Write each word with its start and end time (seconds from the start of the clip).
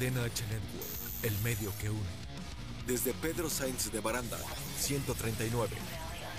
Cadena 0.00 0.24
H 0.24 0.44
Network, 0.44 1.24
el 1.24 1.38
medio 1.44 1.70
que 1.78 1.90
une. 1.90 2.00
Desde 2.86 3.12
Pedro 3.12 3.50
Sainz 3.50 3.92
de 3.92 4.00
Baranda, 4.00 4.38
139. 4.78 5.68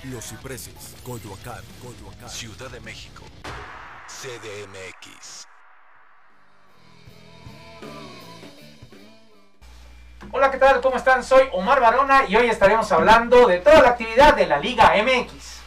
Los 0.05 0.25
Cipreses, 0.25 0.73
Coyoacán, 1.03 1.61
Coyoacán. 1.79 2.27
Ciudad 2.27 2.71
de 2.71 2.79
México. 2.79 3.23
CDMX. 4.07 5.45
Hola, 10.31 10.49
¿qué 10.49 10.57
tal? 10.57 10.81
¿Cómo 10.81 10.97
están? 10.97 11.23
Soy 11.23 11.43
Omar 11.51 11.79
Barona 11.81 12.25
y 12.27 12.35
hoy 12.35 12.49
estaremos 12.49 12.91
hablando 12.91 13.45
de 13.45 13.59
toda 13.59 13.79
la 13.83 13.89
actividad 13.89 14.35
de 14.35 14.47
la 14.47 14.57
Liga 14.57 14.91
MX. 15.03 15.61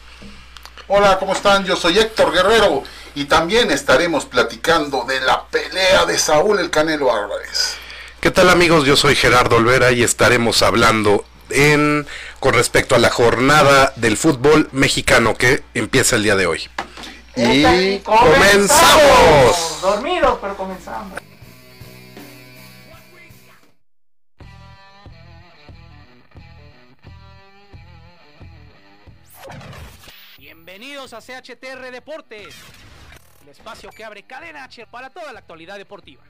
Hola, 0.89 1.17
¿cómo 1.17 1.31
están? 1.31 1.63
Yo 1.63 1.77
soy 1.77 1.97
Héctor 1.97 2.33
Guerrero 2.33 2.83
y 3.15 3.23
también 3.23 3.71
estaremos 3.71 4.25
platicando 4.25 5.05
de 5.05 5.21
la 5.21 5.45
pelea 5.45 6.05
de 6.05 6.19
Saúl 6.19 6.59
el 6.59 6.69
Canelo 6.69 7.13
Álvarez. 7.13 7.84
¿Qué 8.25 8.31
tal 8.31 8.49
amigos? 8.49 8.85
Yo 8.85 8.95
soy 8.95 9.13
Gerardo 9.13 9.57
Olvera 9.57 9.91
y 9.91 10.01
estaremos 10.01 10.63
hablando 10.63 11.25
en 11.51 12.07
con 12.39 12.55
respecto 12.55 12.95
a 12.95 12.97
la 12.97 13.11
jornada 13.11 13.93
del 13.97 14.17
fútbol 14.17 14.67
mexicano 14.71 15.35
que 15.35 15.61
empieza 15.75 16.15
el 16.15 16.23
día 16.23 16.35
de 16.35 16.47
hoy. 16.47 16.67
Y 17.35 17.99
comenzamos. 17.99 19.79
Dormidos, 19.79 20.39
pero 20.41 20.57
comenzamos. 20.57 21.19
Bienvenidos 30.39 31.13
a 31.13 31.19
CHTR 31.19 31.91
Deportes, 31.91 32.55
el 33.43 33.49
espacio 33.49 33.91
que 33.91 34.03
abre 34.03 34.23
cadena 34.23 34.63
H 34.63 34.87
para 34.87 35.11
toda 35.11 35.31
la 35.31 35.37
actualidad 35.37 35.77
deportiva. 35.77 36.23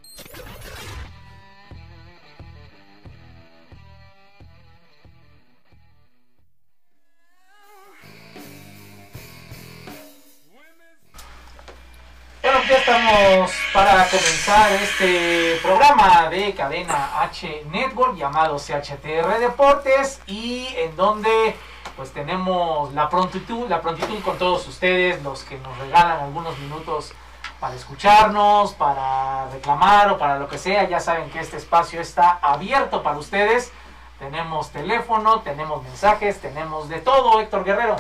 Bueno, 12.45 12.59
ya 12.69 12.77
estamos 12.77 13.51
para 13.73 14.07
comenzar 14.07 14.71
este 14.73 15.57
programa 15.63 16.29
de 16.29 16.53
cadena 16.53 17.23
H 17.23 17.65
Network 17.71 18.15
llamado 18.17 18.57
CHTR 18.57 19.39
Deportes 19.39 20.21
y 20.27 20.67
en 20.77 20.95
donde 20.95 21.55
pues 21.95 22.11
tenemos 22.13 22.93
la 22.93 23.09
prontitud, 23.09 23.67
la 23.67 23.81
prontitud 23.81 24.21
con 24.21 24.37
todos 24.37 24.67
ustedes, 24.67 25.23
los 25.23 25.41
que 25.41 25.57
nos 25.57 25.75
regalan 25.79 26.19
algunos 26.19 26.55
minutos 26.59 27.13
para 27.59 27.73
escucharnos, 27.73 28.75
para 28.75 29.49
reclamar 29.49 30.11
o 30.11 30.19
para 30.19 30.37
lo 30.37 30.47
que 30.47 30.59
sea. 30.59 30.87
Ya 30.87 30.99
saben 30.99 31.31
que 31.31 31.39
este 31.39 31.57
espacio 31.57 31.99
está 31.99 32.37
abierto 32.43 33.01
para 33.01 33.17
ustedes. 33.17 33.71
Tenemos 34.19 34.69
teléfono, 34.69 35.39
tenemos 35.39 35.81
mensajes, 35.81 36.39
tenemos 36.39 36.89
de 36.89 36.99
todo, 36.99 37.41
Héctor 37.41 37.63
Guerrero. 37.63 37.95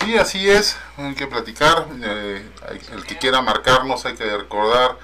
Sí, 0.00 0.16
así 0.16 0.48
es, 0.48 0.76
hay 0.96 1.14
que 1.14 1.26
platicar, 1.26 1.86
eh, 2.02 2.46
el 2.92 3.04
que 3.04 3.18
quiera 3.18 3.42
marcarnos 3.42 4.06
hay 4.06 4.14
que 4.14 4.24
recordar 4.36 4.96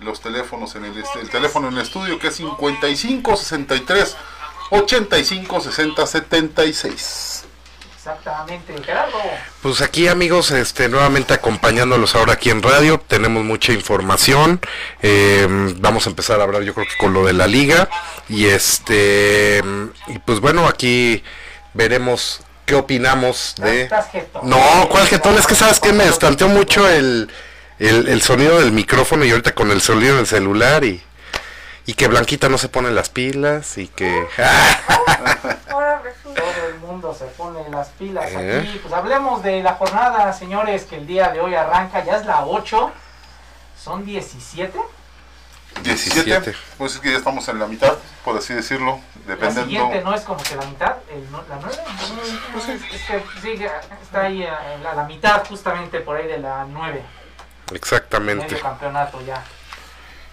los 0.00 0.20
teléfonos 0.20 0.74
en 0.76 0.84
el, 0.84 1.04
el 1.20 1.30
teléfono 1.30 1.68
en 1.68 1.74
el 1.74 1.82
estudio 1.82 2.18
que 2.18 2.28
es 2.28 2.36
55 2.36 3.36
63 3.36 4.16
85 4.70 5.60
60 5.60 6.06
76. 6.06 7.44
Exactamente, 7.96 8.72
Gerardo. 8.82 9.18
Pues 9.60 9.82
aquí 9.82 10.08
amigos, 10.08 10.52
este 10.52 10.88
nuevamente 10.88 11.34
acompañándolos 11.34 12.14
ahora 12.14 12.32
aquí 12.32 12.48
en 12.48 12.62
radio, 12.62 12.98
tenemos 12.98 13.44
mucha 13.44 13.74
información, 13.74 14.58
eh, 15.02 15.46
vamos 15.76 16.06
a 16.06 16.10
empezar 16.10 16.40
a 16.40 16.44
hablar 16.44 16.62
yo 16.62 16.72
creo 16.72 16.86
que 16.86 16.96
con 16.96 17.12
lo 17.12 17.26
de 17.26 17.34
la 17.34 17.46
liga 17.46 17.90
y 18.26 18.46
este 18.46 19.62
y 20.06 20.18
pues 20.20 20.40
bueno 20.40 20.66
aquí 20.66 21.22
veremos 21.74 22.40
qué 22.70 22.76
opinamos 22.76 23.56
de... 23.58 23.90
No, 24.44 24.88
¿cuál 24.88 25.06
jetón? 25.08 25.36
Es 25.36 25.46
que 25.46 25.56
sabes 25.56 25.80
que 25.80 25.92
me 25.92 26.06
estanteó 26.06 26.48
mucho 26.48 26.88
el, 26.88 27.28
el, 27.80 28.06
el, 28.08 28.22
sonido 28.22 28.60
del 28.60 28.70
micrófono 28.70 29.24
y 29.24 29.30
ahorita 29.32 29.56
con 29.56 29.72
el 29.72 29.80
sonido 29.80 30.14
del 30.16 30.28
celular 30.28 30.84
y, 30.84 31.02
y 31.86 31.94
que 31.94 32.06
Blanquita 32.06 32.48
no 32.48 32.58
se 32.58 32.68
pone 32.68 32.92
las 32.92 33.08
pilas 33.08 33.76
y 33.76 33.88
que... 33.88 34.24
Todo 36.22 36.68
el 36.68 36.78
mundo 36.78 37.12
se 37.12 37.24
pone 37.24 37.68
las 37.70 37.88
pilas 37.88 38.26
aquí. 38.26 38.78
Pues 38.80 38.94
hablemos 38.94 39.42
de 39.42 39.64
la 39.64 39.72
jornada, 39.72 40.32
señores, 40.32 40.84
que 40.84 40.94
el 40.94 41.08
día 41.08 41.30
de 41.30 41.40
hoy 41.40 41.56
arranca, 41.56 42.04
ya 42.04 42.18
es 42.18 42.24
la 42.24 42.44
8, 42.44 42.92
son 43.82 44.04
17. 44.04 44.78
17, 45.82 46.54
pues 46.76 46.94
es 46.94 47.00
que 47.00 47.10
ya 47.10 47.18
estamos 47.18 47.48
en 47.48 47.58
la 47.58 47.66
mitad, 47.66 47.96
por 48.24 48.36
así 48.36 48.52
decirlo, 48.52 49.00
dependiendo. 49.26 49.60
La 49.60 49.66
siguiente 49.66 50.02
no 50.02 50.14
es 50.14 50.22
como 50.22 50.42
que 50.42 50.56
la 50.56 50.66
mitad, 50.66 50.96
el, 51.10 51.24
la 51.32 51.58
9. 51.60 51.76
Pues 52.52 52.64
sí. 52.64 52.72
Es 52.72 53.02
que 53.02 53.24
sí, 53.40 53.64
está 54.02 54.22
ahí 54.22 54.44
a 54.44 54.78
la, 54.82 54.94
la, 54.94 55.04
mitad, 55.04 55.46
justamente 55.46 56.00
por 56.00 56.16
ahí 56.16 56.26
de 56.26 56.38
la 56.38 56.66
9. 56.68 57.02
Exactamente. 57.72 58.44
Medio 58.44 58.60
campeonato 58.60 59.20
ya. 59.22 59.42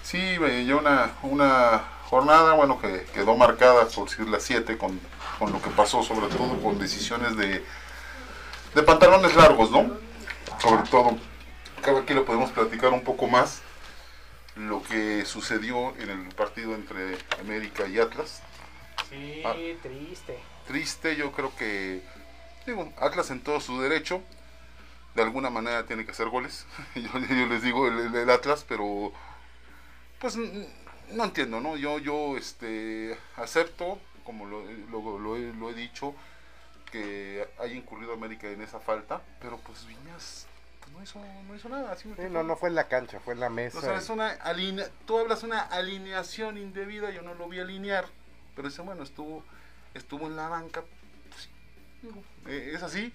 Sí, 0.04 0.38
ya 0.66 0.76
una, 0.76 1.12
una 1.22 1.84
jornada, 2.10 2.54
bueno, 2.54 2.80
que 2.80 3.06
quedó 3.14 3.36
marcada, 3.36 3.86
por 3.88 4.10
decir 4.10 4.28
la 4.28 4.40
7, 4.40 4.78
con, 4.78 5.00
con 5.40 5.52
lo 5.52 5.62
que 5.62 5.70
pasó, 5.70 6.04
sobre 6.04 6.28
todo 6.28 6.62
con 6.62 6.78
decisiones 6.78 7.38
de, 7.38 7.64
de 8.76 8.84
pantalones 8.84 9.36
largos, 9.36 9.72
¿no? 9.72 9.92
Sobre 10.60 10.84
todo, 10.90 11.18
creo 11.82 11.96
que 11.96 12.02
aquí 12.02 12.14
lo 12.14 12.26
podemos 12.26 12.52
platicar 12.52 12.92
un 12.92 13.04
poco 13.04 13.28
más 13.28 13.62
lo 14.58 14.82
que 14.84 15.26
sucedió 15.26 15.96
en 15.98 16.10
el 16.10 16.30
partido 16.36 16.76
entre 16.76 17.18
América 17.40 17.88
y 17.88 18.00
Atlas. 18.00 18.42
Sí, 19.10 19.42
Ah. 19.46 19.54
triste. 19.82 20.38
Triste, 20.68 21.16
yo 21.16 21.32
creo 21.32 21.56
que 21.56 22.02
digo, 22.66 22.92
Atlas 23.00 23.32
en 23.32 23.42
todo 23.42 23.62
su 23.62 23.80
derecho, 23.82 24.22
de 25.16 25.22
alguna 25.24 25.50
manera 25.50 25.86
tiene 25.86 26.06
que 26.06 26.12
hacer 26.12 26.28
goles. 26.30 26.66
yo, 26.96 27.20
yo 27.20 27.46
les 27.48 27.62
digo 27.64 27.88
el, 27.88 28.14
el 28.14 28.30
Atlas, 28.30 28.66
pero 28.68 29.14
pues 30.20 30.36
no 30.38 31.24
entiendo, 31.24 31.62
¿no? 31.62 31.78
Yo, 31.78 32.00
yo 32.00 32.36
este, 32.38 33.18
acepto, 33.38 34.00
como 34.24 34.46
lo, 34.46 34.64
lo- 34.92 35.20
lo 35.20 35.36
he, 35.38 35.54
lo 35.54 35.70
he 35.70 35.74
dicho, 35.74 36.14
que 36.92 37.48
haya 37.60 37.74
incurrido 37.76 38.14
América 38.14 38.48
en 38.48 38.62
esa 38.62 38.80
falta, 38.80 39.22
pero 39.42 39.58
pues 39.60 39.86
Viñas 39.86 40.48
no 40.98 41.04
hizo, 41.04 41.20
no 41.48 41.56
hizo 41.56 41.70
nada. 41.70 41.96
¿sí 41.96 42.12
no, 42.30 42.44
no 42.44 42.56
fue 42.56 42.70
en 42.70 42.76
la 42.76 42.88
cancha, 42.88 43.20
fue 43.20 43.34
en 43.34 43.40
la 43.40 43.50
mesa. 43.50 43.78
O 43.78 43.82
sea, 43.82 43.98
es 43.98 44.10
una 44.10 44.32
alinea- 44.44 44.90
tú 45.06 45.18
hablas 45.20 45.44
una 45.44 45.62
alineación 45.62 46.58
indebida, 46.58 47.12
yo 47.12 47.22
no 47.22 47.36
lo 47.36 47.48
vi 47.48 47.60
alinear, 47.60 48.06
pero 48.56 48.68
dice, 48.68 48.82
bueno, 48.82 49.04
estuvo, 49.04 49.44
estuvo 49.94 50.28
en 50.28 50.36
la 50.36 50.50
banca, 50.50 50.84
pues, 51.30 51.50
eh, 52.48 52.72
es 52.74 52.84
así. 52.84 53.14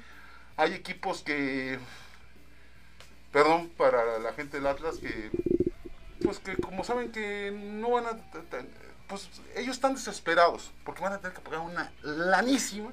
Hay 0.56 0.74
equipos 0.74 1.22
que, 1.22 1.78
perdón, 3.32 3.70
para 3.76 4.18
la 4.18 4.32
gente 4.34 4.58
del 4.58 4.66
Atlas, 4.66 4.98
que, 4.98 5.30
pues 6.22 6.38
que 6.38 6.56
como 6.56 6.84
saben 6.84 7.10
que 7.10 7.50
no 7.52 7.90
van 7.90 8.06
a, 8.06 8.10
pues 9.08 9.28
ellos 9.56 9.74
están 9.74 9.94
desesperados, 9.94 10.70
porque 10.84 11.02
van 11.02 11.14
a 11.14 11.18
tener 11.18 11.34
que 11.34 11.42
pagar 11.42 11.60
una 11.60 11.90
lanísima 12.02 12.92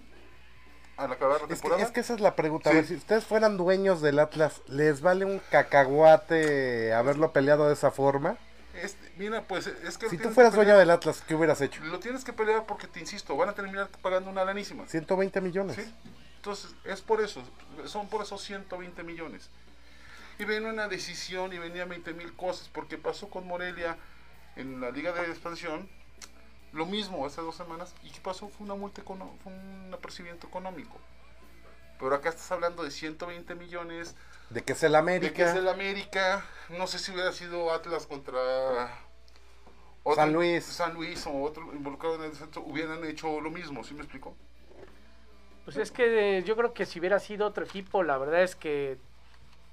al 1.00 1.12
acabar 1.12 1.38
la 1.42 1.44
Es 1.44 1.48
que, 1.48 1.54
temporada. 1.56 1.84
es 1.84 1.92
que 1.92 2.00
esa 2.02 2.14
es 2.14 2.20
la 2.20 2.36
pregunta. 2.36 2.70
A 2.70 2.74
Sí. 2.74 2.78
ver, 2.78 2.88
si 2.88 2.96
ustedes 2.96 3.26
fueran 3.26 3.58
dueños 3.58 4.02
del 4.02 4.20
Atlas, 4.20 4.62
¿les 4.68 5.02
vale 5.02 5.26
un 5.26 5.40
cacahuate 5.50 6.94
haberlo 6.94 7.32
peleado 7.32 7.68
de 7.68 7.74
esa 7.74 7.92
forma? 7.92 8.38
Este, 8.74 9.12
mira, 9.18 9.42
pues 9.44 9.68
es 9.68 9.98
que... 9.98 10.10
Si 10.10 10.18
tú 10.18 10.30
fueras 10.30 10.54
dueño 10.54 10.78
del 10.78 10.90
Atlas, 10.90 11.24
¿qué 11.28 11.36
hubieras 11.36 11.60
hecho? 11.62 11.84
Lo 11.84 12.00
tienes 12.00 12.24
que 12.24 12.34
pelear 12.34 12.66
porque 12.66 12.88
te 12.88 13.00
insisto, 13.00 13.36
van 13.36 13.50
a 13.50 13.54
terminar 13.54 13.90
pagando 14.02 14.30
una 14.30 14.46
lanísima. 14.46 14.88
120 14.88 15.42
millones. 15.42 15.76
¿sí? 15.76 15.94
Entonces, 16.38 16.72
es 16.86 17.02
por 17.02 17.22
eso, 17.22 17.42
son 17.86 18.08
por 18.08 18.22
esos 18.22 18.42
120 18.44 19.04
millones. 19.04 19.50
Y 20.38 20.46
venía 20.46 20.70
una 20.70 20.88
decisión 20.88 21.52
y 21.52 21.58
venía 21.58 21.84
20 21.86 22.14
mil 22.14 22.34
cosas, 22.36 22.70
porque 22.72 22.98
pasó 22.98 23.30
con 23.30 23.46
Morelia 23.46 23.98
en 24.56 24.80
la 24.80 24.92
Liga 24.92 25.12
de 25.12 25.24
Expansión, 25.28 25.90
lo 26.74 26.86
mismo 26.86 27.26
hace 27.26 27.42
dos 27.42 27.56
semanas, 27.56 27.94
y 28.04 28.10
¿qué 28.10 28.22
pasó? 28.22 28.48
Fue 28.50 28.66
una 28.66 28.76
multa, 28.76 29.02
econo- 29.04 29.32
fue 29.44 29.52
un 29.52 29.92
apercibimiento 29.94 30.48
económico. 30.48 30.98
Pero 32.00 32.16
acá 32.16 32.30
estás 32.30 32.52
hablando 32.52 32.84
de 32.84 32.92
120 32.92 33.56
millones, 33.56 34.16
De 34.50 34.64
que 34.64 34.74
es 34.74 34.84
el 34.84 34.94
de 34.94 34.98
América. 34.98 35.34
que 35.34 35.44
es 35.44 35.56
el 35.56 35.68
América, 35.68 36.46
no 36.70 36.88
sé 36.88 36.98
si 37.00 37.12
hubiera 37.12 37.32
sido 37.34 37.72
Atlas 37.72 38.08
contra 38.08 38.40
otro- 40.04 40.16
San 40.16 40.32
Luis. 40.34 40.64
San 40.64 40.94
Luis 40.94 41.26
o 41.28 41.42
otro 41.42 41.74
involucrado 41.74 42.16
en 42.16 42.24
el 42.32 42.36
centro, 42.36 42.62
hubieran 42.62 43.04
hecho 43.06 43.42
lo 43.42 43.50
mismo, 43.52 43.84
¿sí 43.84 43.94
me 43.94 44.02
explico? 44.02 44.36
Pues 45.66 45.78
es 45.78 45.92
que 45.92 46.38
eh, 46.40 46.44
yo 46.44 46.56
creo 46.56 46.74
que 46.74 46.86
si 46.86 47.00
hubiera 47.00 47.20
sido 47.20 47.46
otro 47.46 47.64
equipo, 47.66 48.02
la 48.02 48.18
verdad 48.18 48.42
es 48.44 48.56
que 48.56 48.98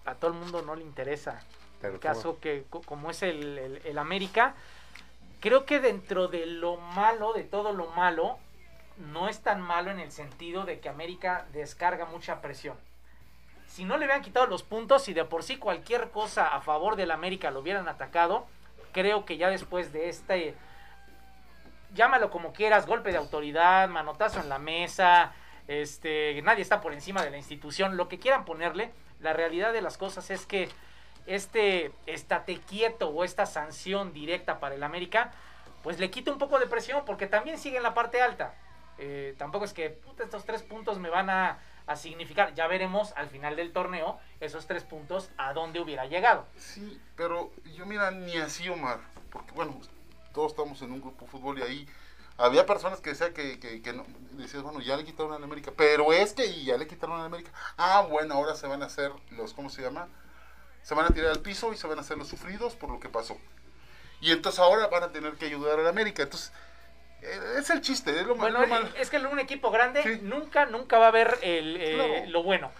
a 0.04 0.14
todo 0.14 0.32
el 0.32 0.36
mundo 0.38 0.62
no 0.62 0.74
le 0.74 0.82
interesa. 0.82 1.40
Pero 1.80 1.94
el 1.94 2.00
caso 2.00 2.38
que 2.40 2.64
co- 2.68 2.82
como 2.82 3.10
es 3.10 3.22
el, 3.22 3.58
el- 3.58 3.82
el 3.84 3.98
América, 3.98 4.54
creo 5.46 5.64
que 5.64 5.78
dentro 5.78 6.26
de 6.26 6.44
lo 6.44 6.76
malo, 6.76 7.32
de 7.32 7.44
todo 7.44 7.72
lo 7.72 7.86
malo, 7.92 8.36
no 8.96 9.28
es 9.28 9.42
tan 9.42 9.62
malo 9.62 9.92
en 9.92 10.00
el 10.00 10.10
sentido 10.10 10.64
de 10.64 10.80
que 10.80 10.88
América 10.88 11.46
descarga 11.52 12.04
mucha 12.04 12.40
presión. 12.40 12.76
Si 13.68 13.84
no 13.84 13.96
le 13.96 14.06
hubieran 14.06 14.24
quitado 14.24 14.48
los 14.48 14.64
puntos 14.64 15.08
y 15.08 15.14
de 15.14 15.24
por 15.24 15.44
sí 15.44 15.56
cualquier 15.56 16.10
cosa 16.10 16.48
a 16.48 16.62
favor 16.62 16.96
del 16.96 17.12
América 17.12 17.52
lo 17.52 17.60
hubieran 17.60 17.86
atacado, 17.86 18.48
creo 18.90 19.24
que 19.24 19.36
ya 19.36 19.48
después 19.48 19.92
de 19.92 20.08
este 20.08 20.56
llámalo 21.94 22.28
como 22.32 22.52
quieras, 22.52 22.84
golpe 22.84 23.12
de 23.12 23.18
autoridad, 23.18 23.88
manotazo 23.88 24.40
en 24.40 24.48
la 24.48 24.58
mesa, 24.58 25.32
este, 25.68 26.42
nadie 26.42 26.62
está 26.62 26.80
por 26.80 26.92
encima 26.92 27.22
de 27.22 27.30
la 27.30 27.36
institución, 27.36 27.96
lo 27.96 28.08
que 28.08 28.18
quieran 28.18 28.44
ponerle, 28.44 28.90
la 29.20 29.32
realidad 29.32 29.72
de 29.72 29.80
las 29.80 29.96
cosas 29.96 30.28
es 30.30 30.44
que 30.44 30.68
este 31.26 31.92
estate 32.06 32.60
quieto 32.60 33.08
o 33.08 33.24
esta 33.24 33.46
sanción 33.46 34.12
directa 34.12 34.60
para 34.60 34.74
el 34.74 34.82
América, 34.82 35.32
pues 35.82 35.98
le 35.98 36.10
quita 36.10 36.32
un 36.32 36.38
poco 36.38 36.58
de 36.58 36.66
presión 36.66 37.04
porque 37.04 37.26
también 37.26 37.58
sigue 37.58 37.76
en 37.76 37.82
la 37.82 37.94
parte 37.94 38.20
alta. 38.20 38.54
Eh, 38.98 39.34
tampoco 39.36 39.64
es 39.64 39.72
que 39.72 40.00
estos 40.18 40.44
tres 40.44 40.62
puntos 40.62 40.98
me 40.98 41.10
van 41.10 41.28
a, 41.28 41.58
a, 41.86 41.96
significar, 41.96 42.54
ya 42.54 42.66
veremos 42.66 43.12
al 43.16 43.28
final 43.28 43.54
del 43.56 43.72
torneo 43.72 44.18
esos 44.40 44.66
tres 44.66 44.84
puntos 44.84 45.30
a 45.36 45.52
dónde 45.52 45.80
hubiera 45.80 46.06
llegado. 46.06 46.46
Sí, 46.56 47.00
pero 47.14 47.50
yo 47.74 47.84
mira, 47.84 48.10
ni 48.10 48.36
así 48.38 48.68
Omar, 48.68 49.00
porque 49.30 49.52
bueno, 49.52 49.78
todos 50.32 50.52
estamos 50.52 50.80
en 50.82 50.92
un 50.92 51.00
grupo 51.00 51.24
de 51.24 51.30
fútbol 51.30 51.58
y 51.58 51.62
ahí 51.62 51.88
había 52.38 52.66
personas 52.66 53.00
que 53.00 53.10
decían 53.10 53.32
que, 53.32 53.58
que, 53.58 53.82
que 53.82 53.92
no, 53.92 54.04
decías, 54.32 54.62
bueno, 54.62 54.80
ya 54.80 54.96
le 54.96 55.04
quitaron 55.04 55.32
a 55.32 55.36
América, 55.36 55.72
pero 55.76 56.12
es 56.12 56.32
que 56.32 56.64
ya 56.64 56.76
le 56.76 56.86
quitaron 56.86 57.20
a 57.20 57.24
América. 57.24 57.50
Ah, 57.76 58.06
bueno, 58.08 58.34
ahora 58.34 58.54
se 58.54 58.66
van 58.66 58.82
a 58.82 58.86
hacer 58.86 59.12
los, 59.30 59.54
¿cómo 59.54 59.70
se 59.70 59.82
llama? 59.82 60.08
Se 60.86 60.94
van 60.94 61.06
a 61.06 61.08
tirar 61.08 61.32
al 61.32 61.40
piso 61.40 61.72
y 61.72 61.76
se 61.76 61.88
van 61.88 61.98
a 61.98 62.02
hacer 62.02 62.16
los 62.16 62.28
sufridos 62.28 62.76
por 62.76 62.90
lo 62.90 63.00
que 63.00 63.08
pasó. 63.08 63.36
Y 64.20 64.30
entonces 64.30 64.60
ahora 64.60 64.86
van 64.86 65.02
a 65.02 65.10
tener 65.10 65.32
que 65.32 65.46
ayudar 65.46 65.80
a 65.80 65.82
la 65.82 65.88
América. 65.88 66.22
Entonces, 66.22 66.52
eh, 67.22 67.40
es 67.58 67.70
el 67.70 67.80
chiste, 67.80 68.12
es 68.12 68.24
lo, 68.24 68.36
bueno, 68.36 68.60
lo 68.60 68.68
mal. 68.68 68.94
Es 68.96 69.10
que 69.10 69.16
en 69.16 69.26
un 69.26 69.40
equipo 69.40 69.72
grande 69.72 70.04
sí. 70.04 70.20
nunca, 70.22 70.66
nunca 70.66 70.98
va 70.98 71.06
a 71.06 71.08
haber 71.08 71.38
el, 71.42 71.76
eh, 71.76 71.94
claro. 71.94 72.30
lo 72.30 72.42
bueno. 72.44 72.70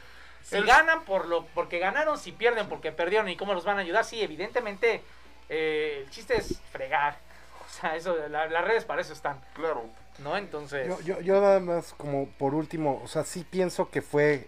Si 0.45 0.55
el... 0.55 0.65
ganan 0.65 1.05
por 1.05 1.27
lo, 1.27 1.47
porque 1.47 1.81
ganaron, 1.81 2.17
si 2.17 2.31
pierden 2.31 2.69
porque 2.69 2.93
perdieron 2.93 3.29
y 3.29 3.37
cómo 3.37 3.55
los 3.55 3.65
van 3.65 3.79
a 3.79 3.81
ayudar, 3.81 4.05
sí, 4.05 4.23
evidentemente 4.23 5.03
eh, 5.49 6.03
el 6.05 6.11
chiste 6.11 6.37
es 6.37 6.61
fregar. 6.71 7.19
O 7.67 7.79
sea, 7.79 7.97
eso, 7.97 8.17
la, 8.29 8.47
las 8.47 8.65
redes 8.65 8.85
para 8.85 9.03
eso 9.03 9.13
están. 9.13 9.41
Claro. 9.55 9.85
¿No? 10.21 10.37
Entonces. 10.37 10.87
Yo, 10.87 11.01
yo, 11.01 11.21
yo, 11.21 11.41
nada 11.41 11.59
más, 11.59 11.93
como 11.95 12.29
por 12.39 12.55
último, 12.55 13.03
o 13.03 13.09
sea, 13.09 13.25
sí 13.25 13.45
pienso 13.51 13.91
que 13.91 14.01
fue. 14.01 14.47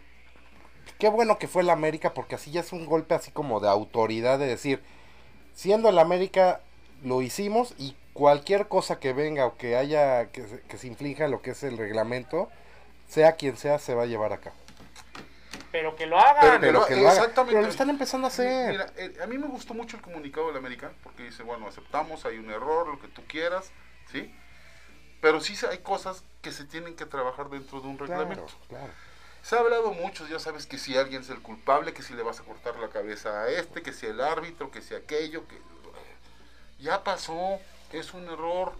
Qué 0.98 1.08
bueno 1.08 1.38
que 1.38 1.48
fue 1.48 1.62
el 1.62 1.70
América, 1.70 2.14
porque 2.14 2.34
así 2.34 2.50
ya 2.50 2.60
es 2.60 2.72
un 2.72 2.86
golpe 2.86 3.14
así 3.14 3.30
como 3.30 3.60
de 3.60 3.68
autoridad, 3.68 4.38
de 4.38 4.46
decir, 4.46 4.82
siendo 5.54 5.88
el 5.88 5.98
América, 5.98 6.60
lo 7.02 7.22
hicimos 7.22 7.74
y 7.78 7.96
cualquier 8.12 8.68
cosa 8.68 8.98
que 8.98 9.12
venga 9.12 9.46
o 9.46 9.56
que 9.56 9.76
haya, 9.76 10.30
que, 10.30 10.62
que 10.68 10.78
se 10.78 10.86
inflinja 10.86 11.28
lo 11.28 11.42
que 11.42 11.50
es 11.50 11.62
el 11.62 11.78
reglamento, 11.78 12.48
sea 13.06 13.36
quien 13.36 13.56
sea, 13.56 13.78
se 13.78 13.94
va 13.94 14.02
a 14.04 14.06
llevar 14.06 14.32
acá. 14.32 14.52
Pero 15.70 15.96
que 15.96 16.06
lo 16.06 16.18
hagan. 16.18 16.60
Pero, 16.60 16.60
pero 16.60 16.86
que 16.86 16.96
lo 16.96 17.08
hagan. 17.08 17.30
Pero 17.34 17.62
lo 17.62 17.68
están 17.68 17.90
empezando 17.90 18.26
a 18.26 18.28
hacer. 18.28 18.70
Mira, 18.70 18.86
eh, 18.96 19.16
a 19.22 19.26
mí 19.26 19.38
me 19.38 19.46
gustó 19.46 19.74
mucho 19.74 19.96
el 19.96 20.02
comunicado 20.02 20.46
de 20.48 20.54
la 20.54 20.58
América, 20.58 20.92
porque 21.02 21.24
dice, 21.24 21.42
bueno, 21.42 21.66
aceptamos, 21.66 22.24
hay 22.24 22.38
un 22.38 22.50
error, 22.50 22.88
lo 22.88 22.98
que 23.00 23.08
tú 23.08 23.22
quieras, 23.26 23.70
¿sí? 24.10 24.34
Pero 25.20 25.40
sí 25.40 25.54
hay 25.70 25.78
cosas 25.78 26.24
que 26.42 26.52
se 26.52 26.64
tienen 26.64 26.94
que 26.94 27.04
trabajar 27.04 27.50
dentro 27.50 27.80
de 27.80 27.88
un 27.88 27.98
reglamento. 27.98 28.46
Claro, 28.46 28.66
claro. 28.68 28.92
Se 29.42 29.56
ha 29.56 29.60
hablado 29.60 29.92
mucho, 29.92 30.26
ya 30.28 30.38
sabes 30.38 30.66
que 30.66 30.78
si 30.78 30.96
alguien 30.96 31.22
es 31.22 31.30
el 31.30 31.40
culpable, 31.40 31.94
que 31.94 32.02
si 32.02 32.14
le 32.14 32.22
vas 32.22 32.40
a 32.40 32.44
cortar 32.44 32.76
la 32.76 32.88
cabeza 32.88 33.42
a 33.42 33.48
este, 33.48 33.82
que 33.82 33.92
si 33.92 34.06
el 34.06 34.20
árbitro, 34.20 34.70
que 34.70 34.82
si 34.82 34.94
aquello, 34.94 35.46
que 35.48 35.56
ya 36.80 37.02
pasó, 37.02 37.58
es 37.92 38.12
un 38.14 38.24
error, 38.28 38.72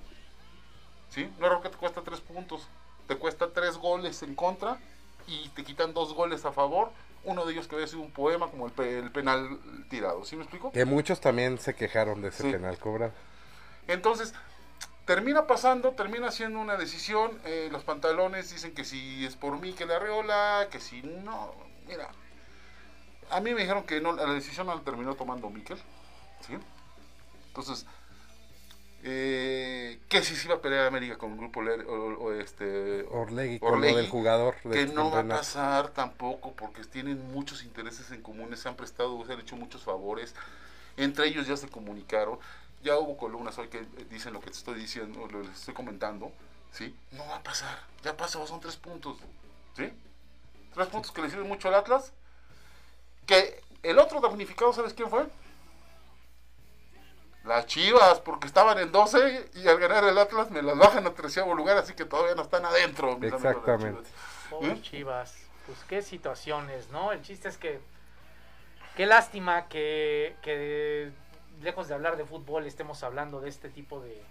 ¿sí? 1.10 1.31
Un 1.38 1.44
error 1.44 1.62
que 1.62 1.70
te 1.70 1.76
cuesta 1.76 2.02
tres 2.02 2.20
puntos, 2.20 2.69
te 3.06 3.16
cuesta 3.16 3.52
tres 3.52 3.76
goles 3.76 4.22
en 4.22 4.34
contra 4.34 4.78
y 5.26 5.49
te 5.50 5.64
quitan 5.64 5.94
dos 5.94 6.12
goles 6.14 6.44
a 6.44 6.52
favor, 6.52 6.90
uno 7.25 7.44
de 7.44 7.52
ellos 7.52 7.66
que 7.66 7.75
había 7.75 7.87
sido 7.87 8.00
un 8.00 8.10
poema 8.10 8.49
como 8.49 8.66
el, 8.66 8.72
pe 8.72 8.99
el 8.99 9.10
penal 9.10 9.58
tirado, 9.88 10.25
¿sí 10.25 10.37
me 10.37 10.43
explico? 10.43 10.72
Que 10.72 10.84
muchos 10.84 11.20
también 11.20 11.58
se 11.58 11.75
quejaron 11.75 12.20
de 12.22 12.28
ese 12.28 12.44
sí. 12.44 12.52
penal 12.52 12.78
cobrado. 12.78 13.12
Entonces, 13.87 14.34
termina 15.08 15.46
pasando, 15.46 15.93
termina 15.93 16.31
siendo 16.31 16.60
una 16.60 16.76
decisión, 16.76 17.31
eh, 17.46 17.70
los 17.72 17.82
pantalones 17.82 18.52
dicen 18.52 18.75
que 18.75 18.84
si 18.84 19.25
es 19.25 19.37
por 19.37 19.58
mí 19.58 19.72
que 19.72 19.87
la 19.87 19.99
reola, 19.99 20.69
que 20.70 20.81
si 20.81 21.00
no, 21.00 21.55
mira, 21.87 22.10
a 23.31 23.40
mí 23.40 23.55
me 23.55 23.62
dijeron 23.62 23.84
que 23.84 24.02
no, 24.02 24.12
la 24.12 24.31
decisión 24.34 24.66
no 24.66 24.75
la 24.75 24.82
terminó 24.82 25.14
tomando 25.14 25.49
Miquel, 25.49 25.78
¿sí? 26.46 26.58
Entonces, 27.46 27.87
eh, 29.02 29.99
que 30.10 30.22
si 30.22 30.37
se 30.37 30.46
iba 30.46 30.56
a 30.56 30.60
pelear 30.60 30.87
América 30.87 31.16
con 31.16 31.32
el 31.32 31.38
grupo 31.38 31.60
o, 31.60 32.25
o, 32.25 32.32
este 32.34 33.06
Orlegui, 33.10 33.60
con 33.60 33.76
Orlegui, 33.76 33.93
lo 33.93 33.99
del 34.02 34.10
jugador 34.10 34.56
que 34.56 34.87
no 34.88 35.10
va 35.10 35.20
a 35.20 35.26
pasar 35.26 35.88
tampoco 35.88 36.52
porque 36.52 36.84
tienen 36.84 37.32
muchos 37.32 37.64
intereses 37.64 38.10
en 38.10 38.20
comunes 38.20 38.60
se 38.60 38.69
han 38.69 38.75
prestado 38.75 39.25
se 39.25 39.32
han 39.32 39.40
hecho 39.40 39.56
muchos 39.56 39.84
favores 39.84 40.34
entre 40.99 41.28
ellos 41.28 41.46
ya 41.46 41.56
se 41.56 41.69
comunicaron 41.69 42.38
ya 42.83 42.97
hubo 42.97 43.17
columnas 43.17 43.59
hoy 43.59 43.69
que 43.69 43.87
dicen 44.11 44.33
lo 44.33 44.41
que 44.41 44.51
te 44.51 44.57
estoy 44.57 44.79
diciendo 44.79 45.27
lo 45.27 45.43
que 45.43 45.49
estoy 45.49 45.75
comentando 45.75 46.33
sí 46.73 46.95
no 47.13 47.27
va 47.27 47.37
a 47.37 47.43
pasar 47.43 47.79
ya 48.03 48.17
pasó 48.17 48.47
son 48.47 48.61
tres 48.61 48.77
puntos 48.77 49.17
sí 49.77 49.93
tres 50.75 50.87
puntos 50.89 51.11
que 51.13 51.23
le 51.23 51.31
sirven 51.31 51.49
mucho 51.49 51.69
al 51.69 51.75
Atlas 51.75 52.13
que 53.27 53.63
el 53.83 53.99
otro 53.99 54.21
damnificado 54.21 54.73
sabes 54.73 54.95
quién 54.95 55.11
fue 55.11 55.27
las 57.49 57.67
Chivas, 57.67 58.21
porque 58.21 58.47
estaban 58.47 58.79
en 58.79 58.93
12 58.93 59.51
y 59.55 59.67
al 59.67 59.79
ganar 59.79 60.05
el 60.05 60.19
Atlas 60.19 60.51
me 60.51 60.63
las 60.63 60.77
bajan 60.77 61.07
a 61.07 61.15
treceavo 61.15 61.55
lugar, 61.55 61.79
así 61.79 61.95
que 61.95 62.05
todavía 62.05 62.35
no 62.35 62.43
están 62.43 62.65
adentro. 62.65 63.19
Exactamente. 63.23 64.03
Chivas. 64.51 64.63
¿Eh? 64.63 64.83
Chivas, 64.83 65.37
pues 65.67 65.79
qué 65.89 66.03
situaciones, 66.03 66.91
¿no? 66.91 67.11
El 67.11 67.23
chiste 67.23 67.49
es 67.49 67.57
que, 67.57 67.81
qué 68.97 69.07
lástima 69.07 69.69
que, 69.69 70.37
que 70.43 71.11
lejos 71.62 71.88
de 71.88 71.94
hablar 71.94 72.16
de 72.16 72.25
fútbol 72.25 72.66
estemos 72.66 73.02
hablando 73.02 73.40
de 73.40 73.49
este 73.49 73.69
tipo 73.69 74.00
de, 74.00 74.22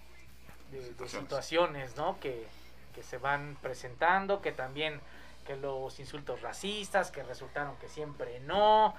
de, 0.71 0.81
situaciones. 0.81 0.97
de 0.97 1.19
situaciones, 1.19 1.97
¿no? 1.97 2.19
Que, 2.19 2.47
que 2.93 3.03
se 3.03 3.17
van 3.17 3.57
presentando, 3.61 4.41
que 4.41 4.51
también 4.51 4.99
que 5.45 5.55
los 5.55 5.99
insultos 5.99 6.41
racistas, 6.41 7.09
que 7.09 7.23
resultaron 7.23 7.77
que 7.77 7.87
siempre 7.87 8.39
no, 8.41 8.93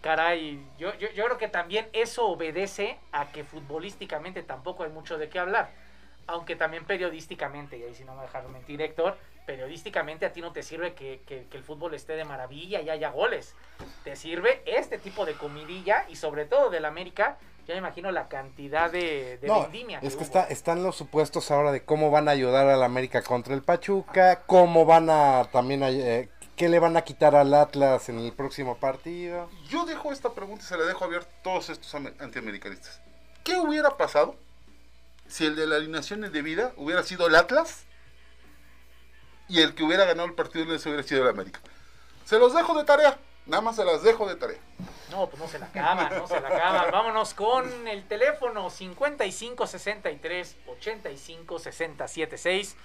caray, 0.00 0.64
yo, 0.78 0.94
yo, 0.94 1.10
yo, 1.10 1.24
creo 1.24 1.38
que 1.38 1.48
también 1.48 1.88
eso 1.92 2.28
obedece 2.28 2.98
a 3.10 3.32
que 3.32 3.42
futbolísticamente 3.42 4.42
tampoco 4.44 4.84
hay 4.84 4.90
mucho 4.90 5.18
de 5.18 5.28
qué 5.28 5.40
hablar. 5.40 5.70
Aunque 6.28 6.54
también 6.54 6.84
periodísticamente, 6.84 7.76
y 7.78 7.82
ahí 7.82 7.94
si 7.94 8.04
no 8.04 8.14
me 8.14 8.22
dejaron 8.22 8.52
mentir 8.52 8.80
Héctor, 8.82 9.18
periodísticamente 9.46 10.26
a 10.26 10.32
ti 10.32 10.40
no 10.40 10.52
te 10.52 10.62
sirve 10.62 10.94
que, 10.94 11.22
que, 11.26 11.46
que, 11.48 11.56
el 11.56 11.62
fútbol 11.62 11.94
esté 11.94 12.14
de 12.14 12.24
maravilla 12.24 12.80
y 12.80 12.90
haya 12.90 13.10
goles. 13.10 13.54
Te 14.04 14.16
sirve 14.16 14.62
este 14.66 14.98
tipo 14.98 15.24
de 15.24 15.34
comidilla 15.34 16.04
y 16.08 16.16
sobre 16.16 16.44
todo 16.44 16.68
del 16.68 16.84
América, 16.84 17.38
ya 17.66 17.74
me 17.74 17.78
imagino 17.78 18.10
la 18.10 18.28
cantidad 18.28 18.90
de, 18.90 19.38
de 19.38 19.46
no, 19.46 19.62
vendimia. 19.62 20.00
Es 20.02 20.16
que, 20.16 20.24
está, 20.24 20.44
están 20.44 20.82
los 20.82 20.96
supuestos 20.96 21.50
ahora 21.50 21.72
de 21.72 21.84
cómo 21.84 22.10
van 22.10 22.28
a 22.28 22.32
ayudar 22.32 22.66
a 22.68 22.76
la 22.76 22.86
América 22.86 23.22
contra 23.22 23.54
el 23.54 23.62
Pachuca, 23.62 24.42
cómo 24.46 24.84
van 24.84 25.08
a 25.08 25.48
también 25.52 25.82
a, 25.82 25.90
eh, 25.90 26.28
¿Qué 26.56 26.70
le 26.70 26.78
van 26.78 26.96
a 26.96 27.02
quitar 27.02 27.36
al 27.36 27.52
Atlas 27.52 28.08
en 28.08 28.18
el 28.18 28.32
próximo 28.32 28.78
partido? 28.78 29.50
Yo 29.68 29.84
dejo 29.84 30.10
esta 30.10 30.32
pregunta 30.32 30.64
y 30.64 30.66
se 30.66 30.78
la 30.78 30.84
dejo 30.84 31.04
abierta 31.04 31.28
a 31.38 31.42
todos 31.42 31.68
estos 31.68 31.94
antiamericanistas. 31.94 33.02
¿Qué 33.44 33.58
hubiera 33.58 33.98
pasado 33.98 34.36
si 35.28 35.44
el 35.44 35.54
de 35.54 35.66
la 35.66 35.76
alineación 35.76 36.22
de 36.22 36.42
vida 36.42 36.72
hubiera 36.78 37.02
sido 37.02 37.26
el 37.26 37.34
Atlas 37.34 37.84
y 39.48 39.60
el 39.60 39.74
que 39.74 39.84
hubiera 39.84 40.04
ganado 40.04 40.26
el 40.26 40.34
partido 40.34 40.64
les 40.64 40.84
hubiera 40.86 41.02
sido 41.02 41.22
el 41.22 41.28
América? 41.28 41.60
Se 42.24 42.38
los 42.38 42.54
dejo 42.54 42.76
de 42.76 42.84
tarea. 42.84 43.18
Nada 43.46 43.60
más 43.60 43.76
se 43.76 43.84
las 43.84 44.02
dejo 44.02 44.26
de 44.26 44.34
tarea. 44.34 44.58
No, 45.10 45.28
pues 45.28 45.40
no 45.40 45.48
se 45.48 45.60
la 45.60 45.66
acaban, 45.66 46.16
no 46.16 46.26
se 46.26 46.40
la 46.40 46.48
acaban. 46.48 46.90
Vámonos 46.90 47.32
con 47.34 47.86
el 47.86 48.04
teléfono 48.08 48.70
5563 48.70 50.56
85 50.66 51.58
60 51.60 52.08
76 52.08 52.76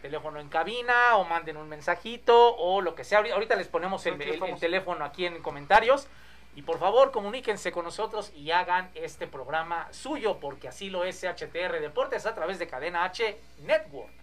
teléfono 0.00 0.40
en 0.40 0.48
cabina 0.48 1.16
o 1.16 1.24
manden 1.24 1.56
un 1.56 1.68
mensajito 1.68 2.56
o 2.56 2.80
lo 2.80 2.94
que 2.94 3.04
sea. 3.04 3.18
Ahorita 3.18 3.56
les 3.56 3.68
ponemos 3.68 4.04
el, 4.06 4.20
el, 4.20 4.42
el, 4.42 4.58
teléfono 4.58 5.04
aquí 5.04 5.26
en 5.26 5.42
comentarios. 5.42 6.08
Y 6.56 6.62
por 6.62 6.78
favor, 6.78 7.12
comuníquense 7.12 7.70
con 7.70 7.84
nosotros 7.84 8.32
y 8.34 8.50
hagan 8.50 8.90
este 8.94 9.28
programa 9.28 9.88
suyo, 9.92 10.40
porque 10.40 10.66
así 10.66 10.90
lo 10.90 11.04
es 11.04 11.22
HTR 11.22 11.80
Deportes 11.80 12.26
a 12.26 12.34
través 12.34 12.58
de 12.58 12.66
Cadena 12.66 13.04
H 13.04 13.38
Network. 13.58 14.19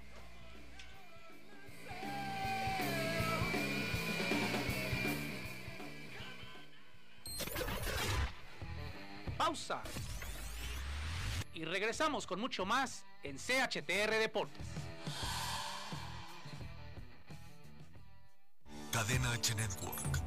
Pausa. 9.47 9.81
Y 11.53 11.63
regresamos 11.63 12.27
con 12.27 12.37
mucho 12.37 12.65
más 12.65 13.05
en 13.23 13.37
CHTR 13.37 14.11
Deportes. 14.19 14.61
Cadena 18.91 19.31
H 19.31 19.55
Network. 19.55 20.19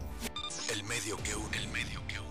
El 0.71 0.85
medio 0.85 1.19
que 1.23 1.35
une, 1.37 1.55
el 1.59 1.69
medio 1.69 2.07
que 2.07 2.19
une. 2.19 2.30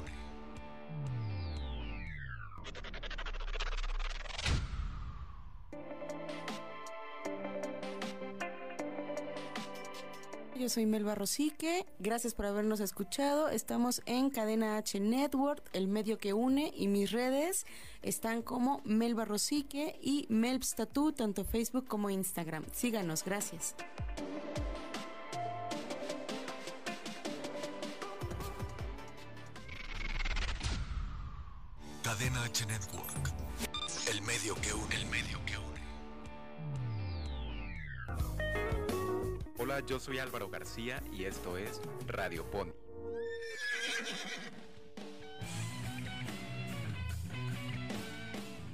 Soy 10.69 10.85
Melba 10.85 11.15
Rosique. 11.15 11.87
Gracias 11.97 12.35
por 12.35 12.45
habernos 12.45 12.79
escuchado. 12.79 13.49
Estamos 13.49 14.03
en 14.05 14.29
Cadena 14.29 14.77
H 14.77 14.99
Network, 14.99 15.67
el 15.73 15.87
medio 15.87 16.19
que 16.19 16.33
une, 16.33 16.71
y 16.75 16.87
mis 16.87 17.11
redes 17.11 17.65
están 18.03 18.43
como 18.43 18.81
Melba 18.85 19.25
Rosique 19.25 19.99
y 20.01 20.27
Melbs 20.29 20.75
Tattoo, 20.75 21.11
tanto 21.11 21.43
Facebook 21.43 21.87
como 21.87 22.11
Instagram. 22.11 22.65
Síganos, 22.71 23.23
gracias. 23.23 23.75
Cadena 32.03 32.43
H 32.43 32.65
Network. 32.67 33.33
El 34.11 34.21
medio 34.21 34.55
que 34.55 34.73
une, 34.73 34.95
el 34.95 35.05
medio 35.07 35.43
que 35.45 35.48
Hola, 39.69 39.85
yo 39.85 39.99
soy 39.99 40.17
Álvaro 40.17 40.49
García 40.49 40.99
y 41.13 41.25
esto 41.25 41.55
es 41.55 41.79
Radio 42.07 42.43
Pony. 42.49 42.71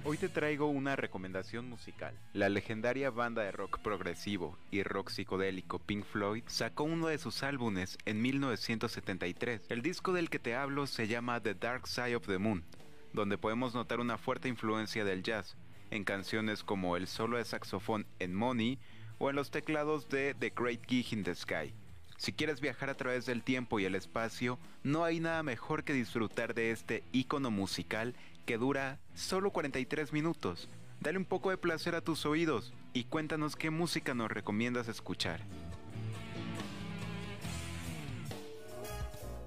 Hoy 0.05 0.15
te 0.17 0.29
traigo 0.29 0.67
una 0.67 0.95
recomendación 0.95 1.69
musical. 1.69 2.17
La 2.31 2.47
legendaria 2.47 3.09
banda 3.09 3.43
de 3.43 3.51
rock 3.51 3.79
progresivo 3.79 4.57
y 4.71 4.83
rock 4.83 5.09
psicodélico 5.09 5.79
Pink 5.79 6.05
Floyd 6.05 6.43
sacó 6.47 6.85
uno 6.85 7.07
de 7.07 7.17
sus 7.17 7.43
álbumes 7.43 7.97
en 8.05 8.21
1973. 8.21 9.63
El 9.67 9.81
disco 9.81 10.13
del 10.13 10.29
que 10.29 10.39
te 10.39 10.55
hablo 10.55 10.87
se 10.87 11.09
llama 11.09 11.41
The 11.41 11.55
Dark 11.55 11.89
Side 11.89 12.15
of 12.15 12.25
the 12.25 12.37
Moon, 12.37 12.63
donde 13.11 13.37
podemos 13.37 13.73
notar 13.73 13.99
una 13.99 14.17
fuerte 14.17 14.47
influencia 14.47 15.03
del 15.03 15.23
jazz 15.23 15.57
en 15.91 16.05
canciones 16.05 16.63
como 16.63 16.95
el 16.95 17.07
solo 17.07 17.35
de 17.35 17.43
saxofón 17.43 18.07
en 18.19 18.33
Money 18.33 18.79
o 19.17 19.29
en 19.29 19.35
los 19.35 19.51
teclados 19.51 20.09
de 20.09 20.33
The 20.33 20.53
Great 20.55 20.81
Gig 20.87 21.13
in 21.13 21.23
the 21.23 21.35
Sky. 21.35 21.73
Si 22.17 22.31
quieres 22.31 22.61
viajar 22.61 22.89
a 22.89 22.95
través 22.95 23.25
del 23.25 23.43
tiempo 23.43 23.79
y 23.79 23.85
el 23.85 23.95
espacio, 23.95 24.57
no 24.83 25.03
hay 25.03 25.19
nada 25.19 25.43
mejor 25.43 25.83
que 25.83 25.93
disfrutar 25.93 26.53
de 26.53 26.71
este 26.71 27.03
icono 27.11 27.51
musical 27.51 28.15
que 28.45 28.57
dura 28.57 28.99
solo 29.13 29.51
43 29.51 30.13
minutos. 30.13 30.69
Dale 31.01 31.17
un 31.17 31.25
poco 31.25 31.49
de 31.49 31.57
placer 31.57 31.93
a 31.93 32.01
tus 32.01 32.25
oídos 32.25 32.73
y 32.93 33.03
cuéntanos 33.03 33.55
qué 33.55 33.69
música 33.69 34.13
nos 34.13 34.31
recomiendas 34.31 34.87
escuchar. 34.87 35.41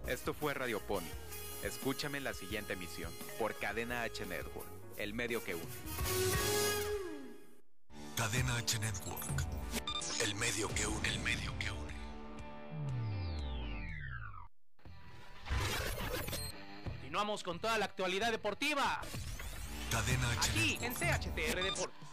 Esto 0.06 0.34
fue 0.34 0.54
Radio 0.54 0.80
Pony. 0.80 1.08
Escúchame 1.62 2.18
en 2.18 2.24
la 2.24 2.34
siguiente 2.34 2.74
emisión 2.74 3.12
por 3.38 3.54
Cadena 3.56 4.02
H 4.02 4.24
Network, 4.26 4.68
el 4.96 5.14
medio 5.14 5.42
que 5.42 5.54
une. 5.54 6.97
Cadena 8.18 8.56
H 8.56 8.80
Network. 8.80 9.44
El 10.24 10.34
medio 10.34 10.66
que 10.74 10.84
une, 10.88 11.08
el 11.08 11.20
medio 11.20 11.56
que 11.56 11.70
une. 11.70 11.94
Continuamos 16.84 17.44
con 17.44 17.60
toda 17.60 17.78
la 17.78 17.84
actualidad 17.84 18.32
deportiva. 18.32 19.02
Cadena 19.92 20.32
H 20.32 20.50
Aquí 20.50 20.78
en. 20.82 20.94
CHTR 20.94 21.62
Deportes. 21.62 22.07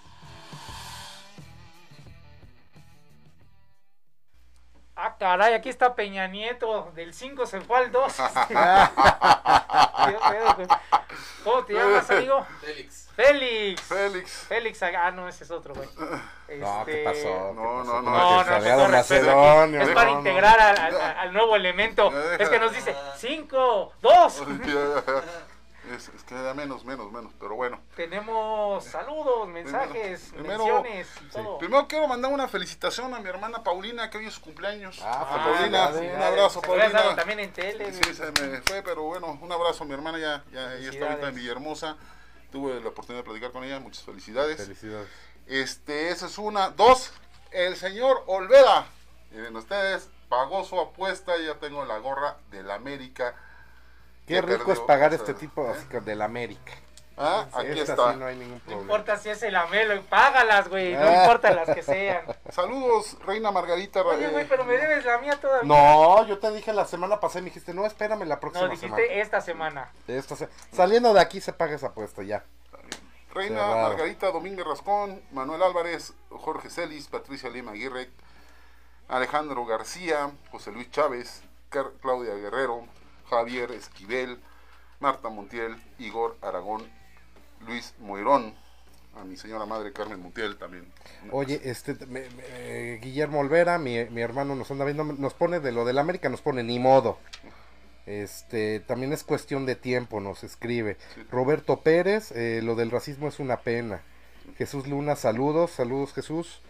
Ah, 4.97 5.15
caray, 5.19 5.53
aquí 5.53 5.67
está 5.69 5.93
Peña 5.93 6.27
Nieto. 6.27 6.91
Del 6.95 7.13
5 7.13 7.45
se 7.45 7.59
fue 7.61 7.77
al 7.79 7.91
2. 7.91 8.13
¿Cómo 11.43 11.63
te 11.65 11.73
llamas, 11.73 12.09
amigo? 12.09 12.45
Félix. 12.61 13.09
Félix. 13.15 13.81
Félix. 13.81 14.31
Félix, 14.47 14.83
ah, 14.83 15.11
no, 15.11 15.27
ese 15.27 15.43
es 15.43 15.51
otro, 15.51 15.73
güey. 15.73 15.87
No, 16.59 16.83
¿qué 16.85 17.03
Este, 17.03 17.03
pasó? 17.03 17.53
No, 17.53 17.61
¿Qué 17.61 17.87
no, 17.87 17.93
pasó? 17.93 18.01
no. 18.01 18.01
No, 18.01 18.43
no, 18.43 18.51
don 18.51 18.63
todo 18.63 18.87
respeto, 18.87 18.89
Macedonio, 18.89 19.81
Es 19.81 19.87
no, 19.89 19.93
para 19.93 20.11
no. 20.11 20.17
integrar 20.17 20.59
al, 20.59 20.77
al- 20.77 21.01
al 21.19 21.33
nuevo 21.33 21.55
elemento. 21.55 22.11
Es 22.39 22.49
que 22.49 22.59
nos 22.59 22.73
dice 22.73 22.95
5, 23.17 23.93
2. 24.01 24.43
Es, 25.93 26.09
es 26.09 26.23
que 26.23 26.33
menos, 26.55 26.83
menos, 26.83 27.11
menos, 27.11 27.31
pero 27.39 27.55
bueno. 27.55 27.79
Tenemos 27.95 28.83
saludos, 28.85 29.47
mensajes, 29.47 30.31
Primero- 30.33 30.65
menciones 30.65 31.07
y 31.21 31.25
todo. 31.29 31.57
Primero 31.59 31.87
quiero 31.87 32.07
mandar 32.07 32.31
una 32.31 32.47
felicitación 32.47 33.13
a 33.13 33.19
mi 33.19 33.29
hermana 33.29 33.63
Paulina, 33.63 34.09
que 34.09 34.17
hoy 34.17 34.25
es 34.25 34.33
su 34.33 34.41
cumpleaños. 34.41 34.99
Ah, 35.03 35.11
A 35.11 35.21
Ah, 35.35 35.43
Paulina, 35.53 35.89
un 35.89 36.21
abrazo, 36.23 36.61
Se 36.61 36.67
dado 36.67 36.91
Paulina. 36.91 37.15
también 37.15 37.39
en 37.39 37.53
tele. 37.53 37.93
Sí, 37.93 38.13
se 38.13 38.31
me 38.41 38.61
fue, 38.63 38.81
pero 38.81 39.03
bueno, 39.03 39.37
un 39.39 39.51
abrazo 39.51 39.83
a 39.83 39.87
mi 39.87 39.93
hermana, 39.93 40.17
ya, 40.17 40.43
ya, 40.51 40.73
está 40.75 41.05
ahorita 41.11 41.29
en. 41.29 41.35
Villahermosa. 41.35 41.97
Tuve 42.51 42.79
la 42.81 42.89
oportunidad 42.89 43.23
de 43.23 43.25
platicar 43.25 43.51
con 43.51 43.63
ella, 43.63 43.79
muchas 43.79 44.03
felicidades. 44.03 44.57
Felicidades. 44.57 45.09
Este, 45.45 46.09
esa 46.09 46.25
es 46.27 46.37
una. 46.37 46.69
Dos, 46.69 47.11
el 47.51 47.75
señor 47.75 48.23
Olvera. 48.27 48.85
Miren 49.31 49.55
ustedes, 49.55 50.09
pagó 50.29 50.63
su 50.63 50.79
apuesta 50.79 51.37
y 51.37 51.45
ya 51.45 51.55
tengo 51.55 51.83
la 51.85 51.97
gorra 51.99 52.37
del 52.51 52.71
América. 52.71 53.35
Qué 54.27 54.41
rico 54.41 54.57
perdió, 54.65 54.73
es 54.73 54.79
pagar 54.81 55.11
o 55.11 55.15
este 55.15 55.33
tipo 55.33 55.65
¿eh? 55.67 55.71
así 55.77 55.99
del 56.05 56.21
América. 56.21 56.71
Ah, 57.17 57.45
aquí 57.53 57.79
Esta 57.79 57.93
está. 57.93 58.11
sí 58.11 58.19
no 58.19 58.25
hay 58.25 58.35
ningún 58.35 58.55
No 58.55 58.59
problema. 58.65 58.81
importa 58.81 59.17
si 59.17 59.29
es 59.29 59.41
el 59.43 59.55
amelo, 59.55 60.01
págalas, 60.03 60.67
güey. 60.67 60.93
No 60.95 60.99
Ah. 61.07 61.21
importa 61.21 61.51
las 61.51 61.69
que 61.73 61.81
sean. 61.81 62.25
Saludos, 62.49 63.17
Reina 63.25 63.51
Margarita. 63.51 64.01
Oye, 64.01 64.25
eh, 64.25 64.29
güey, 64.29 64.45
pero 64.49 64.65
me 64.65 64.73
debes 64.75 65.05
la 65.05 65.17
mía 65.19 65.39
todavía. 65.39 65.63
No, 65.65 66.27
yo 66.27 66.39
te 66.39 66.51
dije 66.51 66.73
la 66.73 66.83
semana 66.85 67.21
pasada 67.21 67.39
y 67.39 67.43
me 67.43 67.49
dijiste, 67.51 67.73
no, 67.73 67.85
espérame 67.85 68.25
la 68.25 68.39
próxima 68.41 68.65
No, 68.65 68.71
dijiste 68.71 68.87
semana. 68.87 69.13
esta 69.21 69.39
semana. 69.39 69.91
Esta 70.09 70.35
se- 70.35 70.49
Saliendo 70.73 71.13
de 71.13 71.21
aquí 71.21 71.39
se 71.39 71.53
paga 71.53 71.75
esa 71.75 71.87
apuesta 71.87 72.21
ya. 72.21 72.43
Reina 73.33 73.59
Cerrado. 73.61 73.89
Margarita 73.89 74.31
Domínguez 74.31 74.65
Rascón, 74.65 75.21
Manuel 75.31 75.61
Álvarez, 75.63 76.13
Jorge 76.29 76.69
Celis, 76.69 77.07
Patricia 77.07 77.49
Lima 77.49 77.71
Aguirre, 77.71 78.09
Alejandro 79.07 79.65
García, 79.65 80.31
José 80.51 80.71
Luis 80.71 80.89
Chávez, 80.91 81.43
Claudia 81.69 82.33
Guerrero, 82.35 82.85
Javier 83.29 83.71
Esquivel, 83.71 84.39
Marta 84.99 85.29
Montiel, 85.29 85.75
Igor 85.99 86.37
Aragón, 86.41 86.83
Luis 87.67 87.93
Moirón, 87.99 88.53
a 89.19 89.23
mi 89.23 89.37
señora 89.37 89.65
madre 89.65 89.93
Carmen 89.93 90.21
Montiel 90.21 90.57
también. 90.57 90.85
Oye, 91.31 91.61
este, 91.63 91.93
me- 92.07 92.29
me- 92.31 92.97
Guillermo 93.01 93.39
Olvera, 93.39 93.77
mi, 93.77 94.03
mi 94.05 94.21
hermano 94.21 94.55
nos 94.55 94.69
anda 94.71 94.85
viendo, 94.85 95.03
nos 95.03 95.33
pone 95.33 95.59
de 95.59 95.71
lo 95.71 95.85
del 95.85 95.97
América, 95.97 96.29
nos 96.29 96.41
pone 96.41 96.63
ni 96.63 96.79
modo. 96.79 97.17
Este, 98.05 98.81
también 98.81 99.13
es 99.13 99.23
cuestión 99.23 99.65
de 99.65 99.75
tiempo, 99.75 100.19
nos 100.19 100.43
escribe. 100.43 100.97
Roberto 101.31 101.81
Pérez, 101.81 102.31
eh, 102.31 102.61
lo 102.63 102.75
del 102.75 102.91
racismo 102.91 103.27
es 103.27 103.39
una 103.39 103.57
pena. 103.61 104.01
Jesús 104.57 104.85
Luna, 104.87 105.15
saludos, 105.15 105.71
saludos 105.71 106.13
Jesús. 106.13 106.61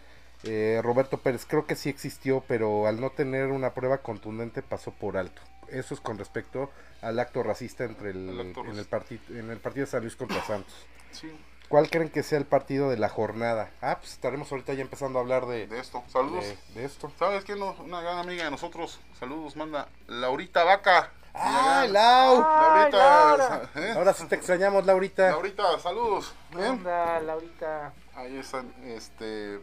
Eh, 0.44 0.80
Roberto 0.82 1.18
Pérez, 1.18 1.44
creo 1.46 1.66
que 1.66 1.76
sí 1.76 1.88
existió, 1.90 2.42
pero 2.48 2.86
al 2.86 3.00
no 3.00 3.10
tener 3.10 3.48
una 3.48 3.74
prueba 3.74 3.98
contundente 3.98 4.62
pasó 4.62 4.92
por 4.92 5.16
alto. 5.18 5.42
Eso 5.70 5.94
es 5.94 6.00
con 6.00 6.18
respecto 6.18 6.70
al 7.02 7.18
acto 7.18 7.42
racista 7.42 7.84
entre 7.84 8.10
el, 8.10 8.28
El 8.28 8.40
acto 8.48 8.60
en, 8.60 8.66
el 8.70 8.76
racista. 8.76 8.98
parti- 8.98 9.20
en 9.30 9.50
el 9.50 9.58
partido 9.58 9.86
de 9.86 9.90
San 9.90 10.00
Luis 10.02 10.16
contra 10.16 10.42
Santos. 10.44 10.74
Sí, 11.12 11.30
¿Cuál 11.68 11.90
creen 11.90 12.10
que 12.10 12.22
sea 12.22 12.38
el 12.38 12.44
partido 12.44 12.90
de 12.90 12.96
la 12.96 13.08
jornada? 13.08 13.70
Ah, 13.82 13.96
pues 13.98 14.12
estaremos 14.12 14.52
ahorita 14.52 14.72
ya 14.74 14.82
empezando 14.82 15.18
a 15.18 15.22
hablar 15.22 15.46
de, 15.46 15.66
de 15.66 15.80
esto. 15.80 16.04
Saludos. 16.06 16.44
de, 16.44 16.56
de 16.80 16.84
esto. 16.84 17.10
¿Sabes 17.18 17.44
quién? 17.44 17.58
no? 17.58 17.72
Una 17.80 18.00
gran 18.00 18.18
amiga 18.18 18.44
de 18.44 18.52
nosotros. 18.52 19.00
Saludos, 19.18 19.56
manda 19.56 19.88
Laurita 20.06 20.62
Vaca. 20.62 21.10
¡Ay, 21.34 21.88
Allá. 21.88 21.92
Lau! 21.92 22.44
Ay, 22.46 22.92
Laurita, 22.92 22.98
Laura. 23.36 23.70
¿eh? 23.74 23.92
Ahora 23.96 24.12
sí 24.14 24.26
te 24.26 24.36
extrañamos, 24.36 24.86
Laurita. 24.86 25.30
Laurita, 25.30 25.78
saludos. 25.80 26.32
¿Qué 26.52 26.58
¿eh? 26.64 26.68
onda, 26.68 27.20
Laurita? 27.20 27.92
Ahí 28.14 28.36
están, 28.38 28.72
este, 28.84 29.58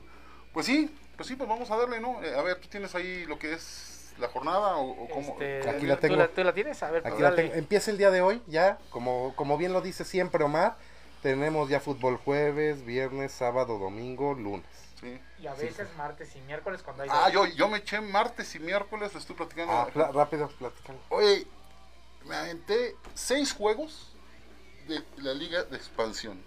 pues 0.51 0.65
sí, 0.65 0.93
pues 1.15 1.27
sí, 1.27 1.35
pues 1.37 1.47
vamos 1.47 1.71
a 1.71 1.77
darle, 1.77 1.99
¿no? 2.01 2.21
Eh, 2.21 2.35
a 2.37 2.41
ver, 2.41 2.59
¿tú 2.59 2.67
tienes 2.67 2.93
ahí 2.95 3.25
lo 3.27 3.39
que 3.39 3.53
es 3.53 3.92
la 4.17 4.27
jornada 4.27 4.77
o, 4.77 4.91
o 4.91 5.09
cómo? 5.09 5.33
Este, 5.41 5.69
Aquí 5.69 5.85
la 5.85 5.95
¿tú 5.95 6.01
tengo. 6.01 6.27
¿Tú 6.29 6.43
la 6.43 6.53
tienes? 6.53 6.81
A 6.83 6.91
ver, 6.91 7.01
pues 7.01 7.13
Aquí 7.13 7.21
la 7.21 7.29
dale. 7.31 7.43
tengo. 7.43 7.55
Empieza 7.55 7.91
el 7.91 7.97
día 7.97 8.11
de 8.11 8.21
hoy, 8.21 8.41
ya, 8.47 8.77
como, 8.89 9.33
como 9.35 9.57
bien 9.57 9.73
lo 9.73 9.81
dice 9.81 10.03
siempre 10.05 10.43
Omar. 10.43 10.77
Tenemos 11.21 11.69
ya 11.69 11.79
fútbol 11.79 12.17
jueves, 12.17 12.83
viernes, 12.85 13.31
sábado, 13.31 13.79
domingo, 13.79 14.33
lunes. 14.33 14.65
Sí. 14.99 15.19
Y 15.39 15.47
a 15.47 15.53
veces 15.53 15.87
martes 15.97 16.35
y 16.35 16.39
miércoles 16.41 16.81
cuando 16.83 17.03
hay... 17.03 17.09
Ah, 17.11 17.29
dos. 17.31 17.33
yo, 17.33 17.45
yo 17.55 17.69
me 17.69 17.77
eché 17.77 18.01
martes 18.01 18.53
y 18.55 18.59
miércoles, 18.59 19.13
le 19.13 19.19
estoy 19.19 19.35
platicando. 19.35 19.71
Ah, 19.73 19.89
rápido, 20.13 20.49
platicando. 20.49 21.01
Oye, 21.09 21.47
me 22.25 22.35
aventé 22.35 22.95
seis 23.13 23.53
juegos 23.53 24.13
de 24.87 25.01
la 25.17 25.33
liga 25.33 25.63
de 25.63 25.77
expansión. 25.77 26.41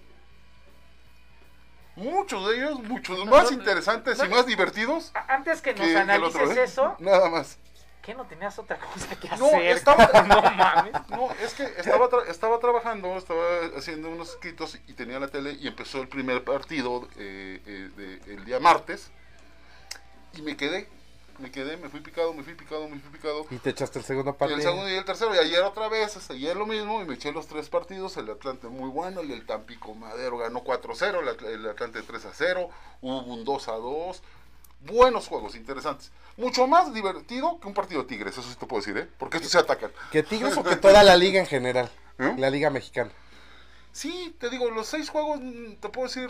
Muchos 1.97 2.49
de 2.49 2.57
ellos, 2.57 2.81
muchos 2.83 3.25
más 3.26 3.45
no, 3.50 3.53
interesantes 3.53 4.19
no, 4.19 4.25
y 4.26 4.29
más 4.29 4.47
divertidos 4.47 5.12
Antes 5.29 5.62
que 5.62 5.73
nos 5.73 5.81
que, 5.87 5.93
otro, 5.97 6.00
analices 6.03 6.57
¿eh? 6.57 6.62
eso, 6.65 6.95
Nada 6.99 7.29
más. 7.31 7.59
¿qué 8.03 8.15
no 8.15 8.25
tenías 8.26 8.57
otra 8.59 8.79
cosa 8.79 9.19
que 9.19 9.29
No, 9.31 9.47
hacer? 9.47 9.62
estaba- 9.76 10.23
no 10.23 10.41
mames. 10.43 10.93
No, 11.09 11.29
es 11.43 11.55
que 11.55 11.65
estaba, 11.65 12.09
tra- 12.09 12.29
estaba 12.29 12.61
trabajando, 12.61 13.17
estaba 13.17 13.43
haciendo 13.76 14.11
unos 14.11 14.31
escritos 14.31 14.79
y 14.87 14.93
tenía 14.93 15.19
la 15.19 15.26
tele 15.29 15.57
y 15.59 15.67
empezó 15.67 16.00
el 16.03 16.09
primer 16.09 16.45
partido 16.45 17.09
eh, 17.17 17.61
eh, 17.67 17.91
de- 17.97 18.35
el 18.35 18.45
día 18.45 18.61
martes 18.61 19.11
y 20.35 20.43
me 20.43 20.57
quedé, 20.57 20.88
me 21.38 21.50
quedé, 21.50 21.76
me 21.76 21.88
fui 21.88 22.00
picado, 22.00 22.33
me 22.35 22.43
fui 22.43 22.55
picado, 22.55 22.88
me 22.88 22.99
fui 22.99 23.11
picado. 23.11 23.47
Y 23.50 23.57
te 23.59 23.71
echaste 23.71 23.99
el 23.99 24.05
segundo 24.05 24.31
Y 24.31 24.33
el 24.33 24.37
partido. 24.37 24.61
segundo 24.61 24.88
y 24.90 24.95
el 24.95 25.05
tercero, 25.05 25.35
y 25.35 25.38
ayer 25.38 25.62
otra 25.62 25.88
vez, 25.88 26.16
hasta 26.16 26.35
ayer 26.35 26.57
lo 26.57 26.66
mismo, 26.66 27.02
y 27.02 27.05
me 27.05 27.14
eché 27.14 27.33
los 27.33 27.47
tres 27.47 27.69
partidos, 27.69 28.16
el 28.16 28.31
Atlante 28.31 28.69
muy 28.69 28.88
bueno, 28.90 29.21
el 29.21 29.28
del 29.28 29.45
Tampico 29.47 29.95
Madero 29.95 30.38
ganó 30.38 30.62
4-0, 30.64 31.21
el, 31.21 31.47
el 31.47 31.69
Atlante 31.69 32.00
3-0, 32.00 32.69
hubo 33.02 33.23
un 33.23 33.45
2-2, 33.45 34.21
buenos 34.81 35.28
juegos, 35.28 35.55
interesantes. 35.55 36.11
Mucho 36.37 36.66
más 36.66 36.93
divertido 36.93 37.59
que 37.61 37.66
un 37.69 37.75
partido 37.75 38.02
de 38.02 38.09
Tigres, 38.09 38.37
eso 38.37 38.49
sí 38.49 38.57
te 38.57 38.66
puedo 38.66 38.81
decir, 38.83 38.97
¿eh? 38.99 39.09
Porque 39.19 39.38
estos 39.38 39.52
se 39.52 39.59
atacan. 39.59 39.90
¿Que 40.12 40.23
Tigres 40.23 40.57
o 40.57 40.62
que 40.62 40.76
toda 40.76 41.02
la 41.02 41.16
liga 41.16 41.40
en 41.40 41.47
general? 41.47 41.90
¿Eh? 42.19 42.35
La 42.38 42.50
liga 42.50 42.71
mexicana. 42.71 43.11
Sí, 43.97 44.37
te 44.38 44.50
digo, 44.50 44.69
los 44.71 44.87
seis 44.88 45.09
juegos, 45.09 45.41
mm, 45.41 45.76
te 45.81 45.88
puedo 45.88 46.07
decir 46.07 46.29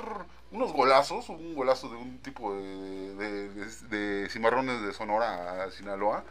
unos 0.53 0.73
golazos, 0.73 1.29
un 1.29 1.55
golazo 1.57 1.89
de 1.89 1.97
un 1.97 2.19
tipo 2.19 2.55
de, 2.55 3.15
de, 3.17 3.49
de- 3.49 4.23
de 4.23 4.29
cimarrones 4.31 4.83
de 4.83 4.93
Sonora 4.93 5.65
a 5.65 5.71
Sinaloa. 5.73 6.23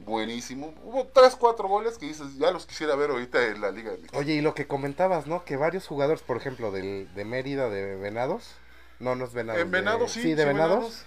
Buenísimo. 0.00 0.74
Hubo 0.84 1.06
tres, 1.06 1.36
cuatro 1.36 1.68
goles 1.68 1.96
que 1.98 2.06
dices, 2.06 2.36
ya 2.38 2.50
los 2.50 2.66
quisiera 2.66 2.96
ver 2.96 3.10
ahorita 3.10 3.44
en 3.46 3.60
la 3.60 3.70
Liga. 3.70 3.92
Oye, 4.14 4.34
y 4.34 4.40
lo 4.40 4.54
que 4.54 4.66
comentabas, 4.66 5.26
¿no? 5.28 5.44
Que 5.44 5.56
varios 5.56 5.86
jugadores, 5.86 6.22
por 6.22 6.36
ejemplo, 6.36 6.72
del, 6.72 7.08
de 7.14 7.24
Mérida, 7.24 7.68
de 7.68 7.94
Venados. 7.96 8.50
No, 8.98 9.14
no 9.14 9.24
es 9.26 9.32
Venados. 9.32 9.60
En 9.62 9.70
Venados, 9.70 10.14
de- 10.14 10.22
sí, 10.22 10.34
de 10.34 10.42
sí, 10.42 10.48
Venados. 10.48 10.78
Venados. 10.78 11.04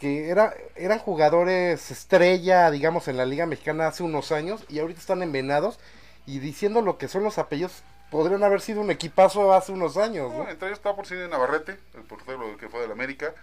Que 0.00 0.28
era, 0.28 0.52
eran 0.76 0.98
jugadores 0.98 1.90
estrella, 1.90 2.70
digamos, 2.70 3.08
en 3.08 3.16
la 3.16 3.24
Liga 3.24 3.46
Mexicana 3.46 3.86
hace 3.86 4.02
unos 4.02 4.32
años. 4.32 4.64
Y 4.68 4.80
ahorita 4.80 5.00
están 5.00 5.22
en 5.22 5.32
Venados. 5.32 5.78
Y 6.26 6.38
diciendo 6.40 6.82
lo 6.82 6.98
que 6.98 7.08
son 7.08 7.24
los 7.24 7.38
apellidos, 7.38 7.82
podrían 8.12 8.44
haber 8.44 8.60
sido 8.60 8.80
un 8.80 8.90
equipazo 8.92 9.52
hace 9.52 9.72
unos 9.72 9.96
años, 9.96 10.30
¿no? 10.30 10.44
No, 10.44 10.48
entre 10.50 10.68
ellos 10.68 10.78
estaba 10.78 10.94
por 10.94 11.06
cine 11.06 11.26
Navarrete, 11.26 11.78
el 11.94 12.02
portero 12.02 12.56
que 12.58 12.68
fue 12.68 12.80
del 12.82 12.92
América. 12.92 13.34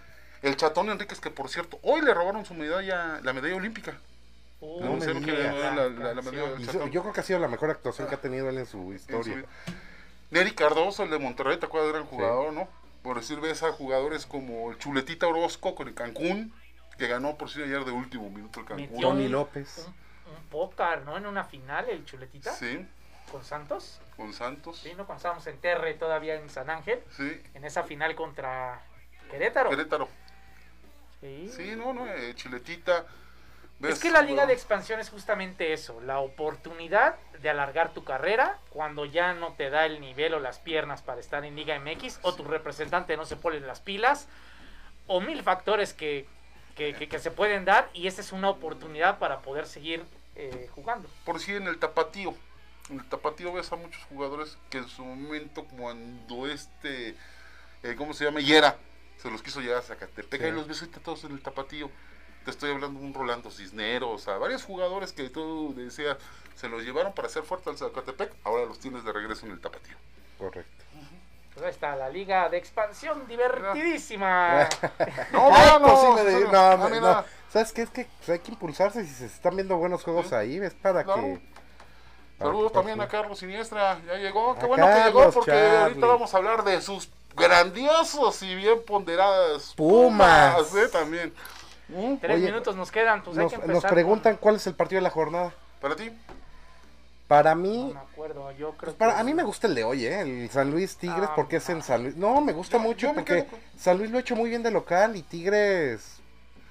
El 0.42 0.56
Chatón 0.56 0.90
Enríquez, 0.90 1.20
que 1.20 1.30
por 1.32 1.50
cierto, 1.50 1.80
hoy 1.84 2.02
le 2.02 2.14
robaron 2.14 2.46
su 2.46 2.54
medalla, 2.54 3.20
la 3.22 3.34
medalla 3.34 3.56
olímpica. 3.58 3.98
No 4.62 4.94
me 4.96 5.06
la, 5.06 5.90
la- 5.90 6.14
la 6.14 6.22
Chatón. 6.66 6.92
yo 6.92 7.02
creo 7.02 7.14
que 7.14 7.20
ha 7.20 7.24
sido 7.24 7.40
la 7.40 7.48
mejor 7.50 7.70
actuación 7.70 8.08
que 8.08 8.16
ha 8.16 8.22
tenido 8.22 8.48
él 8.50 8.58
en 8.58 8.66
su 8.66 8.78
en 8.94 9.00
su 9.00 9.12
historia. 9.12 9.44
Neri 10.32 10.52
Cardoso, 10.54 11.04
el 11.04 11.10
de 11.10 11.20
Monterrey, 11.20 11.58
¿te 11.58 11.66
acuerdas? 11.66 11.92
Gran 11.92 12.06
jugador, 12.06 12.54
¿no? 12.54 12.68
Por 13.02 13.18
decir, 13.18 13.40
ves 13.40 13.64
a 13.64 13.72
jugadores 13.72 14.26
como 14.26 14.72
el 14.72 14.78
Chuletita 14.78 15.28
Orozco 15.28 15.74
con 15.76 15.88
el 15.88 15.94
Cancún, 15.96 16.54
que 16.98 17.08
ganó 17.08 17.36
por 17.38 17.50
sí 17.50 17.62
ayer 17.64 17.84
de 17.84 17.92
último 17.92 18.30
minuto 18.30 18.60
el 18.60 18.66
Cancún. 18.66 18.86
Metió 18.92 19.08
Tony 19.10 19.28
López. 19.28 19.86
Un, 20.28 20.34
un 20.36 20.44
pócar, 20.50 21.02
¿no? 21.04 21.18
En 21.18 21.26
una 21.26 21.46
final, 21.46 21.90
el 21.90 22.06
chuletita 22.06 22.54
Sí, 22.54 22.86
con 23.30 23.44
Santos. 23.44 24.00
con 24.18 24.34
Santos. 24.34 24.78
Sí, 24.80 24.90
¿no? 24.98 25.06
Cuando 25.06 25.18
estábamos 25.18 25.48
en 25.48 25.58
Terre 25.60 25.94
todavía 25.94 26.36
en 26.36 26.50
San 26.50 26.70
Ángel. 26.70 27.02
Sí, 27.16 27.42
En 27.54 27.64
esa 27.66 27.84
final 27.84 28.16
contra 28.16 28.82
Querétaro. 29.32 29.70
Querétaro. 29.70 30.10
Sí. 31.22 31.52
Sí, 31.56 31.76
no, 31.76 31.94
no, 31.94 32.08
eh, 32.08 32.34
Chiletita. 32.36 33.06
Es 33.82 34.00
que 34.00 34.12
la 34.12 34.22
liga 34.22 34.46
de 34.46 34.52
expansión 34.54 35.00
es 35.00 35.10
justamente 35.10 35.72
eso, 35.72 36.02
la 36.02 36.20
oportunidad 36.20 37.16
de 37.42 37.50
alargar 37.50 37.94
tu 37.94 38.04
carrera 38.04 38.58
cuando 38.72 39.06
ya 39.06 39.34
no 39.34 39.54
te 39.54 39.70
da 39.70 39.86
el 39.86 40.02
nivel 40.02 40.34
o 40.34 40.40
las 40.42 40.60
piernas 40.60 41.02
para 41.02 41.22
estar 41.22 41.46
en 41.46 41.56
Liga 41.56 41.80
MX 41.80 42.20
o 42.24 42.36
tu 42.36 42.44
representante 42.44 43.16
no 43.16 43.26
se 43.26 43.38
pone 43.38 43.62
las 43.62 43.80
pilas 43.80 44.28
o 45.08 45.22
mil 45.22 45.42
factores 45.44 45.94
que, 45.94 46.28
que, 46.76 46.94
que- 46.94 47.08
que 47.08 47.20
se 47.20 47.32
pueden 47.32 47.64
dar 47.64 47.90
y 47.94 48.08
esa 48.08 48.20
es 48.20 48.34
una 48.34 48.50
oportunidad 48.50 49.18
para 49.18 49.40
poder 49.40 49.66
seguir 49.66 50.04
eh, 50.36 50.70
jugando. 50.76 51.08
por 51.24 51.40
si 51.40 51.56
en 51.56 51.68
el 51.68 51.80
tapatío. 51.80 52.34
En 52.90 53.00
el 53.00 53.06
tapatío 53.08 53.54
ves 53.54 53.72
a 53.72 53.76
muchos 53.76 54.04
jugadores 54.06 54.58
que 54.70 54.80
en 54.80 54.88
su 54.88 55.04
momento 55.06 55.64
cuando 55.66 56.48
este, 56.48 57.16
eh, 57.84 57.96
¿cómo 57.98 58.14
se 58.14 58.26
llama? 58.26 58.40
Yera, 58.40 58.78
se 59.22 59.30
los 59.30 59.42
quiso 59.44 59.62
llevar 59.62 59.80
a 59.80 59.82
Zacatepec. 59.84 60.40
Sí. 60.42 60.46
Ahí 60.48 60.52
los 60.52 60.68
ves 60.68 60.82
ahorita 60.82 61.00
todos 61.02 61.24
en 61.26 61.32
el 61.34 61.42
tapatío. 61.42 61.90
Te 62.46 62.52
estoy 62.52 62.72
hablando 62.72 63.00
de 63.00 63.06
un 63.06 63.14
Rolando 63.14 63.52
Cisneros, 63.52 64.28
a 64.28 64.38
varios 64.38 64.64
jugadores 64.64 65.12
que 65.14 65.30
tú 65.30 65.74
decías, 65.76 66.18
se 66.56 66.68
los 66.70 66.84
llevaron 66.84 67.14
para 67.14 67.28
hacer 67.28 67.44
fuerte 67.44 67.70
al 67.70 67.78
Zacatepec, 67.78 68.34
ahora 68.44 68.66
los 68.66 68.80
tienes 68.80 69.04
de 69.04 69.12
regreso 69.12 69.46
en 69.46 69.52
el 69.52 69.60
tapatío. 69.62 69.96
Correcto. 70.38 70.72
Pues 71.54 71.66
ahí 71.66 71.72
está 71.72 71.96
la 71.96 72.10
liga 72.10 72.48
de 72.50 72.58
expansión 72.58 73.28
divertidísima. 73.28 74.68
No, 75.34 75.50
pues 75.82 76.34
sí 76.34 76.44
no, 76.46 76.78
no, 76.78 76.86
Ah, 76.86 76.90
no. 76.90 77.26
¿Sabes 77.52 77.72
qué? 77.74 77.82
Es 77.84 77.90
que 77.90 78.08
pues, 78.18 78.30
hay 78.30 78.40
que 78.40 78.52
impulsarse 78.52 79.04
si 79.06 79.14
se 79.14 79.26
están 79.26 79.56
viendo 79.56 79.76
buenos 79.78 80.04
juegos 80.04 80.28
Sí. 80.30 80.36
ahí. 80.36 80.58
Es 80.58 80.74
para 80.76 81.04
Claro. 81.04 81.22
que. 81.22 81.42
Para 82.40 82.52
Saludos 82.52 82.72
también 82.72 83.00
a. 83.02 83.08
Carlos 83.08 83.38
Siniestra, 83.40 84.00
ya 84.08 84.16
llegó. 84.16 84.56
Qué 84.58 84.66
A 84.66 84.68
bueno 84.68 84.88
que 84.88 85.04
llegó 85.04 85.32
porque 85.32 85.52
Charlie. 85.52 85.78
ahorita 85.78 86.06
vamos 86.08 86.34
a 86.34 86.38
hablar 86.38 86.64
de 86.64 86.82
sus 86.82 87.10
grandiosos 87.36 88.42
y 88.42 88.56
bien 88.56 88.80
ponderadas 88.88 89.74
Pumas. 89.76 90.74
¿eh? 90.76 90.88
También. 90.92 91.34
¿Mm? 91.90 92.16
Tres 92.18 92.38
Oye, 92.38 92.46
minutos 92.48 92.76
nos 92.76 92.92
quedan, 92.92 93.24
pues 93.24 93.38
hay 93.38 93.44
Nos, 93.46 93.68
nos 93.68 93.84
preguntan 93.86 94.38
cuál 94.38 94.56
es 94.56 94.66
el 94.68 94.74
partido 94.76 94.98
de 95.00 95.04
la 95.04 95.10
jornada. 95.10 95.54
Para 95.82 95.96
ti, 95.96 96.12
Para 97.28 97.54
mí, 97.56 97.86
No 97.90 97.94
me 97.94 98.00
acuerdo, 98.00 98.52
yo 98.54 98.72
creo 98.72 98.78
pues 98.92 98.96
para, 98.96 99.14
que- 99.16 99.20
a 99.20 99.24
mí 99.24 99.34
me 99.36 99.44
gusta 99.44 99.68
el 99.68 99.76
de 99.76 99.84
hoy, 99.84 100.06
¿eh? 100.06 100.22
El 100.22 100.50
San 100.50 100.72
Luis 100.72 100.98
Tigres, 100.98 101.30
Ah, 101.30 101.34
porque 101.36 101.58
es 101.58 101.70
en 101.70 101.82
San 101.84 102.04
Luis. 102.04 102.16
No, 102.16 102.42
me 102.42 102.54
gusta 102.54 102.78
Yo- 102.78 102.84
mucho 102.84 103.08
yo 103.08 103.14
me 103.14 103.22
porque 103.22 103.46
con- 103.46 103.60
San 103.78 103.98
Luis 104.00 104.10
lo 104.12 104.18
ha 104.18 104.22
hecho 104.22 104.36
muy 104.36 104.50
bien 104.50 104.64
de 104.64 104.72
local 104.72 105.16
y 105.16 105.22
Tigres 105.24 106.18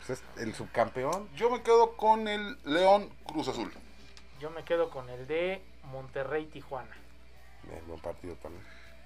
pues, 0.06 0.18
es 0.20 0.42
el 0.42 0.54
subcampeón. 0.54 1.28
yo 1.36 1.50
me 1.50 1.62
quedo 1.62 1.96
con 1.96 2.26
el 2.28 2.56
León 2.64 3.08
Cruz 3.26 3.48
Azul. 3.48 3.72
Yo 4.40 4.50
me 4.50 4.64
quedo 4.64 4.90
con 4.90 5.08
el 5.10 5.26
de 5.26 5.62
Monterrey-Tijuana. 5.84 6.96
Eh, 7.70 7.82
buen 7.86 8.00
partido 8.00 8.34
también. 8.36 8.64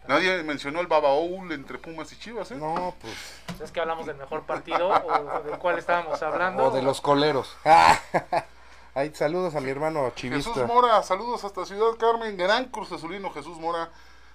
Nadie 0.09 0.43
mencionó 0.43 0.81
el 0.81 0.89
Babaoul 0.89 1.53
entre 1.53 1.79
Pumas 1.79 2.13
y 2.13 2.19
Chivas, 2.19 2.51
¿eh? 2.51 2.57
No, 2.57 2.95
pues. 3.01 3.61
Es 3.61 3.71
que 3.71 3.81
hablamos 3.81 4.05
del 4.07 4.17
mejor 4.17 4.43
partido 4.43 4.89
o 4.89 5.43
del 5.43 5.59
cual 5.59 5.79
estábamos 5.79 6.21
hablando. 6.23 6.65
O 6.65 6.71
de 6.71 6.83
los 6.83 7.01
coleros. 7.01 7.57
Ahí 8.95 9.15
saludos 9.15 9.55
a 9.55 9.61
mi 9.61 9.71
hermano 9.71 10.03
Jesús 10.05 10.15
chivista. 10.17 10.67
Mora, 10.67 11.03
saludos 11.03 11.45
hasta 11.45 11.65
Ciudad 11.65 11.97
Carmen, 11.99 12.37
gran 12.37 12.67
Cruz 12.67 12.93
Azulino 12.93 13.31
Jesús 13.31 13.59
Mora. 13.59 13.91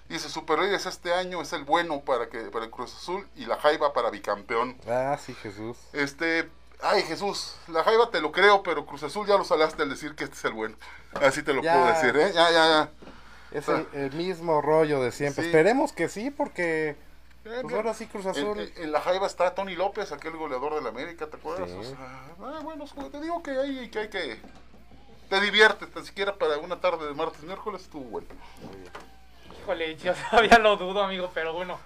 Dice, 0.08 0.30
Super 0.30 0.58
Reyes 0.58 0.86
este 0.86 1.12
año 1.12 1.42
es 1.42 1.52
el 1.52 1.64
bueno 1.64 2.00
para 2.00 2.30
que 2.30 2.38
para 2.44 2.64
el 2.64 2.70
Cruz 2.70 2.96
Azul 2.96 3.28
y 3.36 3.44
la 3.44 3.56
Jaiba 3.58 3.92
para 3.92 4.10
bicampeón. 4.10 4.78
Ah, 4.88 5.18
sí, 5.20 5.34
Jesús. 5.34 5.76
Este, 5.92 6.48
ay 6.82 7.02
Jesús, 7.02 7.54
la 7.68 7.82
Jaiba 7.84 8.10
te 8.10 8.20
lo 8.20 8.32
creo, 8.32 8.62
pero 8.62 8.86
Cruz 8.86 9.02
Azul 9.02 9.26
ya 9.26 9.36
lo 9.36 9.44
salaste 9.44 9.82
al 9.82 9.90
decir 9.90 10.14
que 10.14 10.24
este 10.24 10.36
es 10.36 10.44
el 10.44 10.52
bueno. 10.52 10.76
Así 11.14 11.42
te 11.42 11.52
lo 11.52 11.62
Ya. 11.62 11.74
puedo 11.74 11.86
decir, 11.86 12.16
¿eh? 12.16 12.32
Ya, 12.34 12.50
ya, 12.50 12.66
ya. 12.68 12.90
Es 13.50 13.66
el, 13.68 13.86
el 13.94 14.12
mismo 14.12 14.60
rollo 14.60 15.02
de 15.02 15.10
siempre. 15.10 15.42
Sí. 15.44 15.48
Esperemos 15.48 15.92
que 15.92 16.08
sí, 16.08 16.30
porque 16.30 16.96
Eh, 17.44 17.58
pues 17.62 17.74
ahora 17.74 17.94
sí 17.94 18.06
Cruz 18.06 18.24
En, 18.26 18.30
Azul. 18.32 18.60
en- 18.60 18.82
en 18.84 18.92
la 18.92 19.00
Jaiba 19.00 19.26
está 19.26 19.54
Tony 19.54 19.74
López, 19.74 20.12
aquel 20.12 20.36
goleador 20.36 20.74
de 20.74 20.82
la 20.82 20.90
América, 20.90 21.26
¿te 21.28 21.36
acuerdas? 21.36 21.70
Sí. 21.70 21.76
O 21.78 21.82
sea, 21.82 21.96
ah, 22.42 22.60
bueno, 22.62 22.84
te 23.10 23.20
digo 23.20 23.42
que 23.42 23.52
hay 23.52 23.88
que, 23.90 23.98
hay 24.00 24.08
que 24.10 24.38
te 25.30 25.40
diviertes, 25.40 25.90
tan 25.92 26.04
siquiera 26.04 26.34
para 26.36 26.58
una 26.58 26.80
tarde 26.80 27.06
de 27.06 27.14
martes 27.14 27.42
miércoles 27.42 27.82
estuvo 27.82 28.04
bueno. 28.04 28.28
Híjole, 29.62 29.96
yo 29.96 30.12
todavía 30.30 30.58
lo 30.58 30.76
dudo, 30.76 31.02
amigo, 31.02 31.30
pero 31.34 31.52
bueno. 31.54 31.78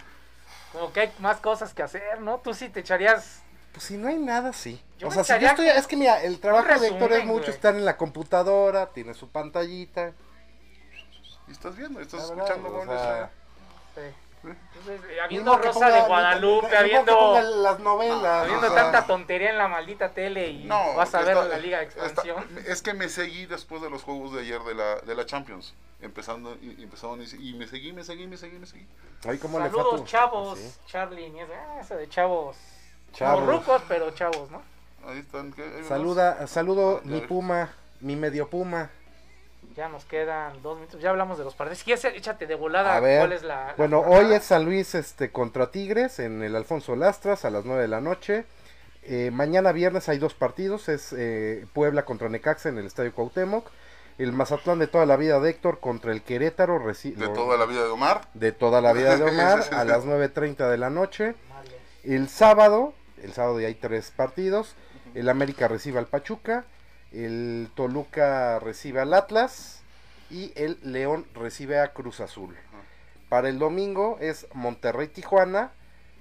Como 0.73 0.93
que 0.93 1.01
hay 1.01 1.13
más 1.19 1.39
cosas 1.39 1.75
que 1.75 1.83
hacer, 1.83 2.21
¿no? 2.23 2.39
Tú 2.39 2.55
sí 2.55 2.69
te 2.71 2.81
echarías. 2.81 3.42
Pues 3.73 3.85
si 3.85 3.97
no 3.97 4.09
hay 4.09 4.19
nada, 4.19 4.53
sí. 4.53 4.81
Yo 4.99 5.09
o 5.09 5.11
sea, 5.11 5.25
si 5.25 5.33
yo 5.43 5.49
estoy, 5.49 5.69
es 5.69 5.87
que 5.87 5.97
mira, 5.97 6.23
el 6.23 6.39
trabajo 6.41 6.79
de 6.79 6.89
Héctor 6.89 7.13
es 7.13 7.25
mucho 7.25 7.45
güey. 7.45 7.51
estar 7.55 7.75
en 7.75 7.85
la 7.85 7.97
computadora, 7.97 8.87
tiene 8.91 9.15
su 9.15 9.29
pantallita. 9.31 10.13
Y 11.49 11.53
estás 11.53 11.77
viendo, 11.77 12.01
estás 12.01 12.29
verdad, 12.29 12.45
escuchando 12.47 12.79
o 12.79 12.85
sea, 12.85 13.25
eh. 13.25 13.29
eh, 13.97 14.15
entonces, 14.45 15.01
eh, 15.11 15.21
habiendo 15.21 15.57
Rosa 15.57 15.81
ponga- 15.81 15.93
de 15.95 16.01
Guadalupe, 16.09 16.69
que 16.69 16.77
habiendo, 16.77 17.41
las 17.63 17.79
novelas. 17.81 18.43
habiendo 18.45 18.67
o 18.67 18.71
sea, 18.71 18.83
tanta 18.83 19.07
tontería 19.07 19.51
en 19.51 19.59
la 19.59 19.69
maldita 19.69 20.11
tele 20.11 20.49
y 20.51 20.65
No, 20.65 20.95
vas 20.95 21.15
a 21.15 21.21
ver 21.23 21.29
está- 21.37 21.45
la 21.49 21.59
Liga 21.59 21.79
de 21.79 21.85
está- 21.87 22.05
Expansión. 22.07 22.45
es 22.67 22.83
que 22.83 22.95
me 22.95 23.09
seguí 23.09 23.47
después 23.47 23.81
de 23.83 23.91
los 23.91 24.03
juegos 24.03 24.33
de 24.35 24.41
ayer 24.43 24.61
de 24.63 24.75
la, 24.75 24.97
de 25.01 25.15
la 25.15 25.27
Champions. 25.27 25.75
Empezando, 26.01 26.57
y, 26.61 26.83
empezaron 26.83 27.23
y, 27.23 27.53
me 27.55 27.67
seguí, 27.69 27.93
me 27.93 28.03
seguí, 28.03 28.27
me 28.27 28.37
seguí, 28.37 28.59
me 28.59 28.67
seguí. 28.67 28.85
Ay, 29.25 29.39
¿cómo 29.39 29.61
le 29.61 29.71
fue 29.71 29.81
a 29.81 29.85
Saludos, 29.85 30.01
tu- 30.01 30.07
chavos. 30.11 30.59
Sí. 30.59 30.73
Charlie, 30.89 31.33
ah, 31.43 31.79
eso 31.81 31.95
de 31.95 32.09
chavos. 32.09 32.57
Chavos. 33.12 33.44
Morrucos, 33.44 33.83
pero 33.88 34.11
chavos, 34.12 34.51
¿no? 34.51 34.62
Ahí 35.07 35.18
están. 35.18 35.53
¿qué? 35.53 35.62
Ahí. 35.62 35.85
Saluda, 35.88 36.46
saludo 36.46 37.01
Ya 37.05 37.11
mi 37.11 37.20
puma, 37.22 37.72
mi 38.01 38.16
medio 38.16 38.48
puma. 38.48 38.90
Ya 39.77 39.88
nos 39.88 40.05
quedan 40.05 40.61
dos 40.62 40.77
minutos. 40.77 41.01
Ya 41.01 41.11
hablamos 41.11 41.38
de 41.38 41.44
los 41.44 41.55
partidos. 41.55 41.79
Si 41.79 41.85
quieres, 41.85 42.05
échate 42.05 42.46
de 42.46 42.55
volada 42.55 42.94
A 42.96 43.01
ver, 43.01 43.20
cuál 43.20 43.33
es 43.33 43.42
la. 43.42 43.66
la 43.68 43.75
Bueno, 43.77 44.03
jornada. 44.03 44.27
hoy 44.29 44.35
es 44.35 44.42
San 44.44 44.64
Luis 44.64 44.94
este 44.94 45.31
contra 45.31 45.70
Tigres 45.70 46.18
en 46.18 46.42
el 46.42 46.55
Alfonso 46.57 46.94
Lastras 46.94 47.44
a 47.44 47.51
las 47.51 47.64
9 47.64 47.83
de 47.83 47.88
la 47.88 48.01
noche. 48.01 48.44
Eh, 49.05 49.31
mañana 49.33 49.72
viernes 49.72 50.09
hay 50.09 50.18
dos 50.18 50.35
partidos, 50.35 50.88
es 50.88 51.12
eh, 51.16 51.66
Puebla 51.72 52.05
contra 52.05 52.29
Necaxa 52.29 52.68
en 52.68 52.79
el 52.79 52.87
Estadio 52.87 53.12
Cuauhtémoc. 53.14 53.66
El 54.18 54.33
Mazatlán 54.33 54.79
de 54.79 54.87
toda 54.88 55.07
la 55.07 55.16
vida 55.16 55.40
de 55.40 55.51
Héctor 55.51 55.81
contra 55.81 56.12
el 56.12 56.22
Querétaro 56.22 56.79
reci- 56.79 57.14
De 57.14 57.29
toda 57.31 57.57
la 57.57 57.64
vida 57.64 57.83
de 57.83 57.88
Omar. 57.88 58.20
de 58.35 58.53
toda 58.53 58.81
la 58.83 58.92
vida 58.92 59.16
de 59.16 59.25
Omar 59.25 59.64
a 59.72 59.85
las 59.85 60.05
9.30 60.05 60.68
de 60.70 60.77
la 60.79 60.90
noche. 60.90 61.35
El 62.05 62.29
sábado, 62.29 62.92
el 63.23 63.33
sábado 63.33 63.61
ya 63.61 63.69
hay 63.69 63.75
tres 63.75 64.11
partidos. 64.11 64.75
El 65.15 65.29
América 65.29 65.69
recibe 65.69 65.99
al 65.99 66.07
Pachuca, 66.07 66.65
el 67.13 67.71
Toluca 67.75 68.59
recibe 68.59 69.01
al 69.01 69.15
Atlas 69.15 69.81
y 70.31 70.53
el 70.57 70.79
León 70.83 71.27
recibe 71.35 71.79
a 71.81 71.93
Cruz 71.93 72.21
Azul. 72.21 72.57
Para 73.29 73.49
el 73.49 73.59
domingo 73.59 74.19
es 74.21 74.47
Monterrey 74.55 75.09
Tijuana, 75.09 75.73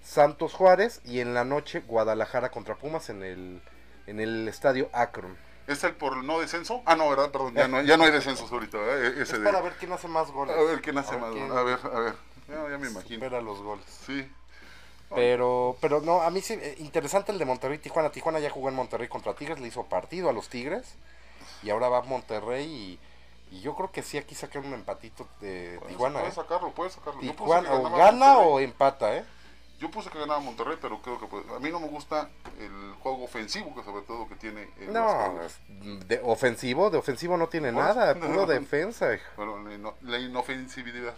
Santos 0.04 0.54
Juárez 0.54 1.02
y 1.06 1.20
en 1.20 1.34
la 1.34 1.44
noche 1.46 1.82
Guadalajara 1.82 2.50
contra 2.50 2.76
Pumas 2.76 3.10
en 3.10 3.24
el 3.24 3.62
en 4.08 4.20
el 4.20 4.48
estadio 4.48 4.90
Akron. 4.94 5.38
¿Es 5.68 5.84
el 5.84 5.94
por 5.94 6.24
no 6.24 6.40
descenso? 6.40 6.82
Ah, 6.86 6.96
no, 6.96 7.10
¿verdad? 7.10 7.32
Perdón, 7.32 7.54
ya 7.54 7.68
no, 7.68 7.82
ya 7.82 7.96
no 7.96 8.04
hay 8.04 8.12
descensos 8.12 8.52
ahorita. 8.52 8.78
¿verdad? 8.78 9.04
E- 9.06 9.22
Ese 9.22 9.22
Es 9.22 9.40
de... 9.40 9.46
para 9.46 9.62
ver 9.62 9.74
quién 9.80 9.92
hace 9.94 10.08
más 10.08 10.32
goles. 10.32 10.56
A 10.58 10.62
ver 10.64 10.82
quién 10.82 10.98
hace 10.98 11.12
A 11.16 11.18
ver 11.18 11.22
más. 11.22 11.32
quién 11.34 11.52
A 11.52 11.62
ver, 11.64 11.80
a 11.84 12.00
ver. 12.00 12.14
Ya, 12.50 12.56
ya 12.72 12.78
me 12.78 12.90
imagino. 12.90 13.16
supera 13.24 13.40
los 13.42 13.62
goles. 13.62 13.86
Sí. 14.06 14.28
Pero, 15.13 15.76
pero 15.82 16.02
no, 16.02 16.21
a 16.21 16.30
mí 16.30 16.41
sí, 16.41 16.54
eh, 16.54 16.76
interesante 16.80 17.32
el 17.32 17.38
de 17.38 17.45
Monterrey 17.45 17.78
Tijuana. 17.78 18.12
Tijuana 18.12 18.39
ya 18.39 18.50
jugó 18.50 18.69
en 18.69 18.76
Monterrey 18.76 19.08
contra 19.08 19.34
Tigres, 19.34 19.60
le 19.60 19.67
hizo 19.67 19.84
partido 19.84 20.30
a 20.30 20.34
los 20.34 20.50
Tigres. 20.50 20.95
Y 21.63 21.69
ahora 21.69 21.89
va 21.89 22.00
a 22.00 22.02
Monterrey 22.04 22.65
y, 22.65 23.56
y 23.56 23.62
yo 23.62 23.76
creo 23.76 23.91
que 23.91 24.04
sí 24.04 24.17
aquí 24.17 24.36
sacan 24.36 24.65
un 24.65 24.74
empatito 24.74 25.28
de 25.41 25.80
Tijuana. 25.88 26.19
Puedes 26.19 26.34
¿eh? 26.34 26.41
sacarlo, 26.41 26.71
puedes 26.71 26.93
sacarlo. 26.93 27.19
Tijuana, 27.19 27.74
o 27.74 27.84
gana 27.84 28.34
Monterrey. 28.34 28.54
o 28.54 28.60
empata, 28.60 29.17
¿eh? 29.17 29.26
Yo 29.82 29.89
puse 29.89 30.10
que 30.12 30.20
ganaba 30.20 30.39
Monterrey, 30.39 30.78
pero 30.80 31.02
creo 31.02 31.20
que 31.20 31.26
pues, 31.26 31.44
a 31.50 31.60
mí 31.60 31.72
no 31.72 31.80
me 31.80 31.88
gusta 31.88 32.30
el 32.60 32.94
juego 33.00 33.24
ofensivo 33.24 33.74
que 33.74 33.84
sobre 33.84 34.04
todo 34.04 34.28
que 34.30 34.36
tiene 34.36 34.70
el 34.80 34.94
No, 34.94 35.34
de 36.06 36.22
ofensivo, 36.24 36.91
de 36.91 37.00
ofensivo 37.00 37.36
no 37.36 37.48
tiene 37.50 37.74
Pues, 37.74 37.84
nada, 37.88 38.13
no. 38.15 38.28
puro 38.28 38.46
defensa. 38.46 39.12
hijo. 39.13 39.24
Bueno, 39.38 39.58
la, 39.67 39.74
ino- 39.74 39.96
la 40.02 40.20
inofensividad. 40.20 41.15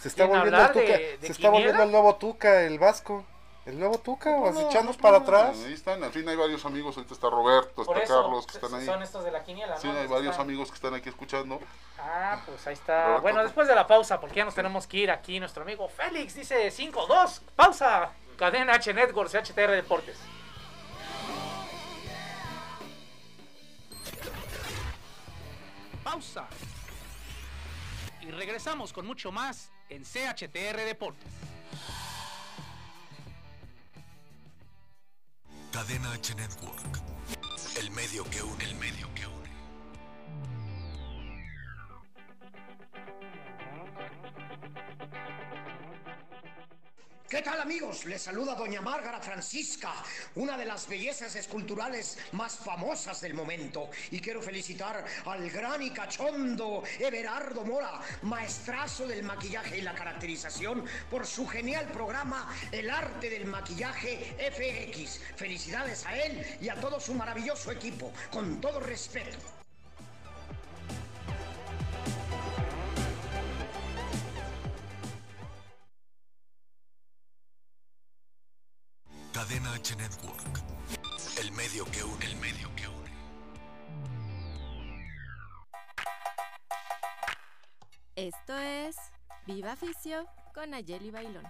Se 0.00 0.08
está 0.08 0.24
volviendo 0.24 0.48
el 0.48 0.54
hablar 0.54 0.72
Tuca, 0.72 0.84
de- 0.86 1.18
de 1.18 1.26
se 1.26 1.32
está 1.32 1.50
volviendo 1.50 1.72
quiniela. 1.74 1.84
el 1.84 1.92
nuevo 1.92 2.16
Tuca, 2.16 2.62
el 2.62 2.78
Vasco. 2.78 3.24
El 3.66 3.80
nuevo 3.80 3.98
Tuca, 3.98 4.30
No, 4.30 4.42
vas 4.42 4.54
no, 4.54 4.68
echándose 4.70 4.98
no, 4.98 5.02
para 5.02 5.18
no, 5.18 5.24
atrás. 5.24 5.58
Ahí 5.66 5.72
están, 5.72 6.02
al 6.04 6.12
fin 6.12 6.28
hay 6.28 6.36
varios 6.36 6.64
amigos, 6.64 6.96
ahorita 6.96 7.14
está 7.14 7.28
Roberto, 7.28 7.84
Por 7.84 7.96
está 7.98 8.04
eso 8.04 8.22
Carlos, 8.22 8.46
que 8.46 8.52
están 8.52 8.70
son 8.70 8.78
ahí. 8.80 8.86
son 8.86 9.02
estos 9.02 9.24
de 9.24 9.30
la 9.32 9.42
quiniela, 9.42 9.76
Sí, 9.76 9.88
¿no? 9.88 9.94
hay 9.94 10.02
Los 10.02 10.10
varios 10.12 10.30
están- 10.30 10.46
amigos 10.46 10.68
que 10.68 10.74
están 10.76 10.94
aquí 10.94 11.08
escuchando. 11.08 11.58
Ah, 11.98 12.40
pues 12.46 12.64
ahí 12.68 12.74
está. 12.74 13.04
Roberto, 13.06 13.22
Bueno, 13.22 13.42
después 13.42 13.66
de 13.66 13.74
la 13.74 13.86
pausa, 13.88 14.20
porque 14.20 14.36
ya 14.36 14.44
nos 14.44 14.54
tenemos 14.54 14.86
que 14.86 14.98
ir 14.98 15.10
aquí, 15.10 15.40
nuestro 15.40 15.64
amigo 15.64 15.88
Félix 15.88 16.34
dice 16.34 16.70
5-2. 16.70 17.42
Pausa. 17.56 18.10
Cadena 18.38 18.74
H 18.74 18.94
Networks, 18.94 19.34
HTR 19.34 19.72
Deportes. 19.72 20.16
Pausa. 26.04 26.46
Y 28.20 28.30
regresamos 28.30 28.92
con 28.92 29.06
mucho 29.06 29.32
más 29.32 29.70
en 29.88 30.04
CHTR 30.04 30.84
Deportes. 30.84 31.28
Cadena 35.76 36.10
H 36.14 36.34
Network. 36.34 37.02
El 37.78 37.90
medio 37.90 38.24
que 38.30 38.42
une, 38.42 38.64
el 38.64 38.74
medio 38.76 39.12
que 39.14 39.26
une. 39.26 39.35
¿Qué 47.36 47.42
tal 47.42 47.60
amigos? 47.60 48.06
Les 48.06 48.22
saluda 48.22 48.54
doña 48.54 48.80
Márgara 48.80 49.20
Francisca, 49.20 49.92
una 50.36 50.56
de 50.56 50.64
las 50.64 50.88
bellezas 50.88 51.36
esculturales 51.36 52.16
más 52.32 52.56
famosas 52.56 53.20
del 53.20 53.34
momento. 53.34 53.90
Y 54.10 54.20
quiero 54.20 54.40
felicitar 54.40 55.04
al 55.26 55.50
gran 55.50 55.82
y 55.82 55.90
cachondo 55.90 56.82
Everardo 56.98 57.62
Mora, 57.62 58.00
maestrazo 58.22 59.06
del 59.06 59.22
maquillaje 59.22 59.76
y 59.76 59.82
la 59.82 59.94
caracterización, 59.94 60.86
por 61.10 61.26
su 61.26 61.46
genial 61.46 61.88
programa 61.92 62.50
El 62.72 62.88
arte 62.88 63.28
del 63.28 63.44
maquillaje 63.44 64.34
FX. 64.38 65.20
Felicidades 65.36 66.06
a 66.06 66.16
él 66.16 66.42
y 66.62 66.70
a 66.70 66.80
todo 66.80 66.98
su 66.98 67.12
maravilloso 67.12 67.70
equipo, 67.70 68.14
con 68.30 68.62
todo 68.62 68.80
respeto. 68.80 69.65
Network. 79.94 80.64
El 81.40 81.52
medio 81.52 81.84
que 81.84 82.02
une, 82.02 82.24
el 82.24 82.36
medio 82.36 82.68
que 82.74 82.88
une. 82.88 83.10
Esto 88.16 88.58
es 88.58 88.96
Viva 89.46 89.76
Ficio 89.76 90.26
con 90.54 90.74
Ayeli 90.74 91.10
Bailón. 91.12 91.44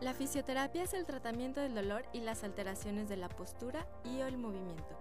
La 0.00 0.14
fisioterapia 0.14 0.84
es 0.84 0.94
el 0.94 1.06
tratamiento 1.06 1.60
del 1.60 1.74
dolor 1.74 2.06
y 2.12 2.20
las 2.20 2.44
alteraciones 2.44 3.08
de 3.08 3.16
la 3.16 3.28
postura 3.28 3.84
y 4.04 4.20
o 4.20 4.26
el 4.26 4.38
movimiento 4.38 4.96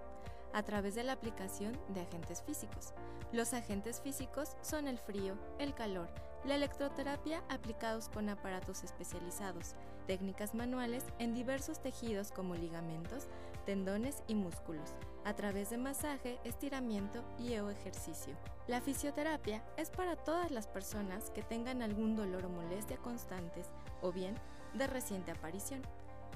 a 0.54 0.64
través 0.64 0.96
de 0.96 1.04
la 1.04 1.12
aplicación 1.12 1.80
de 1.90 2.02
agentes 2.02 2.42
físicos. 2.42 2.94
Los 3.32 3.54
agentes 3.54 4.02
físicos 4.02 4.56
son 4.62 4.88
el 4.88 4.98
frío, 4.98 5.38
el 5.60 5.76
calor, 5.76 6.10
la 6.46 6.56
electroterapia 6.56 7.44
aplicados 7.50 8.10
con 8.10 8.30
aparatos 8.30 8.84
especializados, 8.84 9.76
técnicas 10.06 10.54
manuales 10.54 11.04
en 11.18 11.34
diversos 11.34 11.82
tejidos 11.82 12.32
como 12.32 12.56
ligamentos, 12.56 13.28
tendones 13.66 14.24
y 14.28 14.36
músculos, 14.36 14.94
a 15.24 15.36
través 15.36 15.72
de 15.72 15.78
masaje, 15.78 16.40
estiramiento 16.44 17.24
y 17.40 17.58
o 17.58 17.70
ejercicio. 17.70 18.36
La 18.68 18.80
fisioterapia 18.80 19.64
es 19.78 19.90
para 19.90 20.16
todas 20.16 20.52
las 20.52 20.68
personas 20.68 21.32
que 21.32 21.42
tengan 21.42 21.82
algún 21.82 22.16
dolor 22.16 22.46
o 22.46 22.50
molestia 22.50 22.98
constantes 22.98 23.68
o 24.02 24.12
bien 24.12 24.36
de 24.76 24.86
reciente 24.88 25.32
aparición. 25.32 25.82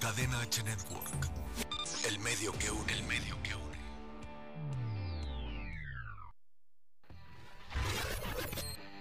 Cadena 0.00 0.40
H 0.40 0.62
Network. 0.62 1.28
El 2.06 2.18
medio 2.20 2.52
que 2.52 2.70
une, 2.70 2.92
el 2.92 3.02
medio 3.04 3.42
que 3.42 3.54
une. 3.54 3.78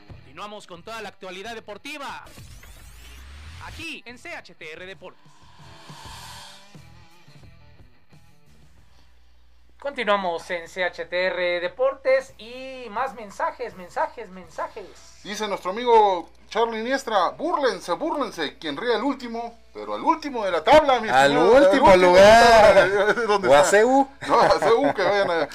Continuamos 0.10 0.68
con 0.68 0.84
toda 0.84 1.02
la 1.02 1.10
actualidad 1.10 1.56
deportiva. 1.56 2.26
Aquí 3.66 4.04
en 4.06 4.18
CHTR 4.18 4.86
Deportes. 4.86 5.37
Continuamos 9.88 10.52
en 10.52 10.66
CHTR 10.66 11.62
Deportes 11.62 12.34
y 12.38 12.90
más 12.90 13.16
mensajes, 13.16 13.74
mensajes, 13.78 14.30
mensajes. 14.30 15.22
Dice 15.24 15.48
nuestro 15.48 15.72
amigo 15.72 16.30
Charlie 16.50 16.84
Niestra, 16.84 17.30
búrlense, 17.30 17.94
búrlense, 17.94 18.58
quien 18.58 18.76
ríe 18.76 18.94
el 18.94 19.02
último, 19.02 19.58
pero 19.74 19.96
al 19.96 20.04
último 20.04 20.44
de 20.44 20.52
la 20.52 20.62
tabla, 20.62 21.00
mi 21.00 21.08
Al 21.08 21.38
último 21.38 21.90
de 21.92 21.98
lugar. 22.00 23.16
¿dónde 23.28 23.48
O 23.48 23.54
a. 23.54 24.28
No, 24.28 24.42
a 24.42 24.60
CU, 24.60 24.94
que 24.94 25.04
vayan 25.04 25.32
a... 25.32 25.48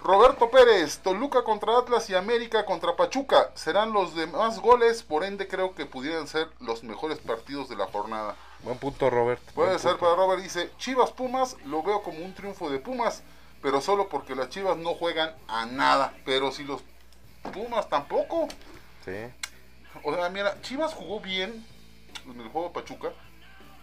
Roberto 0.00 0.50
Pérez, 0.50 0.98
Toluca 0.98 1.42
contra 1.42 1.76
Atlas 1.76 2.08
y 2.10 2.14
América 2.14 2.64
contra 2.64 2.94
Pachuca. 2.94 3.50
Serán 3.54 3.92
los 3.92 4.14
demás 4.14 4.60
goles, 4.60 5.02
por 5.02 5.24
ende 5.24 5.48
creo 5.48 5.74
que 5.74 5.84
pudieran 5.84 6.28
ser 6.28 6.46
los 6.60 6.84
mejores 6.84 7.18
partidos 7.18 7.68
de 7.68 7.74
la 7.74 7.86
jornada. 7.86 8.36
Buen 8.62 8.78
punto, 8.78 9.10
Robert. 9.10 9.42
Puede 9.52 9.70
Buen 9.70 9.80
ser 9.80 9.90
punto. 9.92 10.06
para 10.06 10.16
Robert, 10.16 10.42
dice, 10.42 10.70
Chivas 10.78 11.10
Pumas, 11.10 11.56
lo 11.64 11.82
veo 11.82 12.02
como 12.02 12.24
un 12.24 12.34
triunfo 12.34 12.70
de 12.70 12.78
Pumas, 12.78 13.22
pero 13.64 13.80
solo 13.80 14.10
porque 14.10 14.34
las 14.34 14.50
Chivas 14.50 14.76
no 14.76 14.92
juegan 14.94 15.34
a 15.48 15.64
nada. 15.64 16.12
Pero 16.26 16.52
si 16.52 16.64
los 16.64 16.82
Pumas 17.50 17.88
tampoco. 17.88 18.46
Sí. 19.06 19.16
O 20.02 20.14
sea, 20.14 20.28
mira, 20.28 20.60
Chivas 20.60 20.92
jugó 20.92 21.18
bien 21.20 21.64
en 22.26 22.40
el 22.42 22.48
juego 22.48 22.68
de 22.68 22.74
Pachuca, 22.74 23.08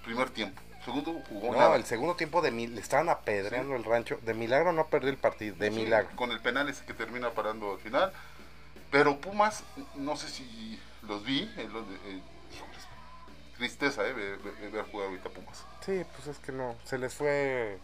primer 0.06 0.30
tiempo. 0.30 0.62
Segundo 0.86 1.20
jugó 1.28 1.52
No, 1.54 1.58
nada. 1.58 1.76
el 1.78 1.86
segundo 1.86 2.16
tiempo 2.16 2.44
de 2.44 2.52
mil, 2.52 2.76
le 2.76 2.82
estaban 2.82 3.10
apedreando 3.10 3.76
el 3.76 3.84
rancho. 3.84 4.20
De 4.22 4.36
milagro 4.36 4.72
no 4.72 4.86
perdió 4.86 5.10
el 5.10 5.18
partido, 5.18 5.56
de 5.56 5.72
Sí, 5.72 5.76
milagro. 5.78 6.16
Con 6.16 6.30
el 6.32 6.40
penal 6.42 6.70
ese 6.70 6.86
que 6.86 6.94
termina 6.94 7.32
parando 7.32 7.72
al 7.74 7.80
final. 7.80 8.14
Pero 8.92 9.18
Pumas, 9.20 9.64
no 9.96 10.16
sé 10.16 10.28
si 10.30 10.80
los 11.08 11.26
vi. 11.26 11.52
eh, 11.58 11.68
los 11.74 11.82
eh, 12.06 12.22
tristeza, 13.58 14.08
eh, 14.08 14.14
ver, 14.14 14.38
ver- 14.40 14.70
ver 14.72 14.86
jugar 14.92 15.08
ahorita 15.08 15.30
Pumas. 15.30 15.66
Sí, 15.84 16.04
pues 16.16 16.28
es 16.28 16.38
que 16.38 16.52
no, 16.52 16.76
se 16.84 17.00
les 17.00 17.14
fue 17.16 17.80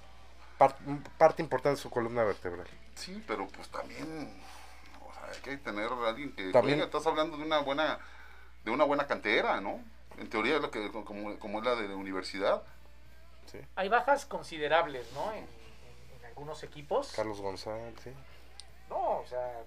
par- 0.58 0.78
parte 1.18 1.42
importante 1.42 1.76
de 1.78 1.82
su 1.82 1.90
columna 1.90 2.24
vertebral. 2.24 2.68
Sí, 2.96 3.24
pero 3.28 3.48
pues 3.48 3.70
también, 3.70 4.42
o 5.08 5.14
sea, 5.14 5.30
hay 5.32 5.40
que 5.42 5.58
tener 5.58 5.92
a 5.92 6.10
alguien 6.10 6.32
que 6.34 6.52
También- 6.52 6.80
juegue. 6.80 6.84
Estás 6.84 7.06
hablando 7.08 7.38
de 7.38 7.44
una 7.44 7.60
buena, 7.60 8.00
de 8.64 8.72
una 8.72 8.84
buena 8.84 9.08
cantera, 9.08 9.62
¿no? 9.62 9.80
En 10.18 10.30
teoría 10.30 10.56
es 10.56 10.62
lo 10.62 10.72
que, 10.72 10.92
como, 10.92 11.38
como 11.40 11.60
es 11.60 11.66
la 11.66 11.76
de 11.76 11.88
la 11.88 11.96
universidad. 11.96 12.64
Sí. 13.52 13.60
Hay 13.76 13.88
bajas 13.90 14.26
considerables, 14.26 15.12
¿no? 15.14 15.32
En, 15.32 15.38
en- 15.44 15.48
en 16.20 16.26
algunos 16.26 16.64
equipos. 16.64 17.14
Carlos 17.16 17.40
González, 17.40 17.94
sí. 18.04 18.12
No, 18.90 19.20
o 19.20 19.26
sea, 19.28 19.62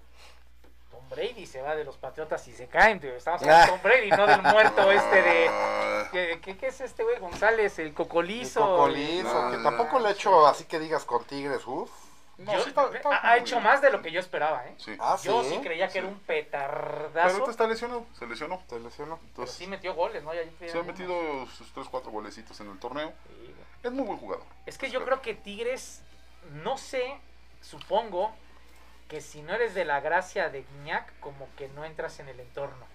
Brady 1.11 1.45
se 1.45 1.61
va 1.61 1.75
de 1.75 1.83
los 1.83 1.97
Patriotas 1.97 2.47
y 2.47 2.53
se 2.53 2.67
caen. 2.67 2.99
tío. 2.99 3.15
Estamos 3.15 3.41
hablando 3.43 3.65
de 3.65 3.71
Tom 3.71 3.81
Brady, 3.83 4.09
no 4.09 4.25
del 4.27 4.41
muerto 4.41 4.91
este 4.91 5.21
de... 5.21 5.49
Ah, 6.01 6.07
¿Qué, 6.11 6.39
qué- 6.41 6.57
qué 6.57 6.67
es 6.67 6.81
este 6.81 7.03
güey 7.03 7.19
González? 7.19 7.77
El 7.79 7.87
El 7.87 7.93
cocolizo. 7.93 8.59
Cocolizo, 8.61 9.43
No, 9.45 9.51
que 9.51 9.57
no, 9.57 9.63
tampoco 9.63 9.93
no, 9.93 9.99
le 10.05 10.09
he 10.09 10.11
hecho 10.13 10.47
así 10.47 10.65
que 10.65 10.79
digas 10.79 11.05
con 11.05 11.23
Tigres, 11.25 11.65
uff. 11.67 11.89
No, 12.37 12.53
Yo- 12.53 12.63
sí 12.63 12.69
está- 12.69 12.89
está 12.93 13.09
ha, 13.15 13.29
ha 13.31 13.37
hecho 13.37 13.57
bien. 13.57 13.63
más 13.65 13.81
de 13.81 13.91
lo 13.91 14.01
que 14.01 14.11
yo 14.11 14.19
esperaba, 14.19 14.65
¿eh? 14.65 14.73
Sí. 14.77 14.95
Ah, 14.99 15.15
Yo 15.21 15.43
¿sí? 15.43 15.49
sí 15.51 15.59
creía 15.61 15.85
que 15.87 15.93
Sí. 15.93 15.97
era 15.99 16.07
un 16.07 16.19
Pero 16.25 16.43
petardazo. 16.45 17.33
ahorita 17.35 17.51
está 17.51 17.67
lesionado, 17.67 18.05
se 18.17 18.25
lesionó. 18.25 18.61
Se 18.67 18.79
lesionó. 18.79 19.17
Pero 19.17 19.27
Entonces, 19.29 19.55
sí 19.55 19.67
metió 19.67 19.93
goles, 19.93 20.23
¿no? 20.23 20.33
Ya 20.33 20.41
se 20.71 20.77
ha 20.79 20.83
metido 20.83 21.13
sus 21.55 21.71
3, 21.71 21.87
4 21.89 22.11
golecitos 22.11 22.59
en 22.61 22.71
el 22.71 22.79
torneo. 22.79 23.13
Es 23.83 23.91
muy 23.91 24.05
buen 24.05 24.17
jugador. 24.17 24.43
Es 24.65 24.77
que 24.77 24.89
yo 24.89 25.05
creo 25.05 25.21
que 25.21 25.35
Tigres, 25.35 26.01
no 26.63 26.77
sé, 26.77 27.15
supongo 27.61 28.31
que 29.11 29.19
si 29.19 29.41
no 29.41 29.53
eres 29.53 29.73
de 29.73 29.83
la 29.83 29.99
gracia 29.99 30.47
de 30.49 30.63
Guiñac, 30.63 31.19
como 31.19 31.45
que 31.57 31.67
no 31.67 31.83
entras 31.83 32.21
en 32.21 32.29
el 32.29 32.39
entorno. 32.39 32.85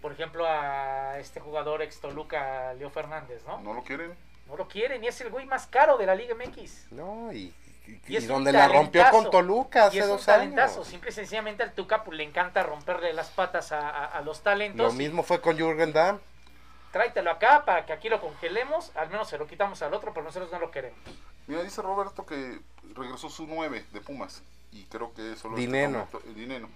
Por 0.00 0.12
ejemplo, 0.12 0.46
a 0.48 1.18
este 1.18 1.40
jugador 1.40 1.82
ex 1.82 2.00
Toluca, 2.00 2.72
Leo 2.72 2.88
Fernández, 2.88 3.42
¿no? 3.46 3.60
No 3.60 3.74
lo 3.74 3.82
quieren. 3.84 4.14
No 4.48 4.56
lo 4.56 4.66
quieren 4.66 5.04
y 5.04 5.08
es 5.08 5.20
el 5.20 5.28
güey 5.28 5.44
más 5.44 5.66
caro 5.66 5.98
de 5.98 6.06
la 6.06 6.14
Liga 6.14 6.34
MX. 6.34 6.90
No, 6.92 7.30
y, 7.34 7.52
y, 7.86 8.00
Y 8.08 8.16
es 8.16 8.24
y 8.24 8.26
un 8.28 8.32
donde 8.32 8.52
la 8.52 8.66
rompió 8.66 9.04
con 9.10 9.30
Toluca 9.30 9.80
Y 9.84 9.88
hace 9.88 9.98
es 9.98 10.04
un 10.04 10.10
dos 10.12 10.24
talentazo. 10.24 10.76
años. 10.76 10.88
Simple 10.88 11.10
y 11.10 11.12
sencillamente 11.12 11.62
al 11.64 11.72
Tuca 11.74 12.02
pues, 12.02 12.16
le 12.16 12.24
encanta 12.24 12.62
romperle 12.62 13.12
las 13.12 13.28
patas 13.28 13.72
a, 13.72 13.90
a- 13.90 14.06
a 14.06 14.20
los 14.22 14.42
talentos. 14.42 14.78
Lo 14.86 14.90
y 14.94 14.96
mismo 14.96 15.22
fue 15.22 15.42
con 15.42 15.58
Jürgen 15.58 15.92
Damm. 15.92 16.18
Tráetelo 16.92 17.30
acá 17.30 17.66
para 17.66 17.84
que 17.84 17.92
aquí 17.92 18.08
lo 18.08 18.22
congelemos. 18.22 18.90
Al 18.96 19.10
menos 19.10 19.28
se 19.28 19.36
lo 19.36 19.46
quitamos 19.46 19.82
al 19.82 19.92
otro, 19.92 20.14
pero 20.14 20.24
nosotros 20.24 20.50
no 20.50 20.58
lo 20.58 20.70
queremos. 20.70 20.98
Mira, 21.46 21.62
dice 21.62 21.82
Roberto 21.82 22.24
que 22.24 22.58
regresó 22.94 23.28
su 23.28 23.46
9 23.46 23.84
de 23.92 24.00
Pumas. 24.00 24.42
Y 24.72 24.84
creo 24.84 25.12
que 25.14 25.36
solo. 25.36 25.56
este 25.56 25.66
Dineno. 25.66 26.08
Dineno. 26.34 26.68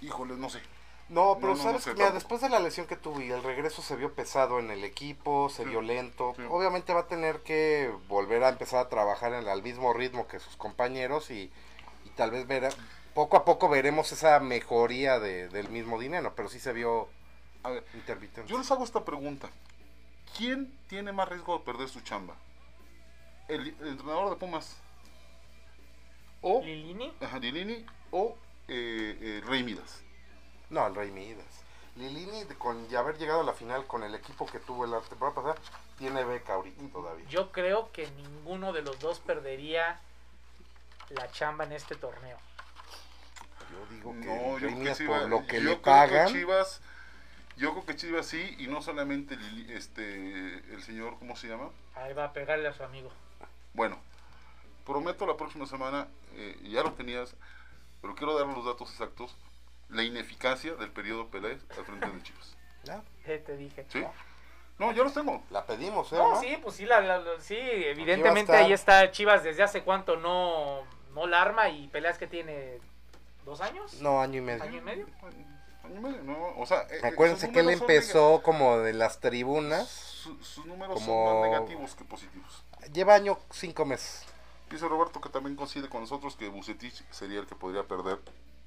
Híjole, 0.00 0.34
no 0.36 0.48
sé. 0.50 0.60
No, 1.08 1.36
pero 1.40 1.48
No, 1.52 1.56
no, 1.56 1.62
sabes 1.62 1.86
no 1.86 1.92
sé 1.92 1.94
mira, 1.94 2.10
después 2.12 2.40
de 2.40 2.48
la 2.48 2.60
lesión 2.60 2.86
que 2.86 2.96
tuvo 2.96 3.20
y 3.20 3.30
el 3.30 3.42
regreso 3.42 3.82
se 3.82 3.96
vio 3.96 4.14
pesado 4.14 4.60
en 4.60 4.70
el 4.70 4.84
equipo, 4.84 5.48
se 5.50 5.64
Sí, 5.64 5.68
vio 5.70 5.82
lento. 5.82 6.34
sí. 6.36 6.42
Obviamente 6.48 6.92
va 6.94 7.00
a 7.00 7.06
tener 7.08 7.40
que 7.42 7.92
volver 8.08 8.44
a 8.44 8.48
empezar 8.50 8.78
a 8.86 8.88
trabajar 8.88 9.32
en, 9.34 9.48
al 9.48 9.62
mismo 9.62 9.92
ritmo 9.92 10.28
que 10.28 10.38
sus 10.38 10.56
compañeros 10.56 11.30
y, 11.32 11.50
y 12.04 12.10
tal 12.16 12.30
vez 12.30 12.46
ver, 12.46 12.72
poco 13.12 13.36
a 13.36 13.44
poco 13.44 13.68
veremos 13.68 14.12
esa 14.12 14.38
mejoría 14.38 15.18
de- 15.18 15.48
del 15.48 15.68
mismo 15.68 15.98
dinero, 15.98 16.32
pero 16.36 16.48
sí 16.48 16.60
se 16.60 16.72
vio 16.72 17.08
A 17.64 17.70
ver, 17.70 17.84
intermitente. 17.94 18.48
yo 18.48 18.56
les 18.58 18.70
hago 18.70 18.84
esta 18.84 19.04
pregunta. 19.04 19.50
¿Quién 20.36 20.72
tiene 20.88 21.10
más 21.10 21.28
riesgo 21.28 21.58
de 21.58 21.64
perder 21.64 21.88
su 21.88 22.00
chamba? 22.02 22.36
¿El, 23.48 23.74
el 23.80 23.88
entrenador 23.88 24.30
de 24.30 24.36
Pumas? 24.36 24.76
¿O 26.42 26.62
Lilini, 26.62 27.12
ajá, 27.20 27.38
Lilini? 27.38 27.84
¿O 28.12 28.36
eh, 28.68 29.18
eh, 29.20 29.42
Rey 29.46 29.62
Midas? 29.62 30.02
No, 30.70 30.86
el 30.86 30.94
Rey 30.94 31.10
Midas. 31.10 31.44
Lilini, 31.96 32.44
con 32.56 32.88
ya 32.88 33.00
haber 33.00 33.18
llegado 33.18 33.40
a 33.40 33.44
la 33.44 33.52
final 33.52 33.86
con 33.86 34.02
el 34.04 34.14
equipo 34.14 34.46
que 34.46 34.58
tuvo 34.60 34.86
la 34.86 35.00
temporada 35.00 35.34
pasada, 35.34 35.54
tiene 35.98 36.24
beca 36.24 36.54
ahorita 36.54 36.82
todavía. 36.92 37.26
yo 37.28 37.50
creo 37.52 37.90
que 37.92 38.08
ninguno 38.12 38.72
de 38.72 38.82
los 38.82 38.98
dos 39.00 39.18
perdería 39.18 40.00
la 41.10 41.30
chamba 41.32 41.64
en 41.64 41.72
este 41.72 41.96
torneo. 41.96 42.38
Yo 43.70 43.86
digo 43.94 44.14
que 44.20 44.26
No, 44.28 44.56
el 44.56 44.60
yo 44.62 44.68
Rey 44.68 44.74
creo 44.76 44.84
que 44.84 44.94
Chivas, 44.98 45.20
por 45.20 45.28
lo 45.30 45.46
que 45.46 45.54
yo 45.56 45.70
le 45.70 45.80
creo 45.80 45.82
pagan. 45.82 46.26
que 46.26 46.32
Chivas, 46.32 46.80
yo 47.56 47.72
creo 47.72 47.86
que 47.86 47.96
Chivas 47.96 48.26
sí, 48.26 48.56
y 48.58 48.66
no 48.68 48.80
solamente 48.80 49.36
Lili- 49.36 49.70
este, 49.72 50.14
el 50.72 50.82
señor, 50.82 51.18
¿cómo 51.18 51.36
se 51.36 51.48
llama? 51.48 51.70
Ahí 51.96 52.14
va 52.14 52.26
a 52.26 52.32
pegarle 52.32 52.68
a 52.68 52.72
su 52.72 52.82
amigo. 52.84 53.10
Bueno, 53.74 54.00
prometo 54.84 55.26
la 55.26 55.36
próxima 55.36 55.66
semana, 55.66 56.08
eh, 56.34 56.58
ya 56.64 56.82
lo 56.82 56.92
tenías, 56.92 57.34
pero 58.00 58.14
quiero 58.14 58.38
dar 58.38 58.46
los 58.48 58.64
datos 58.64 58.90
exactos, 58.90 59.36
la 59.88 60.02
ineficacia 60.02 60.74
del 60.74 60.90
periodo 60.90 61.28
Peláez 61.28 61.60
al 61.76 61.84
frente 61.84 62.08
de 62.10 62.22
Chivas. 62.22 62.56
Ya, 62.84 63.02
¿Qué 63.26 63.36
te 63.36 63.58
dije? 63.58 63.84
¿Sí? 63.90 64.02
No, 64.78 64.92
yo 64.92 65.04
los 65.04 65.12
tengo. 65.12 65.42
La 65.50 65.66
pedimos, 65.66 66.10
¿eh? 66.12 66.16
No, 66.16 66.32
¿no? 66.36 66.40
sí, 66.40 66.56
pues 66.62 66.76
sí, 66.76 66.86
la, 66.86 67.02
la- 67.02 67.18
la- 67.18 67.38
sí, 67.38 67.54
evidentemente 67.58 68.52
ahí 68.56 68.72
está 68.72 69.10
Chivas 69.10 69.44
desde 69.44 69.62
hace 69.62 69.82
cuánto 69.82 70.16
no, 70.16 70.80
no 71.12 71.26
la 71.26 71.42
arma 71.42 71.68
y 71.68 71.88
peleas 71.88 72.16
que 72.16 72.26
tiene 72.26 72.78
dos 73.44 73.60
años, 73.60 74.00
No, 74.00 74.22
año 74.22 74.38
y 74.38 74.40
medio. 74.40 74.62
año 74.62 74.78
y 74.78 74.80
medio. 74.80 75.06
Año 75.84 75.96
y 75.98 76.00
medio, 76.00 76.22
no, 76.22 76.54
o 76.56 76.64
sea, 76.64 76.86
eh, 76.90 77.00
Acuérdense 77.02 77.50
que 77.52 77.60
él 77.60 77.68
empezó 77.68 78.40
como 78.42 78.78
de 78.78 78.94
las 78.94 79.20
tribunas. 79.20 79.86
su- 79.88 80.42
sus 80.42 80.64
números 80.64 80.94
como- 80.94 81.06
son 81.06 81.40
más 81.42 81.50
negativos 81.50 81.94
que 81.94 82.04
positivos. 82.04 82.64
Lleva 82.94 83.14
año 83.14 83.38
cinco 83.50 83.84
meses. 83.84 84.24
Dice 84.70 84.88
Roberto 84.88 85.20
que 85.20 85.28
también 85.28 85.56
coincide 85.56 85.88
con 85.88 86.00
nosotros 86.02 86.36
que 86.36 86.48
Bucetich 86.48 87.04
sería 87.10 87.40
el 87.40 87.46
que 87.46 87.54
podría 87.56 87.82
perder 87.84 88.18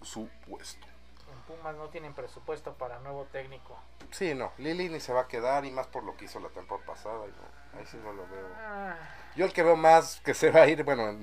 su 0.01 0.27
puesto. 0.47 0.85
En 1.31 1.39
Pumas 1.55 1.75
no 1.75 1.87
tienen 1.89 2.13
presupuesto 2.13 2.73
para 2.73 2.99
nuevo 2.99 3.25
técnico. 3.31 3.79
Sí, 4.11 4.33
no. 4.35 4.51
Lili 4.57 4.89
ni 4.89 4.99
se 4.99 5.13
va 5.13 5.21
a 5.21 5.27
quedar 5.27 5.63
y 5.65 5.71
más 5.71 5.87
por 5.87 6.03
lo 6.03 6.15
que 6.17 6.25
hizo 6.25 6.39
la 6.39 6.49
temporada 6.49 6.85
pasada. 6.85 7.25
y 7.25 7.29
no, 7.29 7.79
ahí 7.79 7.85
sí 7.85 7.97
no 8.03 8.11
lo 8.13 8.27
veo. 8.27 8.47
Ah, 8.57 8.95
Yo 9.35 9.45
el 9.45 9.53
que 9.53 9.63
veo 9.63 9.75
más 9.77 10.19
que 10.21 10.33
se 10.33 10.51
va 10.51 10.61
a 10.63 10.67
ir, 10.67 10.83
bueno, 10.83 11.17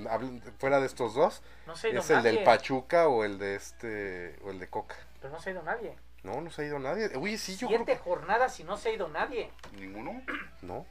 fuera 0.59 0.81
de 0.81 0.87
estos 0.87 1.15
dos, 1.15 1.43
no 1.67 1.77
se 1.77 1.89
ha 1.89 1.91
ido 1.91 2.01
es 2.01 2.11
el 2.11 2.17
nadie. 2.17 2.33
del 2.33 2.45
Pachuca 2.45 3.07
o 3.09 3.23
el 3.25 3.39
de 3.39 3.55
este, 3.57 4.39
o 4.45 4.51
el 4.51 4.59
de 4.59 4.69
Coca. 4.69 4.97
Pero 5.21 5.33
no 5.35 5.41
se 5.41 5.51
ha 5.51 5.53
ido 5.53 5.63
nadie. 5.63 5.95
No, 6.23 6.41
no 6.41 6.51
se 6.51 6.63
ha 6.63 6.65
ido 6.67 6.79
nadie. 6.79 7.17
Uy, 7.17 7.37
sí, 7.39 7.57
yo 7.57 7.69
Siete 7.69 7.85
creo 7.85 7.97
que... 7.99 8.03
jornadas 8.03 8.59
y 8.61 8.65
no 8.65 8.77
se 8.79 8.89
ha 8.89 8.93
ido 8.93 9.09
nadie. 9.09 9.51
¿Ninguno? 9.73 10.23
No. 10.63 10.87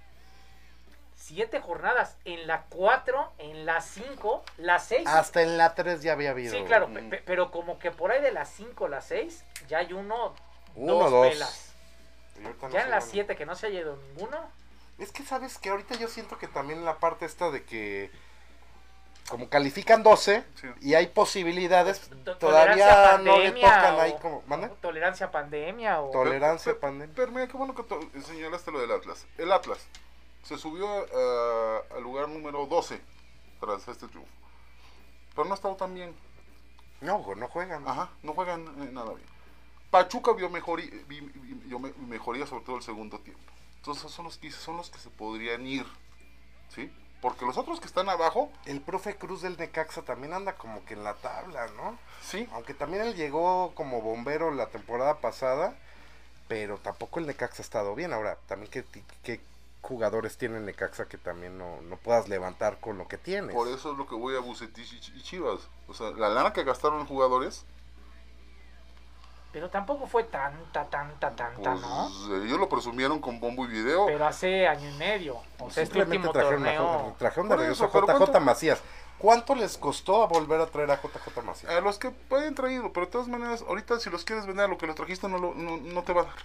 Siete 1.29 1.61
jornadas. 1.61 2.15
En 2.25 2.47
la 2.47 2.63
cuatro, 2.69 3.31
en 3.37 3.63
la 3.67 3.81
cinco, 3.81 4.43
la 4.57 4.79
seis. 4.79 5.05
Hasta 5.07 5.43
en 5.43 5.59
la 5.59 5.75
3 5.75 6.01
ya 6.01 6.13
había 6.13 6.31
habido. 6.31 6.51
Sí, 6.51 6.63
claro, 6.63 6.89
pero 7.23 7.51
como 7.51 7.77
que 7.77 7.91
por 7.91 8.11
ahí 8.11 8.19
de 8.19 8.31
las 8.31 8.49
5 8.49 8.87
a 8.87 8.89
las 8.89 9.05
6 9.05 9.43
ya 9.67 9.77
hay 9.77 9.93
uno, 9.93 10.33
Uno, 10.73 10.93
dos, 10.95 11.11
dos. 11.11 11.27
pelas. 11.29 11.71
no 12.61 12.69
Ya 12.71 12.81
en 12.81 12.89
las. 12.89 13.05
7 13.05 13.35
que 13.35 13.45
no 13.45 13.53
se 13.53 13.67
haya 13.67 13.81
ido 13.81 13.95
ninguno. 13.97 14.39
Es 14.97 15.11
que 15.11 15.21
sabes 15.23 15.59
que 15.59 15.69
ahorita 15.69 15.95
yo 15.95 16.07
siento 16.07 16.39
que 16.39 16.47
también 16.47 16.83
la 16.83 16.97
parte 16.97 17.25
esta 17.27 17.51
de 17.51 17.63
que 17.63 18.09
como 19.29 19.47
califican 19.49 20.01
12 20.01 20.43
Sí. 20.59 20.67
y 20.81 20.95
hay 20.95 21.05
posibilidades, 21.05 22.09
To- 22.25 22.37
todavía 22.37 23.19
no 23.19 23.37
le 23.37 23.51
tocan 23.51 23.99
ahí 23.99 24.15
como, 24.19 24.41
¿mande? 24.47 24.65
o 24.65 24.71
Tolerancia 24.71 25.27
a 25.27 25.31
pandemia 25.31 26.01
o... 26.01 26.09
Tolerancia 26.09 26.71
Pero- 26.71 26.79
pandemia. 26.79 27.13
Pero 27.15 27.31
mira, 27.31 27.47
qué 27.47 27.55
bueno 27.55 27.75
que 27.75 27.83
señalaste 28.23 28.71
lo 28.71 28.79
del 28.81 28.91
Atlas. 28.91 29.27
El 29.37 29.51
Atlas 29.51 29.77
se 30.49 30.57
subió 30.57 30.87
a- 30.89 31.95
al 31.95 32.01
lugar 32.03 32.27
número 32.27 32.65
12 32.65 32.99
tras 33.59 33.87
este 33.87 34.07
triunfo. 34.07 34.31
Pero 35.35 35.45
no 35.45 35.51
ha 35.51 35.55
estado 35.55 35.75
tan 35.75 35.93
bien. 35.93 36.15
No, 37.01 37.19
güey, 37.19 37.37
no 37.39 37.47
juegan. 37.47 37.87
Ajá, 37.87 38.09
no 38.23 38.33
juegan 38.33 38.61
eh, 38.81 38.89
nada 38.91 39.13
bien. 39.13 39.27
Pachuca 39.91 40.33
vio, 40.33 40.49
mejoría, 40.49 40.89
vio 41.07 42.47
sobre 42.47 42.65
todo 42.65 42.77
el 42.77 42.81
segundo 42.83 43.19
tiempo. 43.19 43.41
Entonces 43.77 44.11
son 44.11 44.25
los 44.25 44.37
que 44.37 44.51
son 44.51 44.75
los 44.77 44.89
que 44.89 44.97
se 44.97 45.09
podrían 45.11 45.65
ir. 45.67 45.85
¿Sí? 46.73 46.91
Porque 47.21 47.45
los 47.45 47.57
otros 47.57 47.79
que 47.79 47.85
están 47.87 48.09
abajo, 48.09 48.51
El 48.65 48.81
profe 48.81 49.15
Cruz 49.17 49.41
del 49.41 49.57
Necaxa 49.57 50.01
también 50.01 50.33
anda 50.33 50.53
como 50.55 50.83
que 50.85 50.93
en 50.95 51.03
la 51.03 51.13
tabla, 51.15 51.67
¿no? 51.77 51.97
sí. 52.23 52.47
Aunque 52.53 52.73
también 52.73 53.03
él 53.03 53.15
llegó 53.15 53.73
como 53.75 54.01
bombero 54.01 54.51
la 54.51 54.67
temporada 54.67 55.19
pasada, 55.19 55.75
pero 56.47 56.77
tampoco 56.77 57.19
el 57.19 57.27
Necaxa 57.27 57.61
ha 57.61 57.65
estado 57.65 57.93
bien. 57.95 58.13
Ahora, 58.13 58.37
también 58.47 58.71
qué, 58.71 58.81
ti- 58.83 59.03
qué 59.23 59.41
jugadores 59.81 60.37
tiene 60.37 60.59
Necaxa 60.59 61.07
que 61.07 61.17
también 61.17 61.57
no, 61.57 61.81
no 61.81 61.97
puedas 61.97 62.27
levantar 62.29 62.79
con 62.79 62.97
lo 62.97 63.07
que 63.07 63.17
tienes. 63.17 63.55
Por 63.55 63.67
eso 63.67 63.91
es 63.93 63.97
lo 63.97 64.07
que 64.07 64.15
voy 64.15 64.35
a 64.35 64.39
Bucetich 64.39 64.93
y 64.93 64.99
Ch- 64.99 65.15
y 65.15 65.21
Chivas. 65.21 65.61
O 65.87 65.93
sea, 65.93 66.11
la 66.11 66.29
lana 66.29 66.53
que 66.53 66.63
gastaron 66.63 67.05
jugadores, 67.05 67.65
Pero 69.51 69.69
tampoco 69.69 70.05
fue 70.05 70.25
tanta, 70.25 70.85
tanta, 70.89 71.31
tanta, 71.35 71.71
pues 71.71 71.81
¿no? 71.81 72.35
eh, 72.35 72.45
ellos 72.45 72.59
lo 72.59 72.69
presumieron 72.69 73.19
con 73.19 73.39
bombo 73.39 73.65
y 73.65 73.67
video. 73.69 74.05
Pero 74.05 74.27
hace 74.27 74.67
año 74.67 74.87
y 74.89 74.93
medio. 74.97 75.37
O 75.59 75.71
sea, 75.71 75.81
este 75.83 75.99
último 76.03 76.31
trajeron, 76.31 76.67
a, 76.67 76.75
torneo... 76.75 76.99
Jo- 76.99 77.15
trajeron 77.17 77.49
de 77.49 77.55
regreso 77.57 77.85
eso, 77.85 77.97
a 77.97 78.01
JJ 78.01 78.15
¿cuánto? 78.17 78.39
Macías. 78.41 78.79
¿Cuánto 79.17 79.55
les 79.55 79.77
costó 79.77 80.21
a 80.23 80.27
volver 80.27 80.61
a 80.61 80.67
traer 80.67 80.91
a 80.91 81.01
JJ 81.01 81.41
Macías? 81.43 81.71
A 81.73 81.81
los 81.81 81.97
que 81.97 82.11
pueden 82.11 82.53
traído, 82.53 82.93
pero 82.93 83.07
de 83.07 83.11
todas 83.11 83.27
maneras, 83.27 83.63
ahorita 83.67 83.99
si 83.99 84.09
los 84.11 84.23
quieres 84.23 84.45
vender 84.45 84.65
a 84.65 84.67
lo 84.67 84.77
que 84.77 84.85
los 84.85 84.95
trajiste 84.95 85.27
no, 85.27 85.39
lo- 85.39 85.55
no, 85.55 85.77
no 85.77 86.03
te 86.03 86.13
va 86.13 86.21
a 86.21 86.25
dar. 86.25 86.35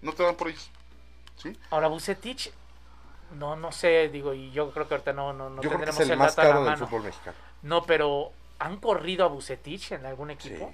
No 0.00 0.12
te 0.14 0.22
dan 0.22 0.34
por 0.36 0.48
ellos. 0.48 0.70
¿Sí? 1.36 1.58
Ahora, 1.70 1.88
Bucetich, 1.88 2.50
no, 3.32 3.56
no 3.56 3.72
sé, 3.72 4.08
digo, 4.08 4.32
y 4.34 4.50
yo 4.52 4.70
creo 4.70 4.86
que 4.88 4.94
ahorita 4.94 5.12
no, 5.12 5.32
no, 5.32 5.50
no 5.50 5.62
Yo 5.62 5.68
creo 5.70 5.80
que 5.80 5.86
tendremos 5.86 6.00
es 6.00 6.06
el 6.06 6.12
el 6.12 6.18
más 6.18 6.36
dato 6.36 6.40
a 6.42 6.44
la 6.44 6.50
caro 6.54 6.64
del 6.64 6.76
fútbol 6.78 7.02
mexicano. 7.04 7.36
No, 7.62 7.82
pero 7.84 8.30
¿han 8.58 8.76
corrido 8.78 9.24
a 9.24 9.28
Bucetich 9.28 9.92
en 9.92 10.06
algún 10.06 10.30
equipo? 10.30 10.72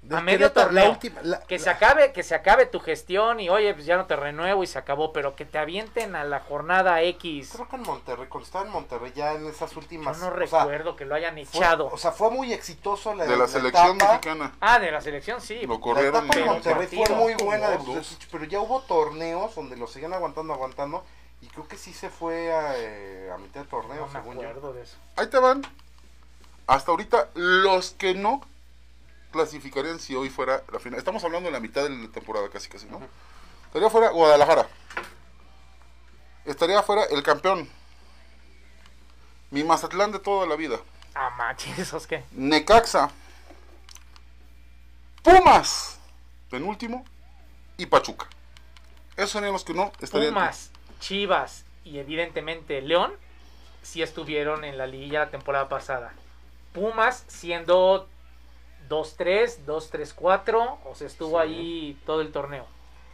Del 0.00 0.16
a 0.18 0.20
medio 0.20 0.52
torneo. 0.52 0.84
la 0.84 0.90
última- 0.90 1.20
la- 1.22 1.40
que 1.40 1.58
la- 1.58 1.64
se 1.64 1.70
acabe, 1.70 2.12
que 2.12 2.22
se 2.22 2.32
acabe 2.36 2.66
tu 2.66 2.78
gestión 2.78 3.40
y 3.40 3.48
oye, 3.50 3.74
pues 3.74 3.84
ya 3.84 3.96
no 3.96 4.06
te 4.06 4.14
renuevo 4.14 4.62
y 4.62 4.66
se 4.68 4.78
acabó, 4.78 5.12
pero 5.12 5.34
que 5.34 5.44
te 5.44 5.58
avienten 5.58 6.14
a 6.14 6.22
la 6.22 6.38
jornada 6.38 7.02
X. 7.02 7.50
Creo 7.52 7.68
que 7.68 7.74
en 7.76 7.82
Monterrey, 7.82 8.28
cuando 8.28 8.46
estaba 8.46 8.64
en 8.64 8.70
Monterrey 8.70 9.12
ya 9.14 9.32
en 9.34 9.48
esas 9.48 9.72
Yo 9.72 9.80
últimas... 9.80 10.16
no 10.18 10.26
sea, 10.28 10.34
recuerdo 10.36 10.94
que 10.94 11.04
lo 11.04 11.16
hayan 11.16 11.34
fue- 11.34 11.42
echado. 11.42 11.88
o 11.92 11.98
sea, 11.98 12.12
fue 12.12 12.30
muy 12.30 12.52
exitoso 12.52 13.12
la 13.12 13.26
De 13.26 13.36
la 13.36 13.48
selección 13.48 13.96
etapa, 13.96 14.12
mexicana. 14.12 14.52
ah, 14.60 14.78
de 14.78 14.92
la 14.92 15.00
selección 15.00 15.40
sí. 15.40 15.66
Lo 15.66 15.74
La 15.74 15.80
corrieron 15.80 16.24
etapa 16.26 16.36
en 16.38 16.44
en 16.46 16.46
Monterrey 16.52 16.86
fue 16.86 17.16
muy 17.16 17.34
buena 17.34 17.70
de. 17.70 17.76
Bucetich, 17.78 18.28
pero 18.30 18.44
ya 18.44 18.60
hubo 18.60 18.80
torneos 18.82 19.52
donde 19.56 19.76
lo 19.76 19.88
siguen 19.88 20.12
aguantando, 20.14 20.54
aguantando, 20.54 21.04
y 21.40 21.46
creo 21.48 21.66
que 21.68 21.76
sí 21.76 21.92
se 21.92 22.10
fue 22.10 22.52
a, 22.52 22.74
eh, 22.76 23.30
a 23.32 23.38
mitad 23.38 23.60
de 23.62 23.66
torneo, 23.66 24.06
No 24.06 24.12
según 24.12 24.34
yo. 24.40 24.48
acuerdo 24.48 24.72
de 24.72 24.82
eso. 24.82 24.96
Ahí 25.16 25.28
te 25.28 25.38
van. 25.38 25.62
Hasta 26.66 26.90
ahorita, 26.90 27.28
los 27.34 27.92
que 27.92 28.14
no 28.14 28.42
clasificarían 29.32 29.98
si 30.00 30.14
hoy 30.14 30.30
fuera 30.30 30.62
la 30.72 30.78
final. 30.78 30.98
Estamos 30.98 31.22
hablando 31.24 31.48
de 31.48 31.52
la 31.52 31.60
mitad 31.60 31.82
de 31.84 31.90
la 31.90 32.08
temporada, 32.08 32.48
casi, 32.50 32.68
casi, 32.68 32.86
¿no? 32.86 33.00
Estaría 33.66 33.88
fuera 33.90 34.10
Guadalajara. 34.10 34.66
Estaría 36.44 36.82
fuera 36.82 37.04
el 37.04 37.22
campeón. 37.22 37.68
Mi 39.50 39.64
Mazatlán 39.64 40.12
de 40.12 40.18
toda 40.18 40.46
la 40.46 40.56
vida. 40.56 40.78
Ah, 41.14 41.30
manches, 41.36 41.78
¿esos 41.78 42.06
qué? 42.06 42.24
Necaxa, 42.32 43.10
Pumas, 45.22 45.98
penúltimo, 46.50 47.04
y 47.76 47.86
Pachuca. 47.86 48.26
Esos 49.16 49.30
serían 49.32 49.52
los 49.52 49.64
que 49.64 49.74
no 49.74 49.92
estarían. 50.00 50.32
Pumas, 50.34 50.70
Chivas 51.00 51.64
y 51.84 51.98
evidentemente 51.98 52.80
León 52.82 53.12
sí 53.82 54.02
estuvieron 54.02 54.64
en 54.64 54.76
la 54.78 54.86
liguilla 54.86 55.20
la 55.20 55.30
temporada 55.30 55.68
pasada. 55.68 56.12
Pumas 56.72 57.24
siendo 57.28 58.08
2-3, 58.88 59.64
2-3-4, 59.66 60.78
o 60.84 60.94
sea, 60.94 61.06
estuvo 61.06 61.40
Sí. 61.42 61.48
ahí 61.48 62.00
todo 62.06 62.20
el 62.20 62.32
torneo. 62.32 62.66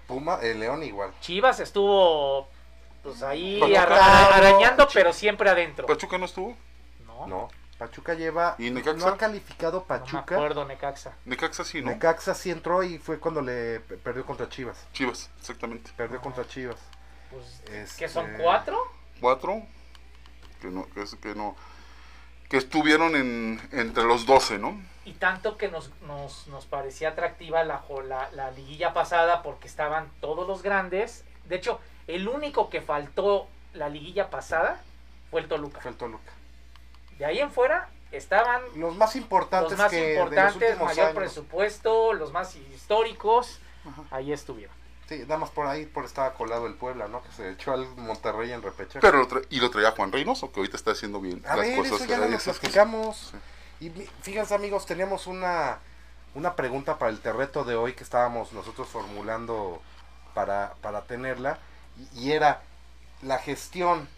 Puma, 0.07 0.38
el 0.42 0.61
León 0.61 0.83
igual. 0.83 1.12
Chivas 1.20 1.61
estuvo 1.61 2.49
pues 3.03 3.23
ahí 3.23 3.59
Pachuca. 3.61 3.83
ara- 3.83 4.35
arañando, 4.37 4.88
pero 4.92 5.12
siempre 5.12 5.49
adentro. 5.51 5.87
¿Pachuca 5.87 6.16
no 6.18 6.25
estuvo? 6.27 6.57
No, 7.07 7.27
no 7.27 7.27
No, 7.27 7.49
Pachuca 7.79 8.14
lleva. 8.14 8.55
¿Y 8.59 8.70
no 8.70 8.77
Necaxa? 8.77 9.09
ha 9.11 9.16
calificado 9.16 9.81
me 9.81 9.87
Pachuca. 9.87 10.35
acuerdo, 10.37 10.64
Necaxa. 10.64 11.12
Necaxa 11.25 11.64
sí, 11.64 11.83
¿no? 11.83 11.90
Necaxa 11.90 12.35
sí 12.35 12.51
entró 12.51 12.83
y 12.83 12.99
fue 12.99 13.18
cuando 13.18 13.42
le 13.42 13.81
pe- 13.81 13.97
perdió 13.99 14.25
contra 14.25 14.49
Chivas. 14.49 14.87
Chivas, 14.92 15.31
exactamente. 15.38 15.90
Perdió 15.97 16.20
contra 16.20 16.47
Chivas. 16.47 16.77
Pues, 17.35 17.62
Este- 17.75 17.99
¿Qué 18.05 18.09
son 18.09 18.27
cuatro? 18.40 18.79
Cuatro, 19.20 19.62
que 20.61 20.68
no, 20.68 20.87
que, 20.90 21.03
es- 21.03 21.14
que 21.16 21.35
no, 21.35 21.57
que 22.49 22.57
estuvieron 22.59 23.16
en, 23.16 23.61
entre 23.73 24.05
los 24.05 24.27
12, 24.27 24.59
¿no? 24.59 24.81
Y 25.05 25.12
tanto 25.14 25.57
que 25.57 25.68
nos, 25.68 25.90
nos, 26.03 26.47
nos 26.49 26.66
parecía 26.66 27.11
atractiva 27.11 27.62
la, 27.64 27.83
la, 28.07 28.31
la 28.33 28.51
liguilla 28.53 28.92
pasada 28.94 29.42
porque 29.42 29.66
estaban 29.68 30.11
todos 30.20 30.47
los 30.49 30.62
grandes. 30.62 31.25
De 31.47 31.57
hecho, 31.57 31.81
el 32.07 32.27
único 32.29 32.70
que 32.70 32.81
faltó 32.81 33.47
la 33.75 33.88
liguilla 33.88 34.31
pasada 34.31 34.81
fue 35.31 35.40
el 35.42 35.49
Toluca. 35.49 35.81
Fue 35.81 35.90
el 35.90 35.97
Toluca. 35.97 36.33
De 37.18 37.25
ahí 37.27 37.38
en 37.40 37.51
fuera 37.51 37.90
estaban 38.12 38.62
Los 38.77 38.97
más 38.97 39.14
importantes 39.16 39.73
los 39.73 39.79
más 39.79 39.90
que 39.90 39.97
de 39.97 40.14
los 40.16 40.25
importantes, 40.33 40.81
mayor 40.81 41.07
años. 41.07 41.16
presupuesto, 41.16 42.12
los 42.14 42.33
más 42.33 42.55
históricos. 42.57 43.59
Ahí 44.11 44.33
estuvieron. 44.33 44.75
Sí, 45.09 45.19
nada 45.21 45.37
más 45.38 45.51
por 45.51 45.67
ahí 45.67 45.85
por 45.85 46.05
estaba 46.07 46.33
colado 46.35 46.67
el 46.67 46.75
Puebla, 46.75 47.09
¿no? 47.09 47.23
Que 47.23 47.31
se 47.33 47.51
echó 47.51 47.73
al 47.73 47.87
Monterrey 47.97 48.53
en 48.53 48.62
repechaje. 48.62 49.01
Pero 49.01 49.19
lo 49.19 49.29
y 49.51 49.61
lo 49.61 49.71
traía 49.71 49.90
Juan 49.90 50.11
Reynoso, 50.11 50.51
que 50.51 50.61
ahorita 50.61 50.77
está 50.79 50.93
haciendo 50.93 51.21
bien 51.21 51.43
A 51.47 51.57
las 51.57 51.67
ver, 51.67 51.77
cosas. 51.77 51.93
eso 52.01 52.05
ya 52.07 52.17
no 52.19 52.25
esas 52.25 52.43
cosas. 52.45 52.59
platicamos. 52.61 53.33
Y 53.81 53.90
mi- 53.90 54.09
fíjense 54.23 54.55
amigos, 54.55 54.87
teníamos 54.87 55.27
una, 55.27 55.79
una 56.35 56.57
pregunta 56.57 56.99
para 56.99 57.11
el 57.11 57.21
terreto 57.21 57.64
de 57.64 57.75
hoy 57.75 57.93
que 57.93 58.03
estábamos 58.05 58.53
nosotros 58.55 58.88
formulando 58.88 59.83
para, 60.33 60.75
para 60.81 61.03
tenerla. 61.03 61.59
Y, 62.14 62.21
y 62.29 62.33
era 62.33 62.62
la 63.21 63.38
gestión 63.38 64.09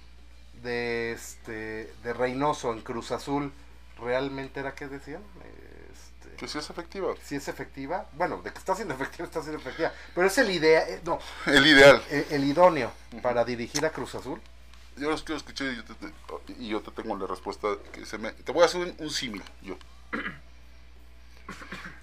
de 0.62 1.12
este 1.12 1.92
de 2.04 2.12
Reynoso 2.12 2.72
en 2.72 2.80
Cruz 2.82 3.10
Azul. 3.10 3.52
¿Realmente 3.98 4.60
era 4.60 4.74
qué 4.74 4.86
decían? 4.86 5.22
Este, 5.44 5.65
Que 6.36 6.46
sí 6.48 6.58
es 6.58 6.68
efectiva. 6.70 7.14
si 7.24 7.36
es 7.36 7.48
efectiva. 7.48 8.06
Bueno, 8.12 8.40
de 8.42 8.52
que 8.52 8.58
está 8.58 8.74
siendo 8.74 8.94
efectiva, 8.94 9.24
está 9.24 9.40
siendo 9.42 9.58
efectiva. 9.60 9.92
Pero 10.14 10.26
es 10.26 10.38
el 10.38 10.50
idea, 10.50 10.88
eh, 10.88 11.00
no, 11.04 11.18
El 11.46 11.66
ideal. 11.66 12.02
el, 12.10 12.26
el 12.30 12.44
idóneo 12.44 12.92
para 13.22 13.44
dirigir 13.44 13.84
a 13.86 13.90
Cruz 13.90 14.14
Azul. 14.14 14.40
Yo 14.96 15.10
los 15.10 15.22
quiero 15.22 15.36
escuchar 15.36 15.68
y 15.72 15.76
yo 15.76 15.84
te, 15.84 15.94
te- 15.94 16.52
y 16.58 16.68
yo 16.68 16.80
te 16.80 16.90
tengo 16.90 17.16
la 17.16 17.26
respuesta. 17.26 17.68
Que 17.92 18.06
se 18.06 18.18
me, 18.18 18.32
te 18.32 18.52
voy 18.52 18.62
a 18.62 18.66
hacer 18.66 18.80
un, 18.80 18.94
un 18.98 19.10
símil, 19.10 19.42
yo. 19.62 19.76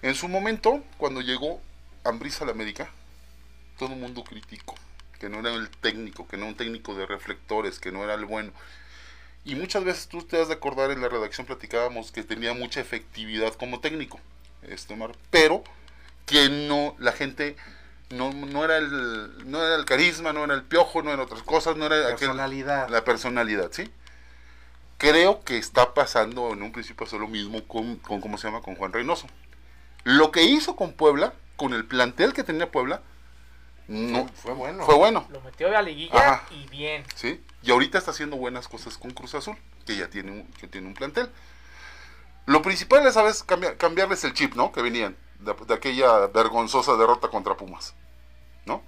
En 0.01 0.15
su 0.15 0.27
momento, 0.27 0.83
cuando 0.97 1.21
llegó 1.21 1.61
Ambriz 2.03 2.41
a 2.41 2.45
la 2.45 2.51
América, 2.51 2.89
todo 3.77 3.93
el 3.93 3.99
mundo 3.99 4.23
criticó 4.23 4.75
que 5.19 5.29
no 5.29 5.39
era 5.39 5.51
el 5.53 5.69
técnico, 5.69 6.27
que 6.27 6.35
no 6.37 6.43
era 6.43 6.51
un 6.51 6.57
técnico 6.57 6.95
de 6.95 7.05
reflectores, 7.05 7.79
que 7.79 7.91
no 7.91 8.03
era 8.03 8.13
el 8.13 8.25
bueno. 8.25 8.51
Y 9.45 9.55
muchas 9.55 9.83
veces 9.83 10.07
tú 10.07 10.21
te 10.23 10.41
has 10.41 10.47
de 10.47 10.53
acordar 10.53 10.91
en 10.91 11.01
la 11.01 11.09
redacción 11.09 11.45
platicábamos 11.45 12.11
que 12.11 12.23
tenía 12.23 12.53
mucha 12.53 12.79
efectividad 12.79 13.53
como 13.55 13.79
técnico, 13.81 14.19
este 14.61 14.93
Omar, 14.93 15.11
pero 15.29 15.63
que 16.25 16.47
no 16.49 16.95
la 16.99 17.11
gente 17.11 17.57
no, 18.09 18.31
no 18.31 18.63
era 18.63 18.77
el 18.77 19.49
no 19.51 19.61
era 19.65 19.75
el 19.75 19.85
carisma, 19.85 20.31
no 20.31 20.45
era 20.45 20.53
el 20.53 20.63
piojo, 20.63 21.01
no 21.03 21.09
eran 21.09 21.19
otras 21.25 21.43
cosas, 21.43 21.75
no 21.75 21.85
era 21.87 21.97
aquel- 22.07 22.19
Personalidad. 22.19 22.87
la 22.89 23.03
personalidad, 23.03 23.69
¿sí? 23.71 23.91
Creo 24.97 25.43
que 25.43 25.57
está 25.57 25.93
pasando 25.93 26.53
en 26.53 26.61
un 26.61 26.71
principio 26.71 27.05
hacer 27.05 27.19
lo 27.19 27.27
mismo 27.27 27.61
con, 27.67 27.97
con 27.97 28.21
cómo 28.21 28.37
se 28.37 28.47
llama 28.47 28.61
con 28.61 28.75
Juan 28.75 28.93
Reynoso. 28.93 29.27
Lo 30.05 30.31
que 30.31 30.43
hizo 30.43 30.75
con 30.77 30.93
Puebla, 30.93 31.33
con 31.57 31.73
el 31.73 31.85
plantel 31.85 32.31
que 32.33 32.43
tenía 32.43 32.71
Puebla, 32.71 33.01
no 33.89 34.27
Fue 34.35 34.53
bueno. 34.53 34.85
fue 34.85 34.95
bueno. 34.95 35.27
Lo 35.29 35.41
metió 35.41 35.67
a 35.67 35.71
la 35.71 35.81
liguilla 35.81 36.13
Ajá. 36.17 36.43
y 36.51 36.67
bien. 36.69 37.03
¿sí? 37.15 37.43
Y 37.63 37.71
ahorita 37.71 37.97
está 37.97 38.11
haciendo 38.11 38.35
buenas 38.35 38.67
cosas 38.67 38.97
con 38.97 39.11
Cruz 39.11 39.35
Azul, 39.35 39.57
que 39.85 39.95
ya 39.95 40.09
tiene 40.09 40.31
un, 40.31 40.43
que 40.59 40.67
tiene 40.67 40.87
un 40.87 40.93
plantel. 40.93 41.31
Lo 42.45 42.61
principal 42.61 43.07
es, 43.07 43.13
¿sabes? 43.13 43.43
Cambiar, 43.43 43.77
cambiarles 43.77 44.23
el 44.25 44.33
chip, 44.33 44.55
¿no? 44.55 44.71
Que 44.71 44.81
venían 44.81 45.15
de, 45.39 45.73
aquella 45.73 46.27
vergonzosa 46.27 46.95
derrota 46.97 47.29
contra 47.29 47.55
Pumas, 47.55 47.93
¿no? 48.65 48.83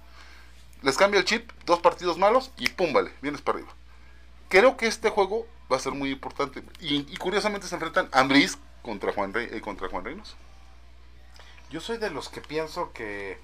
Les 0.82 0.96
cambia 0.96 1.18
el 1.18 1.24
chip, 1.24 1.50
dos 1.64 1.80
partidos 1.80 2.18
malos 2.18 2.50
y 2.58 2.68
pum, 2.68 2.92
vienes 3.22 3.40
para 3.40 3.58
arriba. 3.58 3.72
Creo 4.48 4.76
que 4.76 4.86
este 4.86 5.10
juego 5.10 5.46
va 5.72 5.76
a 5.76 5.80
ser 5.80 5.92
muy 5.92 6.10
importante. 6.10 6.62
Y, 6.80 7.16
curiosamente 7.16 7.66
se 7.66 7.74
enfrentan 7.74 8.08
Ambris 8.12 8.58
contra 8.82 9.12
Juan, 9.12 9.32
eh, 9.34 9.60
contra 9.60 9.88
Juan 9.88 10.04
Reynoso. 10.04 10.36
Yo 11.70 11.80
soy 11.80 11.98
de 11.98 12.10
los 12.10 12.28
que 12.28 12.40
pienso 12.40 12.92
que, 12.92 13.40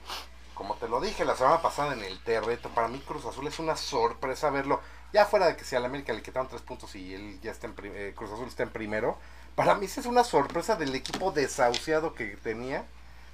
como 0.54 0.76
te 0.76 0.88
lo 0.88 1.00
dije 1.00 1.24
la 1.24 1.34
semana 1.34 1.60
pasada 1.60 1.94
en 1.94 2.04
el 2.04 2.20
Terreto, 2.20 2.68
para 2.68 2.86
mí 2.86 3.00
Cruz 3.00 3.24
Azul 3.24 3.46
es 3.48 3.58
una 3.58 3.76
sorpresa 3.76 4.50
verlo. 4.50 4.80
Ya 5.12 5.26
fuera 5.26 5.46
de 5.46 5.56
que 5.56 5.64
si 5.64 5.76
al 5.76 5.84
América 5.84 6.12
le 6.12 6.22
quitaron 6.22 6.48
tres 6.48 6.62
puntos 6.62 6.94
y 6.96 7.14
él 7.14 7.38
ya 7.42 7.50
está 7.52 7.66
en 7.66 7.74
eh, 7.82 8.12
Cruz 8.16 8.30
Azul 8.32 8.48
está 8.48 8.62
en 8.62 8.70
primero, 8.70 9.18
para 9.54 9.74
mí 9.74 9.86
sí 9.86 10.00
es 10.00 10.06
una 10.06 10.24
sorpresa 10.24 10.76
del 10.76 10.94
equipo 10.94 11.32
desahuciado 11.32 12.14
que 12.14 12.36
tenía. 12.42 12.84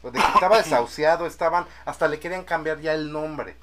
De 0.03 0.13
que 0.13 0.19
estaba 0.19 0.59
desahuciado, 0.63 1.27
estaban, 1.27 1.67
hasta 1.85 2.09
le 2.09 2.19
querían 2.21 2.45
cambiar 2.45 2.81
ya 2.81 2.95
el 2.95 3.13
nombre. 3.13 3.57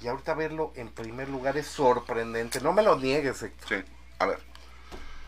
Y 0.00 0.08
ahorita 0.08 0.34
verlo 0.34 0.72
en 0.74 0.88
primer 0.88 1.28
lugar 1.28 1.56
es 1.56 1.66
sorprendente. 1.66 2.60
No 2.60 2.72
me 2.72 2.82
lo 2.82 2.96
niegues, 2.98 3.42
Héctor. 3.42 3.68
Sí, 3.68 3.92
a 4.18 4.26
ver. 4.26 4.38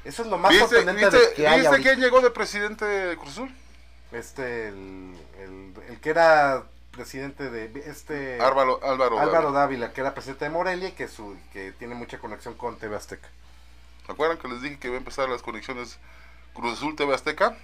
Eso 0.04 0.22
es 0.22 0.28
lo 0.28 0.38
más 0.38 0.50
¿Viste, 0.52 0.66
sorprendente 0.66 1.06
viste- 1.06 1.28
de 1.28 1.34
que 1.34 1.48
hay 1.48 1.60
viste 1.60 1.80
quién 1.82 2.00
llegó 2.00 2.20
de 2.20 2.30
presidente 2.30 2.84
de 2.84 3.16
Cruz 3.16 3.30
Azul? 3.30 3.54
Este, 4.12 4.68
el, 4.68 5.14
el, 5.40 5.74
el 5.88 6.00
que 6.00 6.10
era 6.10 6.62
presidente 6.96 7.50
de 7.50 7.70
este 7.86 8.40
Álvaro, 8.40 8.80
Álvaro, 8.82 9.20
Álvaro 9.20 9.52
Dávila. 9.52 9.60
Dávila, 9.60 9.92
que 9.92 10.00
era 10.00 10.14
presidente 10.14 10.46
de 10.46 10.50
Morelia 10.50 10.88
y 10.88 10.92
que 10.92 11.08
su 11.08 11.36
que 11.52 11.72
tiene 11.72 11.94
mucha 11.94 12.18
conexión 12.18 12.54
con 12.54 12.78
TV 12.78 12.96
Azteca. 12.96 13.28
¿Se 14.06 14.12
acuerdan 14.12 14.38
que 14.38 14.48
les 14.48 14.62
dije 14.62 14.78
que 14.78 14.88
iba 14.88 14.96
a 14.96 14.98
empezar 14.98 15.28
las 15.28 15.42
conexiones 15.42 15.98
Cruz 16.54 16.78
Azul 16.78 16.96
TV 16.96 17.14
Azteca? 17.14 17.56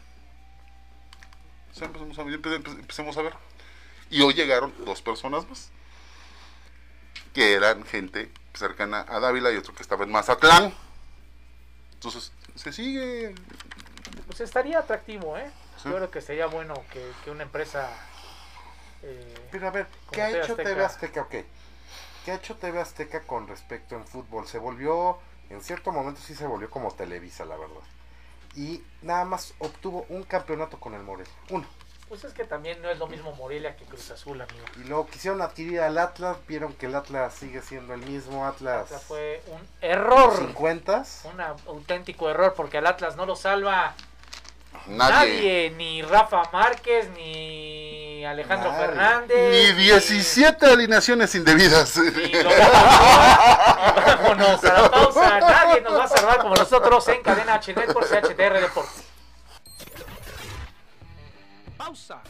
A, 1.81 1.85
empecemos 1.85 3.17
a 3.17 3.23
ver. 3.23 3.35
Y 4.11 4.21
hoy 4.21 4.35
llegaron 4.35 4.73
dos 4.85 5.01
personas 5.01 5.49
más. 5.49 5.71
Que 7.33 7.55
eran 7.55 7.85
gente 7.85 8.31
cercana 8.53 9.07
a 9.09 9.21
Dávila 9.21 9.51
y 9.51 9.57
otro 9.57 9.75
que 9.75 9.83
estaba 9.83 10.05
en 10.05 10.13
Mazatlán. 10.13 10.75
Entonces, 11.95 12.33
se 12.57 12.73
sigue. 12.73 13.35
Pues 14.27 14.41
estaría 14.43 14.81
atractivo, 14.81 15.39
¿eh? 15.39 15.51
Sí. 15.83 15.89
Yo 15.89 15.97
creo 15.97 16.11
que 16.11 16.21
sería 16.21 16.47
bueno 16.47 16.75
que, 16.93 17.11
que 17.25 17.31
una 17.31 17.45
empresa... 17.45 17.89
eh, 19.03 19.49
Pero 19.51 19.69
a 19.69 19.71
ver, 19.71 19.87
¿qué 20.11 20.23
ha 20.23 20.27
TV 20.29 20.39
hecho 20.39 20.53
Azteca. 20.53 20.69
TV 20.71 20.85
Azteca? 20.85 21.23
Ok. 21.23 21.35
¿Qué 22.25 22.31
ha 22.31 22.35
hecho 22.37 22.57
TV 22.57 22.81
Azteca 22.81 23.23
con 23.23 23.49
respecto 23.49 23.97
en 23.97 24.07
fútbol? 24.07 24.47
Se 24.47 24.59
volvió, 24.59 25.19
en 25.51 25.61
cierto 25.63 25.91
momento 25.93 26.21
sí 26.21 26.35
se 26.35 26.47
volvió 26.47 26.71
como 26.71 26.93
Televisa, 26.93 27.45
la 27.45 27.57
verdad. 27.57 27.83
Y 28.55 28.83
nada 29.03 29.25
más 29.25 29.55
obtuvo 29.59 30.05
un 30.09 30.23
campeonato 30.25 30.79
con 30.79 30.95
el 30.95 31.03
Morelia. 31.03 31.33
Uno. 31.51 31.67
pues 32.09 32.23
es 32.25 32.35
que 32.35 32.45
también 32.45 32.83
no 32.83 32.91
es 32.91 32.99
lo 32.99 33.07
mismo 33.07 33.33
Morelia 33.33 33.75
que 33.75 33.87
Cruz 33.87 34.11
Azul, 34.11 34.39
amigo. 34.41 34.65
Y 34.77 34.85
luego 34.85 35.07
quisieron 35.07 35.41
adquirir 35.41 35.81
al 35.81 35.97
Atlas, 35.97 36.37
vieron 36.47 36.75
que 36.75 36.85
el 36.87 36.95
Atlas 36.95 37.33
sigue 37.35 37.63
siendo 37.63 37.95
el 37.95 38.03
mismo 38.03 38.47
Atlas. 38.47 38.85
O 38.85 38.89
sea, 38.89 38.99
fue 38.99 39.43
un 39.49 39.67
error. 39.81 40.37
50 40.37 41.05
Un 41.33 41.41
auténtico 41.41 42.29
error 42.29 42.53
porque 42.55 42.77
al 42.79 42.87
Atlas 42.87 43.17
no 43.17 43.25
lo 43.25 43.35
salva 43.35 43.95
Nadie. 44.87 44.99
nadie, 45.15 45.71
ni 45.77 46.03
Rafa 46.03 46.43
Márquez, 46.53 47.09
ni 47.11 47.82
Alejandro. 48.25 48.73
Fernández. 48.75 49.51
Ni 49.77 49.83
17 49.85 50.67
alineaciones 50.67 51.35
indebidas. 51.35 51.97
lo- 51.97 52.51
Vámonos 54.07 54.65
a 54.65 54.73
la 54.83 54.91
pausa. 54.91 55.41
Nadie 55.41 55.81
nos 55.81 55.93
va 55.99 56.05
a 56.05 56.09
salvar 56.09 56.39
como 56.39 56.55
nosotros 56.55 57.07
en 57.09 57.23
Cadena 57.23 57.55
H 57.55 57.75
Network 57.75 58.07
CHTR 58.09 58.61
Deportes. 58.61 59.05
Pausa. 61.77 62.21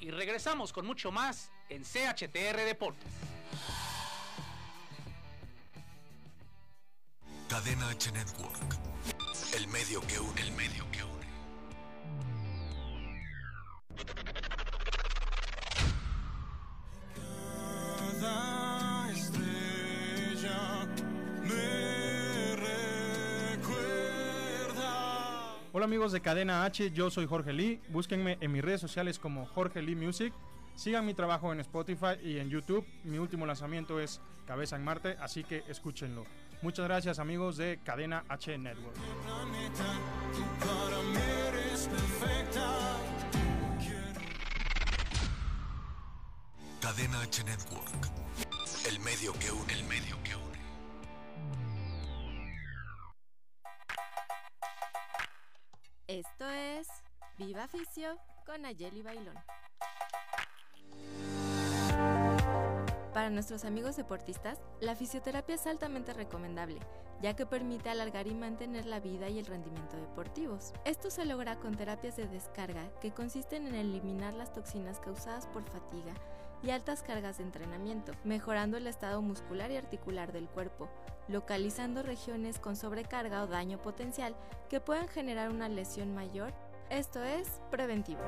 Y 0.00 0.10
regresamos 0.10 0.72
con 0.72 0.86
mucho 0.86 1.10
más 1.10 1.50
en 1.68 1.82
CHTR 1.84 2.64
Deportes. 2.64 3.08
Cadena 7.48 7.88
H 7.90 8.12
Network. 8.12 8.76
El 9.54 9.66
medio 9.68 10.00
que 10.06 10.18
une. 10.18 10.40
El 10.40 10.52
medio 10.52 10.84
que 10.92 11.02
une. 11.02 11.17
Hola 25.78 25.84
amigos 25.84 26.10
de 26.10 26.20
Cadena 26.20 26.64
H, 26.64 26.90
yo 26.90 27.08
soy 27.08 27.26
Jorge 27.26 27.52
Lee. 27.52 27.80
Búsquenme 27.90 28.36
en 28.40 28.50
mis 28.50 28.64
redes 28.64 28.80
sociales 28.80 29.20
como 29.20 29.46
Jorge 29.46 29.80
Lee 29.80 29.94
Music. 29.94 30.32
Sigan 30.74 31.06
mi 31.06 31.14
trabajo 31.14 31.52
en 31.52 31.60
Spotify 31.60 32.18
y 32.20 32.38
en 32.38 32.50
YouTube. 32.50 32.84
Mi 33.04 33.18
último 33.18 33.46
lanzamiento 33.46 34.00
es 34.00 34.20
Cabeza 34.44 34.74
en 34.74 34.82
Marte, 34.82 35.16
así 35.20 35.44
que 35.44 35.62
escúchenlo. 35.68 36.24
Muchas 36.62 36.86
gracias 36.86 37.20
amigos 37.20 37.56
de 37.56 37.78
Cadena 37.84 38.24
H 38.28 38.58
Network. 38.58 38.96
Cadena 46.88 47.20
H 47.20 47.44
Network. 47.44 48.08
El 48.88 48.98
medio 49.00 49.34
que 49.34 49.50
une, 49.50 49.72
el 49.74 49.84
medio 49.84 50.16
que 50.24 50.34
une. 50.34 50.58
Esto 56.06 56.48
es 56.48 56.88
Viva 57.36 57.68
Ficio 57.68 58.16
con 58.46 58.64
Ayeli 58.64 59.02
Bailón. 59.02 59.34
Para 63.12 63.28
nuestros 63.28 63.66
amigos 63.66 63.96
deportistas, 63.96 64.58
la 64.80 64.94
fisioterapia 64.94 65.56
es 65.56 65.66
altamente 65.66 66.14
recomendable, 66.14 66.78
ya 67.20 67.36
que 67.36 67.44
permite 67.44 67.90
alargar 67.90 68.26
y 68.28 68.34
mantener 68.34 68.86
la 68.86 68.98
vida 68.98 69.28
y 69.28 69.38
el 69.38 69.44
rendimiento 69.44 69.98
deportivos. 69.98 70.72
Esto 70.86 71.10
se 71.10 71.26
logra 71.26 71.58
con 71.58 71.76
terapias 71.76 72.16
de 72.16 72.28
descarga 72.28 72.88
que 73.02 73.12
consisten 73.12 73.66
en 73.66 73.74
eliminar 73.74 74.32
las 74.32 74.54
toxinas 74.54 75.00
causadas 75.00 75.46
por 75.48 75.64
fatiga 75.64 76.14
y 76.62 76.70
altas 76.70 77.02
cargas 77.02 77.38
de 77.38 77.44
entrenamiento, 77.44 78.12
mejorando 78.24 78.76
el 78.76 78.86
estado 78.86 79.22
muscular 79.22 79.70
y 79.70 79.76
articular 79.76 80.32
del 80.32 80.48
cuerpo, 80.48 80.88
localizando 81.28 82.02
regiones 82.02 82.58
con 82.58 82.76
sobrecarga 82.76 83.42
o 83.42 83.46
daño 83.46 83.80
potencial 83.80 84.36
que 84.68 84.80
puedan 84.80 85.08
generar 85.08 85.50
una 85.50 85.68
lesión 85.68 86.14
mayor. 86.14 86.52
Esto 86.90 87.22
es 87.22 87.60
preventivo. 87.70 88.20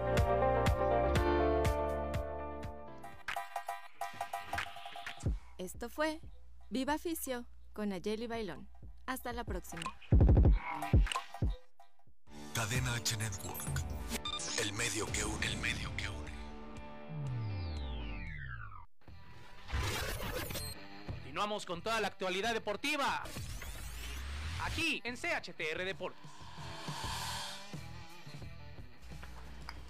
Esto 5.59 5.89
fue 5.89 6.21
Viva 6.71 6.99
Fisio 6.99 7.45
con 7.73 7.93
Ayeli 7.93 8.27
Bailón. 8.27 8.69
Hasta 9.07 9.33
la 9.33 9.45
próxima. 9.45 9.83
Cadena 12.55 12.95
H 12.95 13.17
Network. 13.17 13.83
El 14.63 14.73
medio 14.75 15.07
que 15.07 15.25
une, 15.25 15.47
el 15.47 15.57
medio 15.59 15.97
que 15.97 16.09
une. 16.09 16.20
Continuamos 21.31 21.65
con 21.65 21.81
toda 21.81 22.01
la 22.01 22.09
actualidad 22.09 22.53
deportiva. 22.55 23.23
Aquí 24.65 25.01
en 25.05 25.15
CHTR 25.15 25.85
Deportes. 25.85 26.21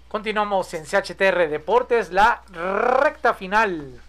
Continuamos 0.07 0.71
en 0.75 0.85
CHTR 0.85 1.49
Deportes, 1.49 2.11
la 2.11 2.43
recta 2.51 3.33
final. 3.33 3.99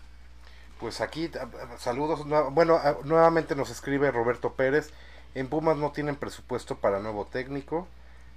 Pues 0.78 1.00
aquí, 1.00 1.30
saludos. 1.78 2.26
Bueno, 2.52 2.78
nuevamente 3.04 3.56
nos 3.56 3.70
escribe 3.70 4.10
Roberto 4.10 4.52
Pérez. 4.52 4.92
En 5.34 5.48
Pumas 5.48 5.78
no 5.78 5.90
tienen 5.90 6.16
presupuesto 6.16 6.76
para 6.76 7.00
nuevo 7.00 7.24
técnico. 7.24 7.88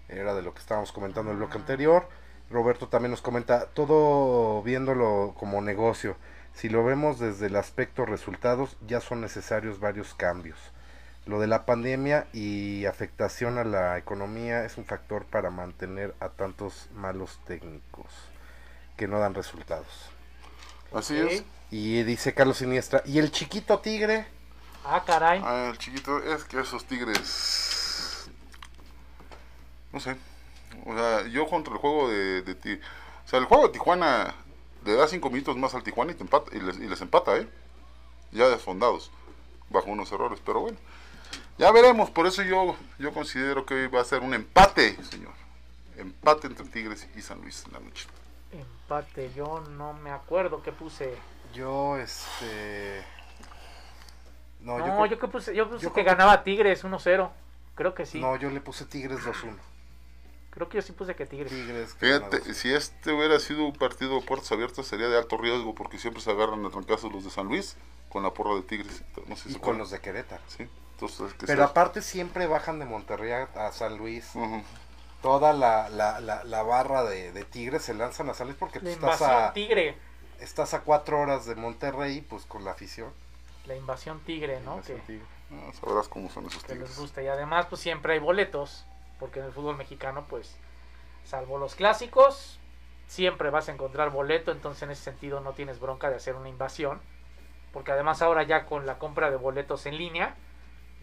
Era 0.08 0.34
de 0.34 0.42
lo 0.42 0.54
que 0.54 0.62
estábamos 0.62 0.94
comentando 0.94 1.32
en 1.32 1.36
el 1.36 1.44
bloque 1.44 1.58
anterior. 1.58 2.08
Roberto 2.50 2.88
también 2.88 3.12
nos 3.12 3.22
comenta, 3.22 3.66
todo 3.66 4.64
viéndolo 4.64 5.36
como 5.38 5.60
negocio. 5.60 6.16
Si 6.56 6.70
lo 6.70 6.84
vemos 6.84 7.20
desde 7.20 7.48
el 7.48 7.56
aspecto 7.58 8.06
resultados, 8.06 8.78
ya 8.88 9.02
son 9.02 9.22
necesarios 9.22 9.80
varios 9.80 10.14
cambios. 10.16 10.58
Lo 11.26 11.40
de 11.40 11.48
la 11.48 11.66
pandemia 11.66 12.28
y 12.34 12.86
afectación 12.86 13.58
a 13.58 13.64
la 13.64 13.98
economía 13.98 14.64
es 14.64 14.78
un 14.78 14.86
factor 14.86 15.26
para 15.26 15.50
mantener 15.50 16.16
a 16.20 16.30
tantos 16.30 16.88
malos 16.94 17.40
técnicos 17.46 18.06
que 18.96 19.08
no 19.08 19.20
dan 19.20 19.34
resultados. 19.34 20.10
Así 20.94 21.18
es. 21.18 21.44
Y 21.72 22.04
dice 22.04 22.34
Carlos 22.34 22.58
Siniestra, 22.58 23.02
¿y 23.06 23.20
el 23.20 23.32
chiquito 23.32 23.80
tigre? 23.80 24.28
Ah, 24.86 25.04
caray. 25.06 25.42
Ah, 25.44 25.70
el 25.72 25.78
chiquito, 25.78 26.20
es 26.24 26.44
que 26.46 26.60
esos 26.62 26.86
tigres. 26.86 28.30
No 29.92 30.00
sé. 30.00 30.16
O 30.86 30.96
sea, 30.96 31.28
yo 31.28 31.48
contra 31.48 31.74
el 31.74 31.80
juego 31.80 32.10
de, 32.10 32.44
de 32.44 32.56
Ti- 32.56 32.80
O 33.26 33.28
sea, 33.28 33.40
el 33.40 33.46
juego 33.46 33.68
de 33.68 33.74
Tijuana 33.74 34.36
le 34.86 34.96
da 34.96 35.08
cinco 35.08 35.30
minutos 35.30 35.58
más 35.58 35.74
al 35.76 35.84
Tijuana 35.84 36.12
y, 36.12 36.16
te 36.16 36.24
empata, 36.24 36.56
y, 36.56 36.60
les, 36.60 36.78
y 36.78 36.88
les 36.88 37.02
empata, 37.02 37.36
¿eh? 37.38 37.48
Ya 38.32 38.48
desfondados. 38.48 39.12
Bajo 39.70 39.90
unos 39.90 40.12
errores, 40.12 40.40
pero 40.46 40.62
bueno. 40.62 40.78
Ya 41.58 41.72
veremos, 41.72 42.10
por 42.12 42.28
eso 42.28 42.44
yo, 42.44 42.76
yo 43.00 43.14
considero 43.14 43.66
que 43.66 43.88
va 43.88 44.02
a 44.02 44.06
ser 44.06 44.22
un 44.22 44.34
empate, 44.34 45.02
señor. 45.04 45.34
Empate 45.98 46.48
entre 46.48 46.66
Tigres 46.68 47.08
y 47.16 47.22
San 47.22 47.42
Luis 47.42 47.64
en 47.66 47.74
la 47.74 47.80
noche. 47.80 48.08
Empate, 48.52 49.32
yo 49.34 49.62
no 49.72 49.94
me 49.94 50.12
acuerdo 50.12 50.62
qué 50.62 50.72
puse. 50.72 51.16
Yo, 51.54 51.98
este... 51.98 53.04
No, 54.60 54.78
No, 54.80 55.06
yo, 55.06 55.16
yo, 55.16 55.20
que 55.20 55.28
puse, 55.28 55.56
yo 55.56 55.70
puse 55.70 55.84
yo 55.84 55.94
que- 55.94 56.04
ganaba 56.04 56.44
Tigres 56.44 56.84
1-0. 56.84 57.30
Creo 57.76 57.94
que 57.94 58.06
sí. 58.06 58.20
no, 58.22 58.36
yo 58.38 58.50
le 58.50 58.62
puse 58.62 58.86
Tigres 58.86 59.20
2-1. 59.20 59.56
Creo 60.56 60.68
que 60.70 60.78
yo 60.78 60.82
sí 60.82 60.94
puse 60.94 61.16
que 61.16 61.26
Tigres. 61.26 61.52
Tigres 61.52 61.94
Fíjate, 61.96 62.54
si 62.54 62.74
este 62.74 63.12
hubiera 63.12 63.40
sido 63.40 63.66
un 63.66 63.74
partido 63.74 64.16
de 64.20 64.26
puertas 64.26 64.52
abiertas 64.52 64.88
sería 64.88 65.08
de 65.10 65.18
alto 65.18 65.38
riesgo 65.38 65.76
porque 65.76 66.00
siempre 66.00 66.22
se 66.24 66.32
agarran 66.32 66.66
a 66.66 66.70
trancazos 66.72 67.12
los 67.12 67.24
de 67.26 67.30
San 67.30 67.48
Luis 67.48 67.76
con 68.10 68.24
la 68.24 68.34
porra 68.34 68.56
de 68.56 68.62
Tigres. 68.64 69.04
No 69.28 69.36
sé 69.36 69.44
si 69.44 69.50
y 69.50 69.52
se 69.54 69.60
con 69.60 69.64
acuerdan. 69.64 69.80
los 69.80 69.92
de 69.92 70.00
Querétaro. 70.00 70.42
Sí, 70.48 70.68
entonces 70.94 71.34
que 71.34 71.46
Pero 71.46 71.58
sea- 71.60 71.66
aparte 71.66 72.02
siempre 72.02 72.48
bajan 72.48 72.80
de 72.80 72.86
Monterrey 72.86 73.32
a, 73.32 73.72
San 73.74 73.98
Luis. 73.98 74.32
Toda 75.22 75.54
la, 75.54 75.90
la, 75.90 76.20
la, 76.20 76.44
la 76.44 76.64
barra 76.64 77.04
de, 77.04 77.32
de 77.32 77.44
Tigres 77.46 77.82
se 77.82 77.94
lanzan 77.94 78.30
a 78.30 78.34
San 78.34 78.48
Luis 78.48 78.58
porque 78.60 78.80
La 78.80 78.84
pues, 78.84 78.94
estás, 78.96 79.20
invasión 79.22 79.44
a, 79.44 79.54
Tigre. 79.54 79.98
estás 80.40 80.74
a 80.74 80.82
cuatro 80.82 81.20
horas 81.20 81.46
de 81.46 81.56
Monterrey 81.56 82.22
pues 82.22 82.46
con 82.46 82.64
la 82.64 82.72
afición. 82.72 83.12
La 83.66 83.76
invasión 83.76 84.20
Tigre, 84.22 84.62
¿no? 84.62 84.74
Invasión 84.76 85.00
Que, 85.02 85.06
Tigre. 85.08 85.26
Ah, 85.52 85.72
sabrás 85.80 86.08
cómo 86.08 86.30
son 86.30 86.46
esos 86.46 86.64
que 86.64 86.76
les 86.76 86.84
Tigres. 86.84 86.98
gusta. 87.00 87.22
Y 87.24 87.28
además, 87.28 87.66
pues 87.68 87.82
siempre 87.82 88.14
hay 88.14 88.20
boletos. 88.20 88.86
Porque 89.20 89.40
en 89.40 89.46
el 89.46 89.52
fútbol 89.52 89.78
mexicano, 89.78 90.26
pues, 90.30 90.56
salvo 91.24 91.58
los 91.58 91.76
clásicos, 91.76 92.60
siempre 93.08 93.50
vas 93.50 93.70
a 93.70 93.72
encontrar 93.74 94.10
boleto. 94.10 94.52
Entonces, 94.52 94.84
en 94.84 94.92
ese 94.92 95.04
sentido, 95.04 95.40
no 95.40 95.54
tienes 95.54 95.80
bronca 95.80 96.10
de 96.10 96.18
hacer 96.18 96.36
una 96.36 96.50
invasión. 96.50 97.00
Porque 97.72 97.92
además, 97.92 98.22
ahora 98.22 98.44
ya 98.44 98.66
con 98.66 98.86
la 98.86 98.98
compra 98.98 99.32
de 99.32 99.38
boletos 99.38 99.86
en 99.86 99.98
línea, 99.98 100.36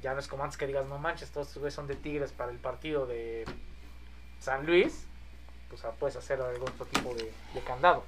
ya 0.02 0.14
no 0.14 0.20
es 0.20 0.28
como 0.28 0.42
antes 0.42 0.56
que 0.56 0.66
digas, 0.66 0.86
no 0.86 0.98
manches, 0.98 1.30
todos 1.30 1.46
estos 1.46 1.60
güeyes 1.60 1.74
son 1.74 1.86
de 1.86 1.96
Tigres 1.96 2.32
para 2.32 2.50
el 2.50 2.58
partido 2.58 3.06
de 3.06 3.44
San 4.40 4.66
Luis. 4.66 5.06
Pues 5.68 5.84
ah, 5.84 5.92
puedes 5.98 6.16
hacer 6.16 6.40
algún 6.40 6.68
otro 6.68 6.86
tipo 6.86 7.14
de, 7.14 7.32
de 7.54 7.60
candado. 7.60 8.04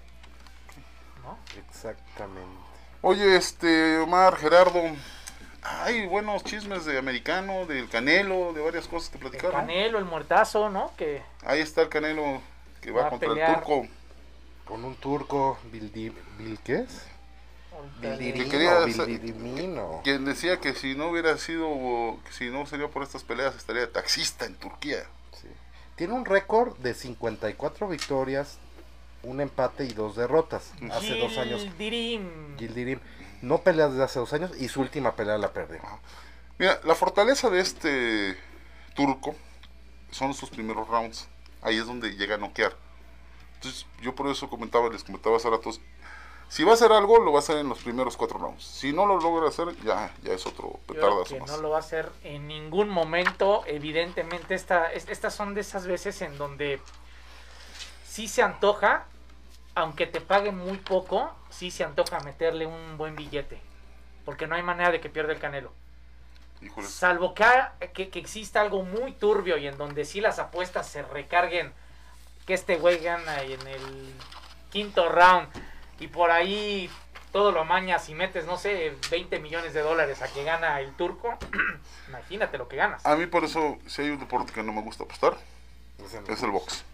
¿No? 1.22 1.38
Exactamente. 1.58 2.74
Oye, 3.00 3.36
este, 3.36 3.98
Omar, 3.98 4.36
Gerardo, 4.36 4.82
hay 5.64 6.06
buenos 6.06 6.44
chismes 6.44 6.84
de 6.84 6.98
americano, 6.98 7.66
del 7.66 7.88
Canelo, 7.88 8.52
de 8.52 8.60
varias 8.60 8.86
cosas 8.86 9.08
que 9.10 9.16
El 9.16 9.22
platicar. 9.22 9.50
¿no? 9.52 9.56
Canelo, 9.58 9.98
el 9.98 10.04
muertazo, 10.04 10.70
¿no? 10.70 10.92
Que 10.96 11.22
Ahí 11.44 11.60
está 11.60 11.82
el 11.82 11.88
Canelo 11.88 12.40
que 12.80 12.90
va, 12.90 13.02
Va 13.02 13.06
a 13.06 13.10
contra 13.10 13.28
pelear. 13.30 13.48
el 13.50 13.54
turco. 13.56 13.88
Con 14.66 14.84
un 14.84 14.94
turco, 14.94 15.58
Bildi, 15.72 16.10
Bil, 16.38 16.58
¿qué 16.64 16.80
es? 16.80 17.06
Bildirino, 18.00 18.44
Que 18.44 18.50
quería 18.50 18.78
Bildirino. 18.80 20.00
Quien 20.04 20.24
decía 20.24 20.58
que 20.58 20.74
si 20.74 20.94
no 20.94 21.08
hubiera 21.08 21.36
sido, 21.38 22.18
que 22.24 22.32
si 22.32 22.50
no 22.50 22.66
sería 22.66 22.88
por 22.88 23.02
estas 23.02 23.24
peleas, 23.24 23.56
estaría 23.56 23.90
taxista 23.92 24.46
en 24.46 24.54
Turquía. 24.54 25.04
Sí. 25.40 25.48
Tiene 25.96 26.14
un 26.14 26.24
récord 26.24 26.76
de 26.78 26.94
54 26.94 27.88
victorias, 27.88 28.58
un 29.24 29.40
empate 29.40 29.84
y 29.84 29.92
dos 29.92 30.16
derrotas. 30.16 30.72
Hace 30.90 31.18
dos 31.18 31.36
años. 31.38 31.62
Gildirim. 31.62 32.56
Gildirim 32.58 33.00
no 33.42 33.58
pelea 33.62 33.88
desde 33.88 34.02
hace 34.04 34.18
dos 34.18 34.32
años 34.32 34.52
y 34.58 34.68
su 34.68 34.80
última 34.80 35.14
pelea 35.16 35.36
la 35.38 35.52
perdió. 35.52 35.80
Mira, 36.58 36.80
la 36.84 36.94
fortaleza 36.94 37.50
de 37.50 37.60
este 37.60 38.38
turco 38.94 39.34
son 40.10 40.32
sus 40.34 40.50
primeros 40.50 40.86
rounds. 40.88 41.28
Ahí 41.62 41.76
es 41.78 41.86
donde 41.86 42.14
llega 42.16 42.36
a 42.36 42.38
noquear. 42.38 42.74
Entonces, 43.56 43.86
yo 44.02 44.14
por 44.14 44.28
eso 44.28 44.48
comentaba, 44.48 44.88
les 44.90 45.02
comentaba 45.04 45.36
hace 45.36 45.48
ratos, 45.50 45.80
si 46.48 46.62
va 46.62 46.72
a 46.72 46.74
hacer 46.74 46.92
algo, 46.92 47.18
lo 47.18 47.32
va 47.32 47.38
a 47.38 47.42
hacer 47.42 47.56
en 47.56 47.68
los 47.68 47.78
primeros 47.82 48.16
cuatro 48.18 48.38
rounds. 48.38 48.62
Si 48.64 48.92
no 48.92 49.06
lo 49.06 49.18
logra 49.18 49.48
hacer, 49.48 49.74
ya, 49.82 50.14
ya 50.22 50.34
es 50.34 50.46
otro 50.46 50.78
petardazo 50.86 51.34
que 51.34 51.40
más. 51.40 51.50
no 51.50 51.56
lo 51.56 51.70
va 51.70 51.76
a 51.78 51.80
hacer 51.80 52.12
en 52.22 52.46
ningún 52.46 52.88
momento. 52.90 53.64
Evidentemente, 53.66 54.54
esta, 54.54 54.92
es- 54.92 55.08
estas 55.08 55.34
son 55.34 55.54
de 55.54 55.62
esas 55.62 55.86
veces 55.86 56.20
en 56.22 56.36
donde 56.38 56.80
sí 58.06 58.28
se 58.28 58.42
antoja, 58.42 59.06
aunque 59.74 60.06
te 60.06 60.20
paguen 60.20 60.56
muy 60.56 60.78
poco, 60.78 61.34
sí 61.50 61.70
se 61.70 61.84
antoja 61.84 62.20
meterle 62.20 62.66
un 62.66 62.96
buen 62.96 63.16
billete. 63.16 63.58
Porque 64.24 64.46
no 64.46 64.54
hay 64.54 64.62
manera 64.62 64.90
de 64.90 65.00
que 65.00 65.08
pierda 65.10 65.32
el 65.32 65.38
canelo. 65.38 65.72
Híjole. 66.62 66.86
Salvo 66.88 67.34
que, 67.34 67.44
ha- 67.44 67.74
que, 67.92 68.08
que 68.08 68.18
exista 68.18 68.60
algo 68.60 68.82
muy 68.82 69.12
turbio 69.12 69.58
y 69.58 69.66
en 69.66 69.76
donde 69.76 70.04
sí 70.04 70.20
las 70.20 70.38
apuestas 70.38 70.88
se 70.88 71.02
recarguen 71.02 71.72
que 72.46 72.54
este 72.54 72.76
güey 72.76 72.98
gana 73.02 73.42
en 73.42 73.66
el 73.66 74.14
quinto 74.70 75.08
round 75.08 75.48
y 75.98 76.08
por 76.08 76.30
ahí 76.30 76.90
todo 77.32 77.50
lo 77.52 77.60
amañas 77.62 78.08
y 78.08 78.14
metes, 78.14 78.46
no 78.46 78.56
sé, 78.56 78.96
20 79.10 79.40
millones 79.40 79.74
de 79.74 79.80
dólares 79.82 80.22
a 80.22 80.28
que 80.32 80.44
gana 80.44 80.80
el 80.80 80.92
turco, 80.94 81.36
imagínate 82.08 82.58
lo 82.58 82.68
que 82.68 82.76
ganas. 82.76 83.04
A 83.04 83.16
mí 83.16 83.26
por 83.26 83.44
eso, 83.44 83.76
si 83.86 84.02
hay 84.02 84.10
un 84.10 84.20
deporte 84.20 84.52
que 84.52 84.62
no 84.62 84.72
me 84.72 84.82
gusta 84.82 85.04
apostar, 85.04 85.36
Es 86.28 86.42
el 86.42 86.50
box. 86.50 86.84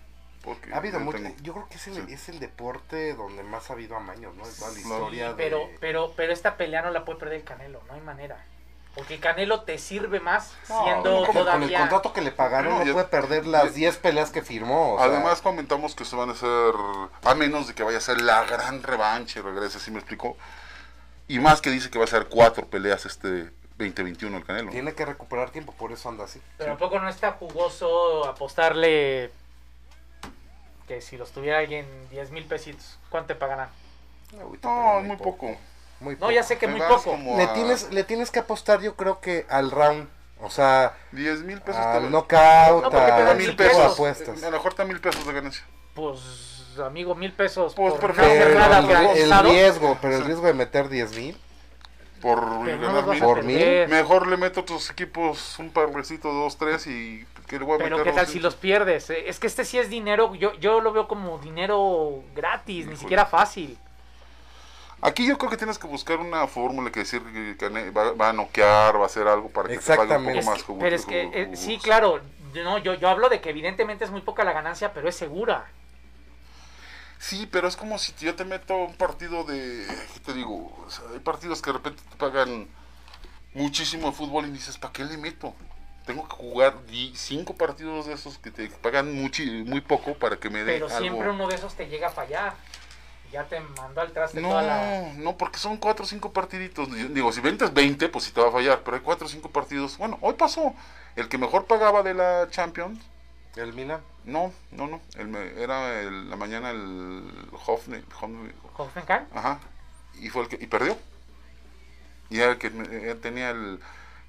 Porque 0.42 0.72
Ha 0.72 0.78
habido 0.78 0.98
yo 0.98 1.04
mucho. 1.04 1.18
tengo- 1.18 1.36
Yo 1.42 1.52
creo 1.52 1.68
que 1.68 1.74
es 1.76 1.86
el, 1.88 1.94
sí. 2.06 2.12
es 2.14 2.28
el 2.30 2.40
deporte 2.40 3.14
donde 3.14 3.42
más 3.42 3.68
ha 3.70 3.74
habido 3.74 3.96
amaños, 3.96 4.34
¿no? 4.34 4.44
En 4.46 4.54
toda 4.54 4.68
la 4.68 4.74
Sí, 4.74 4.80
historia 4.80 5.28
de. 5.30 5.34
Pero, 5.34 5.68
pero, 5.80 6.12
pero 6.16 6.32
esta 6.32 6.56
pelea 6.56 6.82
no 6.82 6.90
la 6.90 7.04
puede 7.04 7.18
perder 7.18 7.36
el 7.40 7.44
Canelo, 7.44 7.82
no 7.88 7.94
hay 7.94 8.00
manera. 8.00 8.42
Porque 8.94 9.14
el 9.14 9.20
Canelo 9.20 9.60
te 9.62 9.78
sirve 9.78 10.18
más 10.18 10.52
No, 10.68 10.82
siendo 10.82 11.10
como 11.10 11.26
Con 11.26 11.36
el 11.36 11.42
todavía. 11.44 11.78
contrato 11.80 12.12
que 12.12 12.22
le 12.22 12.32
pagaron, 12.32 12.84
No, 12.84 12.92
puede 12.92 13.06
perder 13.06 13.46
las 13.46 13.74
10 13.74 13.98
peleas 13.98 14.30
que 14.30 14.42
firmó. 14.42 14.94
o 14.94 14.98
sea, 14.98 15.06
Además 15.06 15.40
comentamos 15.42 15.94
que 15.94 16.04
se 16.04 16.16
van 16.16 16.30
a 16.30 16.32
hacer, 16.32 16.72
a 17.22 17.34
menos 17.34 17.68
de 17.68 17.74
que 17.74 17.82
vaya 17.84 17.98
a 17.98 18.00
ser 18.00 18.20
la 18.20 18.42
gran 18.44 18.82
revancha 18.82 19.38
y 19.38 19.42
regrese, 19.42 19.78
¿sí 19.78 19.90
me 19.92 19.98
explicó? 19.98 20.36
Y 21.28 21.38
más 21.38 21.60
que 21.60 21.70
dice 21.70 21.88
que 21.90 21.98
va 21.98 22.04
a 22.04 22.08
ser 22.08 22.26
cuatro 22.28 22.66
peleas 22.66 23.06
este 23.06 23.50
2021 23.78 24.38
el 24.38 24.44
Canelo. 24.44 24.70
tiene 24.72 24.92
que 24.94 25.04
recuperar 25.04 25.50
tiempo, 25.50 25.72
por 25.72 25.92
eso 25.92 26.08
anda 26.08 26.24
así. 26.24 26.42
Pero 26.58 26.72
¿a 26.72 26.76
poco 26.76 26.98
no 26.98 27.08
está 27.08 27.32
jugoso 27.32 28.26
apostarle 28.26 29.30
que 30.90 31.00
si 31.00 31.16
los 31.16 31.30
tuviera 31.30 31.58
alguien 31.58 31.86
10 32.10 32.32
mil 32.32 32.44
pesitos, 32.46 32.98
¿cuánto 33.10 33.28
te 33.28 33.34
pagarán? 33.36 33.68
No, 34.32 35.00
muy 35.02 35.16
poco. 35.16 35.56
Muy 36.00 36.16
No, 36.16 36.32
ya 36.32 36.42
sé 36.42 36.58
que 36.58 36.66
Te 36.66 36.72
muy 36.72 36.80
poco. 36.80 37.16
Le 37.36 37.44
a 37.44 37.52
tienes, 37.54 37.92
le 37.92 38.02
tienes 38.02 38.32
que 38.32 38.40
apostar, 38.40 38.80
yo 38.80 38.96
creo 38.96 39.20
que 39.20 39.46
al 39.48 39.70
round. 39.70 40.08
O 40.40 40.50
sea, 40.50 40.94
10 41.12 41.42
mil 41.42 41.60
pesos. 41.60 41.80
al 41.80 42.02
te- 42.04 42.10
knockout, 42.10 42.92
No, 42.92 42.98
a 42.98 43.34
mil 43.34 43.54
pesos. 43.54 43.92
apuestas. 43.92 44.42
A 44.42 44.46
lo 44.46 44.56
mejor 44.56 44.72
está 44.72 44.84
mil 44.84 45.00
pesos 45.00 45.24
de 45.24 45.32
ganancia. 45.32 45.62
Pues, 45.94 46.20
amigo, 46.84 47.14
mil 47.14 47.32
pesos 47.34 47.74
Pues, 47.74 47.94
por 47.94 48.16
nada 48.16 48.78
el, 49.12 49.30
el 49.30 49.38
riesgo, 49.44 49.96
pero 50.02 50.16
el 50.16 50.24
riesgo 50.24 50.46
de 50.46 50.54
meter 50.54 50.88
10 50.88 51.14
mil. 51.16 51.40
Por 52.20 52.42
no 52.46 52.64
ganar 52.64 53.06
mil. 53.06 53.18
Por 53.20 53.36
perder. 53.40 53.88
Mejor 53.88 54.26
le 54.26 54.36
meto 54.36 54.60
a 54.60 54.62
otros 54.62 54.90
equipos 54.90 55.58
un 55.58 55.70
parrecito, 55.70 56.32
dos, 56.32 56.56
tres 56.58 56.86
y 56.86 57.24
que 57.46 57.58
le 57.58 57.64
voy 57.64 57.76
a 57.76 57.78
Pero 57.78 57.96
meter 57.98 58.12
qué 58.12 58.16
tal 58.18 58.26
si 58.28 58.38
los 58.40 58.54
pierdes. 58.54 59.10
Eh, 59.10 59.28
Es 59.28 59.38
que 59.40 59.46
este 59.46 59.64
sí 59.64 59.78
es 59.78 59.88
dinero, 59.90 60.34
yo, 60.34 60.52
yo 60.54 60.80
lo 60.80 60.92
veo 60.92 61.08
como 61.08 61.38
dinero 61.38 62.22
gratis, 62.34 62.86
ni 62.86 62.96
siquiera 62.96 63.26
fácil. 63.26 63.76
Aquí 65.02 65.26
yo 65.26 65.38
creo 65.38 65.50
que 65.50 65.56
tienes 65.56 65.78
que 65.78 65.86
buscar 65.86 66.18
una 66.18 66.46
fórmula 66.46 66.90
que 66.92 67.00
decir 67.00 67.22
que 67.58 67.90
va, 67.90 68.12
va 68.12 68.28
a 68.28 68.32
noquear, 68.34 68.96
va 68.98 69.04
a 69.04 69.06
hacer 69.06 69.26
algo 69.26 69.48
para 69.48 69.68
que 69.68 69.78
te 69.78 69.80
pague 69.96 69.98
un 70.00 70.04
Exactamente. 70.04 70.32
poco 70.32 70.38
Es 70.40 70.46
más. 70.46 70.56
que- 70.58 70.64
jugo- 70.64 70.78
pero 70.80 70.96
es 70.96 71.06
que, 71.06 71.24
jugo- 71.24 71.34
eh, 71.36 71.44
jugo- 71.46 71.56
sí, 71.56 71.78
claro, 71.82 72.20
yo, 72.52 72.64
no, 72.64 72.76
yo, 72.78 72.94
yo 72.94 73.08
hablo 73.08 73.30
de 73.30 73.40
que 73.40 73.48
evidentemente 73.48 74.04
es 74.04 74.10
muy 74.10 74.20
poca 74.20 74.44
la 74.44 74.52
ganancia, 74.52 74.92
pero 74.92 75.08
es 75.08 75.16
segura. 75.16 75.64
Sí, 77.20 77.46
pero 77.52 77.68
es 77.68 77.76
como 77.76 77.98
si 77.98 78.14
yo 78.18 78.34
te 78.34 78.46
meto 78.46 78.74
un 78.76 78.94
partido 78.94 79.44
de, 79.44 79.86
¿qué 80.14 80.20
te 80.20 80.32
digo? 80.32 80.74
O 80.86 80.90
sea, 80.90 81.04
hay 81.12 81.18
partidos 81.20 81.60
que 81.60 81.70
de 81.70 81.76
repente 81.76 82.02
te 82.10 82.16
pagan 82.16 82.66
muchísimo 83.52 84.06
de 84.08 84.12
fútbol 84.14 84.46
y 84.46 84.50
dices, 84.52 84.78
¿para 84.78 84.92
qué 84.94 85.04
le 85.04 85.18
meto? 85.18 85.54
Tengo 86.06 86.26
que 86.26 86.34
jugar 86.34 86.78
cinco 87.14 87.54
partidos 87.54 88.06
de 88.06 88.14
esos 88.14 88.38
que 88.38 88.50
te 88.50 88.68
pagan 88.68 89.14
muchi- 89.14 89.64
muy 89.66 89.82
poco 89.82 90.14
para 90.14 90.38
que 90.38 90.48
me 90.48 90.64
dé 90.64 90.72
Pero 90.74 90.86
algo. 90.88 90.98
siempre 90.98 91.30
uno 91.30 91.46
de 91.46 91.56
esos 91.56 91.74
te 91.74 91.88
llega 91.88 92.08
a 92.08 92.10
fallar. 92.10 92.54
Ya 93.30 93.44
te 93.44 93.60
mandó 93.60 94.00
al 94.00 94.12
traste 94.12 94.40
No, 94.40 94.48
toda 94.48 94.62
la... 94.62 95.12
no, 95.18 95.36
porque 95.36 95.58
son 95.58 95.76
cuatro 95.76 96.04
o 96.04 96.08
cinco 96.08 96.32
partiditos. 96.32 96.88
Digo, 97.14 97.30
si 97.32 97.40
ventas 97.40 97.72
20, 97.72 98.08
pues 98.08 98.24
sí 98.24 98.32
te 98.32 98.40
va 98.40 98.48
a 98.48 98.52
fallar, 98.52 98.80
pero 98.82 98.96
hay 98.96 99.02
cuatro 99.02 99.26
o 99.26 99.30
cinco 99.30 99.50
partidos. 99.50 99.98
Bueno, 99.98 100.18
hoy 100.22 100.34
pasó. 100.34 100.74
El 101.14 101.28
que 101.28 101.38
mejor 101.38 101.66
pagaba 101.66 102.02
de 102.02 102.14
la 102.14 102.48
Champions, 102.50 102.98
El 103.56 103.72
Milan. 103.74 104.00
No, 104.24 104.52
no, 104.72 104.86
no. 104.86 105.00
El 105.16 105.28
me- 105.28 105.60
era 105.62 106.00
el- 106.00 106.28
la 106.30 106.36
mañana 106.36 106.70
el 106.70 107.24
Hofne- 107.66 108.04
Hoffenheim. 108.76 109.24
Ajá. 109.34 109.58
Y 110.14 110.28
fue 110.28 110.42
el 110.42 110.48
que 110.48 110.56
y 110.60 110.66
perdió. 110.66 110.96
Y 112.28 112.38
era 112.40 112.52
el 112.52 112.58
que 112.58 112.68
eh, 112.68 113.14
tenía 113.20 113.50
el, 113.50 113.80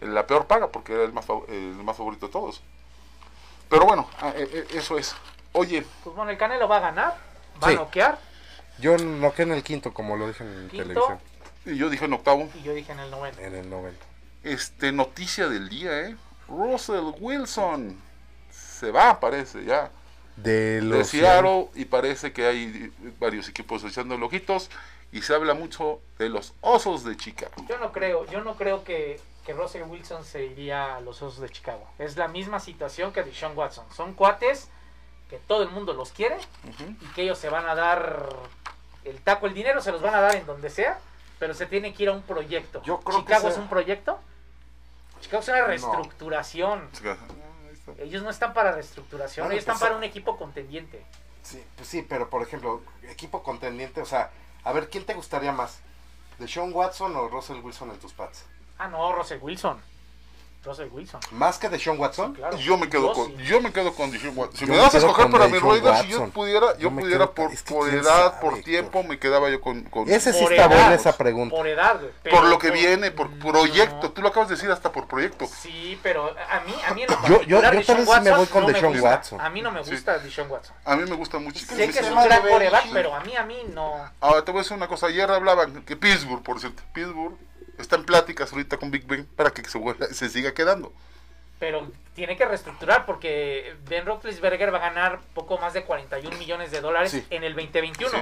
el- 0.02 0.14
la 0.14 0.26
peor 0.28 0.48
paga 0.48 0.68
porque 0.70 0.94
era 0.94 1.04
el 1.04 1.14
más, 1.14 1.26
el 1.50 1.74
más 1.84 1.96
favorito 1.98 2.28
de 2.28 2.32
todos. 2.32 2.62
Pero 3.70 3.86
bueno, 3.86 4.10
ah, 4.20 4.34
eh, 4.36 4.50
eh, 4.52 4.68
eso 4.74 4.98
es. 4.98 5.16
Oye, 5.54 5.86
Pues 6.04 6.16
bueno, 6.16 6.32
el 6.32 6.38
Canelo 6.38 6.68
va 6.68 6.78
a 6.78 6.82
ganar, 6.82 7.18
va 7.64 7.68
Sí. 7.68 7.74
a 7.74 7.78
noquear, 7.78 8.20
Yo 8.80 8.98
noqué 8.98 9.44
en 9.44 9.52
el 9.52 9.64
quinto, 9.64 9.94
como 9.94 10.16
lo 10.18 10.28
dije 10.28 10.44
en 10.44 10.70
Quinto. 10.70 10.88
televisión. 10.88 11.20
y 11.66 11.76
yo 11.78 11.90
dije 11.90 12.06
en 12.06 12.14
octavo, 12.14 12.50
y 12.56 12.64
yo 12.64 12.74
dije 12.74 12.92
en 12.92 13.00
el 13.00 13.12
noveno. 13.12 13.38
En 13.40 13.54
el 13.56 13.70
noveno. 13.70 13.98
este 14.44 14.92
noticia 14.92 15.48
del 15.48 15.70
día, 15.70 16.00
¿eh? 16.02 16.16
Russell 16.48 17.14
Wilson 17.20 17.96
se 18.82 18.92
va, 18.92 19.20
parece 19.20 19.64
ya. 19.64 19.92
De 20.36 20.76
de 20.76 20.82
los. 20.82 21.08
Seattle 21.08 21.70
y 21.76 21.86
parece 21.86 22.34
que 22.34 22.48
hay 22.48 22.92
varios 23.20 23.48
equipos 23.48 23.84
echando 23.84 24.16
ojitos 24.16 24.70
y 25.12 25.22
se 25.22 25.36
habla 25.36 25.54
mucho 25.54 26.00
de 26.18 26.30
los 26.30 26.54
Osos 26.62 27.04
de 27.04 27.16
Chicago. 27.16 27.54
Yo 27.70 27.78
no 27.78 27.92
creo, 27.92 28.26
yo 28.26 28.44
no 28.44 28.56
creo 28.56 28.84
que, 28.84 29.20
que 29.46 29.54
Russell 29.54 29.84
Wilson 29.84 30.26
se 30.26 30.46
iría 30.46 30.96
a 30.96 31.00
los 31.02 31.22
Osos 31.22 31.42
de 31.42 31.50
Chicago. 31.50 31.88
Es 32.00 32.18
la 32.18 32.28
misma 32.28 32.60
situación 32.60 33.14
que 33.14 33.22
Deshaun 33.24 33.56
Watson. 33.56 33.86
Son 33.96 34.14
cuates 34.16 34.68
que 35.30 35.38
todo 35.38 35.62
el 35.64 35.70
mundo 35.70 35.94
los 35.94 36.12
quiere 36.12 36.38
y 37.02 37.06
que 37.14 37.22
ellos 37.24 37.38
se 37.38 37.50
van 37.50 37.68
a 37.68 37.76
dar 37.76 38.30
el 39.06 39.22
taco, 39.22 39.46
el 39.48 39.54
dinero 39.54 39.80
se 39.82 39.92
los 39.92 40.02
van 40.02 40.16
a 40.16 40.22
dar 40.22 40.36
en 40.36 40.46
donde 40.48 40.70
sea, 40.72 41.00
pero 41.40 41.54
se 41.54 41.68
tiene 41.68 41.94
que 41.94 42.04
ir 42.04 42.10
a 42.10 42.14
un 42.14 42.24
proyecto. 42.24 42.82
Yo 42.84 43.00
creo 43.02 43.18
que 43.20 43.24
Chicago 43.26 43.42
sea- 43.42 43.50
es 43.52 43.58
un 43.58 43.68
proyecto. 43.70 44.20
Chicago 45.22 45.44
es 45.44 45.50
una 45.50 45.66
reestructuración. 45.66 46.90
Ellos 47.98 48.24
no 48.24 48.30
están 48.30 48.54
para 48.54 48.72
reestructuración, 48.72 49.46
Bueno, 49.46 49.54
ellos 49.54 49.64
están 49.64 49.76
pues, 49.76 49.90
para 49.90 49.98
un 49.98 50.04
equipo 50.04 50.38
contendiente. 50.38 51.04
Sí, 51.44 51.64
pues 51.76 51.88
sí, 51.88 52.06
pero 52.08 52.30
por 52.30 52.42
ejemplo, 52.42 52.82
equipo 53.04 53.44
contendiente, 53.44 54.02
o 54.02 54.06
sea, 54.06 54.32
a 54.64 54.72
ver, 54.72 54.90
¿quién 54.90 55.06
te 55.06 55.14
gustaría 55.14 55.52
más? 55.52 55.80
¿De 56.38 56.48
Sean 56.48 56.72
Watson 56.74 57.16
o 57.16 57.28
Russell 57.28 57.60
Wilson 57.60 57.92
en 57.92 58.00
tus 58.00 58.14
pads? 58.14 58.46
Ah, 58.78 58.88
no, 58.88 59.14
Russell 59.14 59.40
Wilson. 59.42 59.82
Russell 60.64 60.90
Wilson. 60.92 61.20
¿Más 61.32 61.58
que 61.58 61.70
de 61.70 61.80
Sean 61.80 62.00
Watson? 62.00 62.34
Claro. 62.36 62.56
Yo 62.58 62.78
me 62.78 62.88
quedo 62.88 63.08
Yo 63.08 63.14
con, 63.14 63.28
sí. 63.36 63.44
yo 63.46 63.62
me 63.62 63.74
quedo 63.74 63.96
con 63.96 64.12
Deshaun 64.12 64.38
Watson. 64.38 64.58
Si 64.60 64.66
Yo 64.68 64.72
me 64.74 64.78
das 64.78 64.94
a 64.94 64.98
escoger 65.00 65.32
para 65.32 65.48
Deshaun 65.48 65.72
Raiders, 65.72 66.02
si 66.02 66.08
yo 66.10 66.30
pudiera, 66.30 66.74
yo 66.74 66.80
Yo 66.80 66.92
me 66.92 67.02
pudiera 67.02 67.26
quedo- 67.26 67.34
por, 67.34 67.52
es 67.52 67.64
que 67.64 67.74
por 67.74 67.90
edad, 67.90 68.04
sabe, 68.04 68.30
por 68.42 68.50
Héctor. 68.54 68.64
tiempo, 68.64 69.04
me 69.04 69.18
quedaba 69.18 69.50
yo 69.50 69.60
con, 69.60 69.82
con 69.86 70.08
Ese 70.08 70.32
sí 70.34 70.44
Por 70.44 70.54
está 70.54 70.66
edad, 70.68 70.76
buena 70.76 70.94
esa 70.94 71.18
pregunta. 71.18 71.56
Por 71.56 71.68
edad, 71.68 71.96
güey, 72.00 72.12
por 72.12 72.22
pero 72.22 72.42
lo 72.44 72.60
que 72.60 72.68
por- 72.68 72.78
viene, 72.78 73.10
por 73.10 73.32
proyecto. 73.40 74.12
Tú 74.12 74.22
lo 74.22 74.28
acabas 74.28 74.50
de 74.50 74.56
decir 74.56 74.70
hasta 74.70 74.92
por 74.92 75.08
proyecto. 75.08 75.48
Sí, 75.48 76.00
pero 76.04 76.28
a 76.28 76.60
mí, 76.60 76.76
a 76.88 76.94
mí 76.94 77.04
en 77.04 77.10
lo 77.10 77.22
Yo- 77.28 77.42
yo- 77.42 77.48
yo 77.48 77.62
Deshaun 77.62 77.86
tal 77.86 77.96
vez 77.98 78.06
sí 78.16 78.22
me 78.22 78.32
voy 78.38 78.46
con 78.46 78.62
no 78.62 78.68
me 78.68 78.74
Deshaun 78.74 78.94
gusta. 78.94 79.10
Watson. 79.10 79.42
A 79.42 79.50
mí 79.50 79.62
no 79.64 79.72
me 79.72 79.84
Sí. 79.84 79.92
gusta 79.92 80.20
Deshaun 80.20 80.52
Watson. 80.52 80.76
A 80.86 80.96
mí 80.96 81.10
me 81.10 81.16
gusta 81.16 81.40
mucho. 81.40 81.66
Sé 81.66 81.76
que 81.90 82.00
es 82.00 82.06
un 82.12 82.24
gran 82.24 82.42
coreback, 82.42 82.72
Belichick. 82.84 82.94
pero 82.94 83.16
a 83.16 83.20
mí, 83.22 83.36
a 83.36 83.44
mí 83.44 83.58
no. 83.74 83.94
Ahora 84.20 84.46
te 84.46 84.52
voy 84.52 84.60
a 84.60 84.62
decir 84.62 84.78
una 84.78 84.88
cosa. 84.88 85.08
Ayer 85.08 85.30
hablaban 85.32 85.82
que 85.86 85.96
Pittsburgh, 85.96 86.44
por 86.44 86.60
cierto, 86.60 86.84
Pittsburgh 86.94 87.36
está 87.78 87.96
en 87.96 88.04
pláticas 88.06 88.52
ahorita 88.52 88.78
con 88.78 88.92
Big 88.92 89.06
Ben 89.06 89.26
para 89.36 89.52
que 89.52 89.64
se, 89.68 89.78
vuelva- 89.78 90.08
se 90.08 90.30
siga 90.30 90.54
quedando. 90.54 90.94
Pero 91.60 91.92
tiene 92.16 92.36
que 92.38 92.46
reestructurar 92.46 93.06
porque 93.06 93.76
Ben 93.88 94.06
Roethlisberger 94.06 94.74
va 94.74 94.78
a 94.80 94.82
ganar 94.90 95.20
poco 95.36 95.58
más 95.60 95.74
de 95.74 95.84
41 95.84 96.36
millones 96.38 96.72
de 96.72 96.82
dólares 96.82 97.12
Sí. 97.12 97.26
en 97.30 97.44
el 97.44 97.54
2021. 97.56 98.10
Sí. 98.12 98.18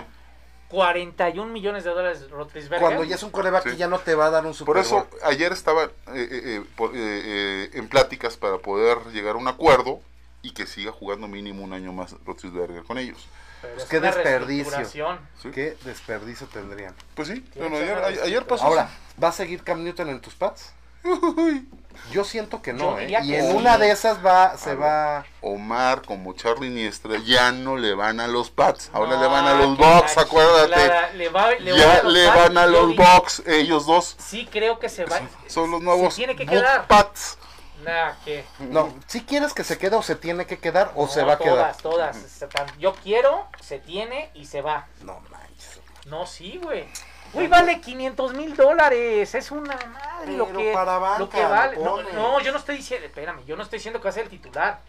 41 0.67 1.51
millones 1.51 1.83
de 1.83 1.89
dólares 1.89 2.29
Roethlisberger. 2.29 2.79
Cuando 2.79 3.03
ya 3.03 3.15
es 3.15 3.23
un 3.23 3.31
coreback 3.31 3.63
Sí. 3.63 3.69
que 3.71 3.77
ya 3.77 3.87
no 3.87 3.99
te 3.99 4.13
va 4.13 4.27
a 4.27 4.29
dar 4.29 4.45
un 4.45 4.53
Super 4.53 4.73
Por 4.73 4.77
eso 4.81 4.95
Bowl. 5.09 5.19
ayer 5.23 5.51
estaba 5.51 5.85
eh, 5.85 5.89
eh, 6.15 6.27
eh, 6.43 6.63
por- 6.75 6.91
eh, 6.91 6.99
eh, 6.99 7.69
en 7.73 7.87
pláticas 7.87 8.37
para 8.37 8.57
poder 8.59 8.97
llegar 9.11 9.35
a 9.35 9.37
un 9.39 9.47
acuerdo 9.47 9.99
y 10.41 10.51
que 10.51 10.67
siga 10.67 10.91
jugando 10.91 11.27
mínimo 11.27 11.63
un 11.63 11.73
año 11.73 11.91
más 11.91 12.15
Roethlisberger 12.25 12.83
con 12.83 12.97
ellos. 12.97 13.27
Pues 13.61 13.73
es 13.83 13.85
qué 13.89 13.99
desperdicio. 13.99 15.17
¿Qué 15.53 15.75
desperdicio 15.83 16.47
tendrían? 16.47 16.93
Pues 17.15 17.27
sí, 17.29 17.43
bueno, 17.55 17.75
ayer 18.23 18.45
pasó. 18.45 18.65
Ahora, 18.65 18.89
¿va 19.21 19.29
a 19.29 19.31
seguir 19.31 19.63
Cam 19.63 19.83
Newton 19.83 20.09
en 20.09 20.19
tus 20.21 20.33
pads? 20.35 20.73
Yo 22.11 22.23
siento 22.23 22.61
que 22.61 22.73
no, 22.73 22.99
Yo 22.99 23.19
¿eh? 23.19 23.21
Y 23.23 23.35
en 23.35 23.55
una 23.55 23.77
de 23.77 23.91
esas 23.91 24.25
va, 24.25 24.57
se 24.57 24.73
va... 24.75 25.25
Omar 25.41 26.01
como 26.03 26.33
Charlie 26.33 26.69
Niestra 26.69 27.17
ya 27.19 27.51
no 27.51 27.77
le 27.77 27.93
van 27.93 28.19
a 28.19 28.27
los 28.27 28.49
Pats, 28.49 28.89
ahora 28.93 29.15
No, 29.15 29.21
le 29.21 29.27
van 29.27 29.45
a 29.45 29.53
los 29.53 29.77
la 29.77 29.97
acuérdate. 30.21 30.73
chiflada, 30.73 31.09
Le, 31.13 31.29
va, 31.29 31.51
le 31.51 31.71
van 31.71 31.79
ya 31.79 31.93
a 31.99 32.03
los 32.03 32.13
le 32.13 32.27
van 32.27 32.57
a 32.57 32.65
los 32.67 32.95
Bucks, 32.95 33.43
ellos 33.47 33.85
dos 33.85 34.15
Sí 34.17 34.47
creo 34.51 34.79
que 34.79 34.89
se 34.89 35.05
va. 35.05 35.19
son 35.47 35.71
los 35.71 35.81
nuevos 35.81 36.13
Se 36.13 36.17
tiene 36.19 36.35
que 36.35 36.45
quedar. 36.45 36.87
Pats. 36.87 37.37
Nah, 37.83 38.13
que 38.25 38.43
No, 38.59 38.93
si 39.07 39.21
quieres 39.21 39.53
que 39.53 39.63
se 39.63 39.77
quede 39.77 39.95
o 39.95 40.01
se 40.01 40.15
tiene 40.15 40.45
que 40.45 40.57
quedar 40.57 40.91
o 40.95 41.05
No, 41.05 41.11
se 41.11 41.23
va 41.23 41.33
a 41.33 41.37
quedar. 41.37 41.75
Todas, 41.77 42.17
todas. 42.39 42.77
Yo 42.77 42.93
quiero, 42.93 43.47
se 43.61 43.79
tiene 43.79 44.31
y 44.33 44.45
se 44.45 44.61
va. 44.61 44.87
No 45.03 45.19
manches. 45.31 45.79
No, 46.05 46.25
sí, 46.25 46.59
güey. 46.61 46.87
Güey, 47.33 47.47
vale 47.47 47.79
500 47.79 48.33
mil 48.33 48.55
dólares. 48.55 49.35
Es 49.35 49.51
una 49.51 49.75
madre 49.75 50.37
lo 50.37 50.51
que, 50.51 50.71
para 50.73 50.97
banca, 50.97 51.19
lo 51.19 51.29
que 51.29 51.43
vale. 51.43 51.75
lo 51.75 52.01
No, 52.01 52.11
no, 52.13 52.41
yo 52.41 52.51
no 52.51 52.57
estoy 52.57 52.77
diciendo, 52.77 53.05
espérame, 53.05 53.45
yo 53.45 53.55
no 53.55 53.63
estoy 53.63 53.77
diciendo 53.77 53.99
que 53.99 54.05
va 54.05 54.09
a 54.09 54.13
ser 54.13 54.23
el 54.23 54.29
titular. 54.29 54.81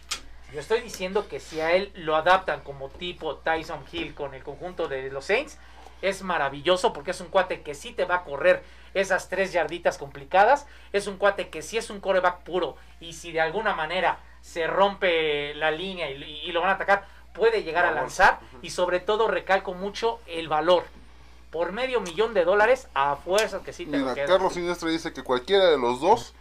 Yo 0.52 0.60
estoy 0.60 0.80
diciendo 0.80 1.28
que 1.28 1.38
si 1.38 1.60
a 1.60 1.72
él 1.72 1.92
lo 1.94 2.16
adaptan 2.16 2.60
como 2.60 2.88
tipo 2.88 3.36
Tyson 3.36 3.84
Hill 3.92 4.14
con 4.14 4.34
el 4.34 4.42
conjunto 4.42 4.88
de 4.88 5.10
los 5.10 5.26
Saints, 5.26 5.58
es 6.02 6.22
maravilloso 6.22 6.92
porque 6.92 7.12
es 7.12 7.20
un 7.20 7.28
cuate 7.28 7.62
que 7.62 7.74
sí 7.74 7.92
te 7.92 8.04
va 8.04 8.16
a 8.16 8.24
correr 8.24 8.64
esas 8.94 9.28
tres 9.28 9.52
yarditas 9.52 9.98
complicadas. 9.98 10.66
Es 10.92 11.06
un 11.06 11.18
cuate 11.18 11.50
que 11.50 11.62
sí 11.62 11.76
es 11.76 11.90
un 11.90 12.00
coreback 12.00 12.40
puro. 12.40 12.76
Y 13.00 13.12
si 13.12 13.32
de 13.32 13.40
alguna 13.40 13.74
manera 13.74 14.18
se 14.40 14.66
rompe 14.66 15.54
la 15.54 15.70
línea 15.70 16.10
y, 16.10 16.22
y 16.22 16.52
lo 16.52 16.62
van 16.62 16.70
a 16.70 16.74
atacar, 16.74 17.04
puede 17.32 17.62
llegar 17.62 17.84
a 17.84 17.92
lanzar. 17.92 18.40
Y 18.62 18.70
sobre 18.70 18.98
todo 18.98 19.28
recalco 19.28 19.74
mucho 19.74 20.20
el 20.26 20.48
valor. 20.48 20.84
Por 21.50 21.72
medio 21.72 22.00
millón 22.00 22.32
de 22.34 22.44
dólares, 22.44 22.86
a 22.94 23.16
fuerza 23.16 23.60
que 23.64 23.72
sí 23.72 23.84
te 23.86 23.92
lo 23.98 24.04
Mira, 24.04 24.14
quedas. 24.14 24.30
Carlos 24.30 24.54
Siniestra 24.54 24.88
dice 24.88 25.12
que 25.12 25.22
cualquiera 25.24 25.66
de 25.70 25.78
los 25.78 26.00
dos 26.00 26.32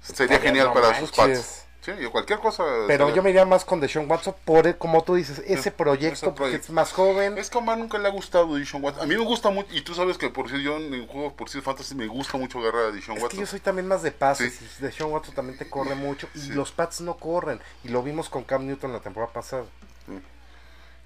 sería 0.00 0.38
genial 0.38 0.68
no 0.68 0.72
para 0.74 0.86
manches. 0.90 1.08
sus 1.08 1.16
Pats. 1.16 1.66
Sí, 1.82 1.90
y 2.00 2.06
cualquier 2.06 2.38
cosa. 2.38 2.62
Pero 2.86 3.12
yo 3.12 3.24
me 3.24 3.30
iría 3.30 3.44
más 3.44 3.64
con 3.64 3.80
Deshaun 3.80 4.08
Watson 4.08 4.36
por, 4.44 4.68
el- 4.68 4.78
como 4.78 5.02
tú 5.02 5.16
dices, 5.16 5.42
ese 5.44 5.72
proyecto, 5.72 6.14
ese 6.14 6.26
porque 6.26 6.36
proyecto. 6.38 6.66
es 6.66 6.70
más 6.70 6.92
joven. 6.92 7.36
Es 7.38 7.50
que 7.50 7.58
a 7.58 7.60
Omar 7.60 7.76
nunca 7.76 7.98
le 7.98 8.06
ha 8.06 8.10
gustado 8.12 8.54
Dishon 8.54 8.84
Watson. 8.84 9.02
A 9.02 9.06
mí 9.06 9.16
me 9.16 9.24
gusta 9.24 9.50
mucho, 9.50 9.68
y 9.74 9.82
tú 9.82 9.92
sabes 9.92 10.16
que 10.16 10.30
por 10.30 10.48
si 10.48 10.62
yo 10.62 10.76
en 10.76 11.06
juegos 11.08 11.32
por 11.32 11.48
si 11.50 11.60
fantasy 11.60 11.96
me 11.96 12.06
gusta 12.06 12.38
mucho 12.38 12.60
agarrar 12.60 12.84
a 12.86 12.90
Dishon 12.92 13.16
Es 13.16 13.18
que 13.18 13.24
Watson. 13.24 13.40
yo 13.40 13.46
soy 13.46 13.58
también 13.58 13.88
más 13.88 14.02
de 14.02 14.12
pases. 14.12 14.60
y 14.62 14.82
Deshaun 14.82 15.10
Watson 15.12 15.34
también 15.34 15.58
te 15.58 15.68
corre 15.68 15.96
mucho. 15.96 16.28
Y 16.36 16.50
los 16.52 16.70
Pats 16.70 17.00
no 17.00 17.16
corren. 17.16 17.60
Y 17.82 17.88
lo 17.88 18.00
vimos 18.04 18.28
con 18.28 18.44
Cam 18.44 18.64
Newton 18.64 18.92
la 18.92 19.00
temporada 19.00 19.32
pasada. 19.32 19.64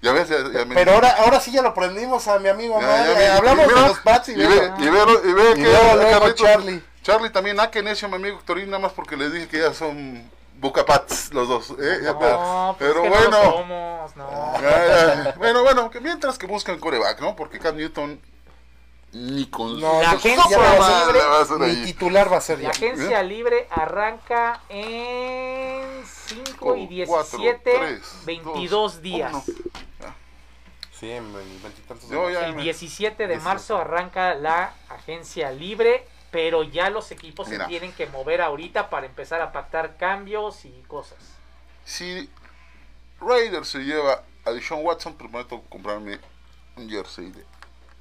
Ya 0.01 0.11
ves, 0.11 0.29
ya, 0.29 0.37
ya 0.53 0.65
me- 0.65 0.75
Pero 0.75 0.91
ahora, 0.91 1.09
ahora 1.23 1.39
sí 1.39 1.51
ya 1.51 1.61
lo 1.61 1.73
prendimos 1.73 2.27
a 2.27 2.37
mi 2.39 2.49
amigo 2.49 2.79
Ya, 2.79 3.19
Eh, 3.23 3.27
Hablamos 3.29 3.65
y 3.65 3.67
mira, 3.69 3.81
de 3.81 3.87
los 3.89 3.99
Pats 3.99 4.29
y, 4.29 4.33
y 4.33 4.35
ve, 4.35 4.47
ve- 4.47 4.71
y 4.77 4.89
ve, 4.89 4.99
y 5.25 5.33
ve 5.33 5.51
y 5.51 5.53
que 5.55 5.61
luego, 5.63 5.95
luego 5.95 6.11
Carlitos- 6.25 6.35
Charlie. 6.35 6.83
Charlie 7.03 7.29
también, 7.31 7.59
ah, 7.59 7.71
que 7.71 7.81
necio, 7.81 8.07
mi 8.09 8.15
amigo 8.15 8.39
Torín, 8.45 8.69
nada 8.69 8.79
más 8.79 8.91
porque 8.93 9.15
les 9.17 9.31
dije 9.33 9.47
que 9.47 9.59
ya 9.59 9.73
son 9.73 10.29
Bucapats 10.59 11.33
los 11.33 11.47
dos. 11.47 11.69
¿eh? 11.71 11.75
Pero 12.01 12.13
No, 12.13 12.75
pues 12.77 12.91
pero 12.91 12.91
es 12.91 13.01
que 13.01 13.09
no 13.09 13.15
bueno. 13.15 13.43
lo 13.43 13.51
somos, 13.57 14.15
no. 14.15 14.53
Ya, 14.61 15.23
ya. 15.23 15.33
Bueno, 15.37 15.63
bueno, 15.63 15.89
que 15.89 15.99
mientras 15.99 16.37
que 16.37 16.45
buscan 16.47 16.79
coreback, 16.79 17.19
¿no? 17.21 17.35
Porque 17.35 17.57
Cam 17.59 17.75
Newton 17.77 18.19
ni 19.13 19.45
con 19.49 19.79
No, 19.79 20.01
La 20.01 20.11
agencia 20.11 20.57
libre, 21.07 21.67
mi 21.75 21.85
titular 21.85 22.31
va 22.31 22.37
a 22.37 22.41
ser 22.41 22.57
La 22.59 22.63
ya. 22.65 22.69
agencia 22.71 23.23
libre 23.23 23.67
arranca 23.71 24.61
en 24.67 26.03
5 26.27 26.75
y 26.75 27.05
Cuatro, 27.05 27.39
17, 27.39 27.61
tres, 27.63 28.01
22 28.25 28.69
dos, 28.69 29.01
días. 29.01 29.31
uno. 29.31 29.43
Sí, 30.99 31.11
en 31.11 31.31
veintitantos. 31.33 32.09
El 32.11 32.55
me- 32.55 32.63
17 32.63 33.23
de 33.23 33.35
18. 33.35 33.43
marzo 33.43 33.77
arranca 33.77 34.33
la 34.33 34.73
agencia 34.89 35.51
libre, 35.51 36.05
pero 36.31 36.63
ya 36.63 36.89
los 36.89 37.11
equipos 37.11 37.47
Mira. 37.49 37.65
se 37.65 37.69
tienen 37.69 37.93
que 37.93 38.07
mover 38.07 38.41
ahorita 38.41 38.89
para 38.89 39.05
empezar 39.05 39.41
a 39.41 39.51
pactar 39.51 39.97
cambios 39.97 40.65
y 40.65 40.83
cosas. 40.87 41.17
Si 41.85 42.29
Raiders 43.21 43.67
se 43.69 43.79
lleva 43.79 44.23
a 44.45 44.51
Deshaun 44.51 44.83
Watson, 44.85 45.15
prometo 45.15 45.61
comprarme 45.69 46.19
un 46.75 46.89
jersey 46.89 47.31
de, 47.31 47.45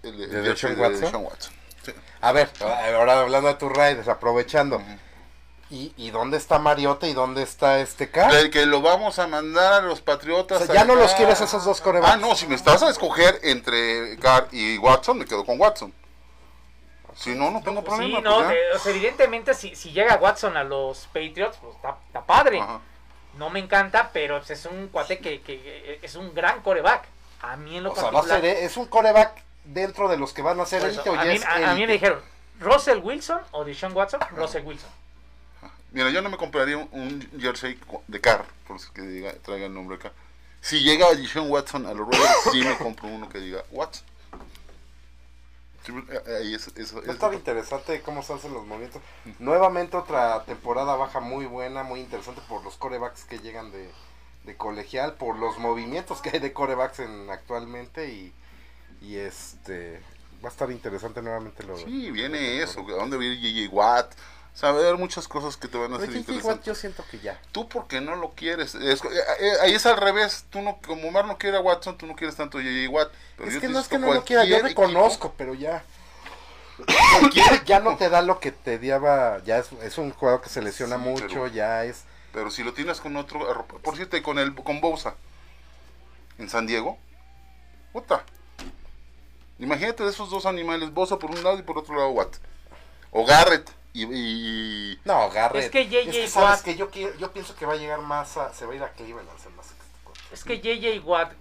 el, 0.02 0.14
el 0.22 0.30
¿De 0.30 0.42
jersey 0.42 0.70
Deshaun 0.70 0.74
de 0.74 0.80
Watson? 0.82 1.00
Deshaun 1.02 1.24
Watson. 1.24 1.52
Sí. 1.84 1.92
A 2.20 2.32
ver, 2.32 2.50
ahora 2.60 3.20
hablando 3.20 3.48
de 3.48 3.54
tus 3.54 3.72
Raiders, 3.72 4.08
aprovechando. 4.08 4.82
¿Y, 5.68 5.92
¿Y 5.96 6.10
dónde 6.10 6.36
está 6.36 6.58
Mariota 6.60 7.08
y 7.08 7.12
dónde 7.12 7.42
está 7.42 7.80
este 7.80 8.08
K? 8.10 8.28
De 8.32 8.50
que 8.50 8.66
lo 8.66 8.82
vamos 8.82 9.18
a 9.18 9.26
mandar 9.26 9.72
a 9.72 9.80
los 9.80 10.00
Patriotas. 10.00 10.62
O 10.62 10.66
sea, 10.66 10.74
ya 10.74 10.84
no 10.84 10.94
los 10.94 11.12
quieres 11.14 11.40
esos 11.40 11.64
dos 11.64 11.80
corebacks. 11.80 12.14
Ah, 12.14 12.16
no, 12.16 12.36
si 12.36 12.46
me 12.46 12.54
estás 12.54 12.82
a 12.84 12.90
escoger 12.90 13.40
entre 13.42 14.16
Carr 14.18 14.46
y 14.52 14.78
Watson, 14.78 15.18
me 15.18 15.24
quedo 15.24 15.44
con 15.44 15.58
Watson. 15.60 15.92
Si 17.16 17.30
no, 17.34 17.50
no 17.50 17.62
tengo 17.62 17.82
problema. 17.82 18.18
sí, 18.18 18.22
no, 18.22 18.36
pues 18.44 18.50
eh, 18.52 18.60
o 18.74 18.78
sea, 18.78 18.92
evidentemente 18.92 19.54
si, 19.54 19.74
si 19.74 19.90
llega 19.90 20.16
Watson 20.16 20.56
a 20.56 20.62
los 20.64 21.06
Patriots, 21.06 21.56
pues 21.60 21.74
está, 21.76 21.96
está 22.06 22.24
padre. 22.24 22.60
Ajá. 22.60 22.80
No 23.38 23.50
me 23.50 23.58
encanta, 23.58 24.10
pero 24.12 24.38
pues, 24.38 24.50
es 24.50 24.66
un 24.66 24.88
cuate 24.88 25.18
que, 25.18 25.40
que, 25.40 25.60
que 26.00 26.06
es 26.06 26.14
un 26.14 26.34
gran 26.34 26.62
coreback. 26.62 27.04
A 27.42 27.56
mí 27.56 27.76
en 27.78 27.84
lo 27.84 27.92
O 27.92 27.94
sea, 27.94 28.04
va 28.04 28.08
a 28.10 28.12
particular. 28.12 28.40
ser, 28.42 28.56
es 28.64 28.76
un 28.76 28.86
coreback 28.86 29.42
dentro 29.64 30.08
de 30.08 30.16
los 30.16 30.32
que 30.32 30.42
van 30.42 30.60
a 30.60 30.66
ser 30.66 30.82
élite 30.84 31.08
a, 31.08 31.24
mí, 31.24 31.40
a- 31.44 31.70
a 31.70 31.74
mí 31.74 31.86
me 31.86 31.94
dijeron, 31.94 32.20
¿Russell 32.60 32.98
Wilson 32.98 33.40
o 33.50 33.64
Deshaun 33.64 33.94
Watson? 33.94 34.20
Russell 34.32 34.62
Wilson. 34.64 34.88
Mira, 35.92 36.10
yo 36.10 36.20
no 36.22 36.28
me 36.30 36.36
compraría 36.36 36.76
un, 36.76 36.88
un 36.92 37.40
jersey 37.40 37.78
de 38.08 38.20
Carr, 38.20 38.44
por 38.66 38.76
eso 38.76 38.92
que 38.92 39.02
diga, 39.02 39.32
traiga 39.34 39.66
el 39.66 39.74
nombre 39.74 39.96
acá. 39.96 40.12
Si 40.60 40.80
llega 40.80 41.14
Deshaun 41.14 41.50
Watson 41.50 41.86
a 41.86 41.94
los 41.94 42.08
Raiders, 42.08 42.36
sí 42.52 42.60
me 42.62 42.76
compro 42.76 43.08
uno 43.08 43.28
que 43.28 43.38
diga 43.38 43.62
Watson. 43.70 44.04
Sí, 45.84 45.92
eh, 46.10 46.36
ahí 46.40 46.54
es, 46.54 46.66
eso, 46.76 47.00
Va 47.00 47.10
a 47.10 47.12
estar 47.12 47.32
interesante 47.32 48.02
cómo 48.02 48.22
se 48.24 48.32
hacen 48.32 48.52
los 48.52 48.66
movimientos. 48.66 49.00
Nuevamente 49.38 49.96
otra 49.96 50.42
temporada 50.44 50.96
baja 50.96 51.20
muy 51.20 51.46
buena, 51.46 51.84
muy 51.84 52.00
interesante 52.00 52.42
por 52.48 52.64
los 52.64 52.76
corebacks 52.76 53.24
que 53.24 53.38
llegan 53.38 53.70
de, 53.70 53.88
de 54.44 54.56
colegial, 54.56 55.14
por 55.14 55.38
los 55.38 55.58
movimientos 55.58 56.20
que 56.20 56.30
hay 56.30 56.40
de 56.40 56.52
corebacks 56.52 56.98
en, 56.98 57.30
actualmente 57.30 58.08
y, 58.08 58.32
y 59.00 59.16
este 59.18 60.02
va 60.44 60.48
a 60.48 60.52
estar 60.52 60.70
interesante 60.70 61.22
nuevamente 61.22 61.62
lo 61.62 61.76
Sí, 61.76 62.10
viene 62.10 62.60
eso. 62.60 62.80
¿A 62.80 62.92
dónde 62.96 63.16
viene 63.16 63.36
J.J. 63.36 63.74
Watt? 63.74 64.12
Haber 64.62 64.96
muchas 64.96 65.28
cosas 65.28 65.56
que 65.58 65.68
te 65.68 65.76
van 65.76 65.92
a 65.92 65.96
hacer 65.96 66.16
interesantes. 66.16 66.64
yo 66.64 66.74
siento 66.74 67.04
que 67.10 67.18
ya. 67.18 67.38
Tú 67.52 67.68
porque 67.68 68.00
no 68.00 68.16
lo 68.16 68.30
quieres. 68.30 68.74
Es- 68.74 69.04
eh, 69.04 69.08
eh, 69.40 69.52
ahí 69.62 69.74
es 69.74 69.84
al 69.84 69.98
revés. 69.98 70.46
Tú 70.50 70.62
no, 70.62 70.78
como 70.86 71.08
Omar 71.08 71.26
no 71.26 71.36
quiere 71.36 71.58
a 71.58 71.60
Watson, 71.60 71.98
tú 71.98 72.06
no 72.06 72.14
quieres 72.16 72.36
tanto 72.36 72.56
a 72.58 72.62
J.J. 72.62 72.90
Watt. 72.90 73.12
Pero 73.36 73.50
Es 73.50 73.58
que 73.58 73.68
no 73.68 73.78
es 73.80 73.88
que 73.88 73.98
no 73.98 74.14
lo 74.14 74.24
quiera, 74.24 74.44
yo 74.44 74.58
reconozco, 74.60 75.34
pero 75.36 75.52
ya. 75.54 75.84
ya 77.64 77.80
no 77.80 77.96
te 77.96 78.08
da 78.08 78.22
lo 78.22 78.40
que 78.40 78.52
te 78.52 78.78
daba, 78.78 79.42
ya 79.44 79.58
es, 79.58 79.72
es 79.82 79.98
un 79.98 80.10
jugador 80.12 80.40
que 80.42 80.48
se 80.48 80.62
lesiona 80.62 80.96
Sí, 80.96 81.02
mucho, 81.02 81.26
pero- 81.28 81.46
ya 81.48 81.84
es... 81.84 82.04
Pero 82.32 82.50
si 82.50 82.62
lo 82.62 82.74
tienes 82.74 83.00
con 83.00 83.16
otro, 83.16 83.64
por 83.82 83.96
cierto, 83.96 84.22
con 84.22 84.38
el 84.38 84.54
con 84.54 84.80
Bousa 84.82 85.14
en 86.38 86.50
San 86.50 86.66
Diego, 86.66 86.98
puta. 87.94 88.24
Imagínate 89.58 90.02
de 90.04 90.10
esos 90.10 90.28
dos 90.28 90.44
animales, 90.44 90.92
Bosa 90.92 91.18
por 91.18 91.30
un 91.30 91.42
lado 91.42 91.58
y 91.58 91.62
por 91.62 91.78
otro 91.78 91.94
lado 91.94 92.10
Watt. 92.10 92.36
O 93.10 93.24
Garrett 93.24 93.70
y, 94.04 94.92
y- 94.92 94.98
No, 95.04 95.30
Garrett. 95.30 95.64
Es 95.64 95.70
que 95.70 95.84
J.J. 95.86 96.28
sabes 96.28 96.60
Watt- 96.60 96.62
que 96.64 96.76
yo, 96.76 96.90
quiero- 96.90 97.16
yo 97.16 97.32
pienso 97.32 97.54
que 97.56 97.66
va 97.66 97.74
a 97.74 97.76
llegar 97.76 98.00
más 98.00 98.36
a... 98.36 98.52
Se 98.52 98.66
va 98.66 98.72
a 98.72 98.76
ir 98.76 98.82
a 98.82 98.92
Cleveland. 98.92 99.28
que- 99.28 100.34
Es 100.34 100.44
que 100.44 100.60
JJ 100.60 101.00
Watt 101.04 101.32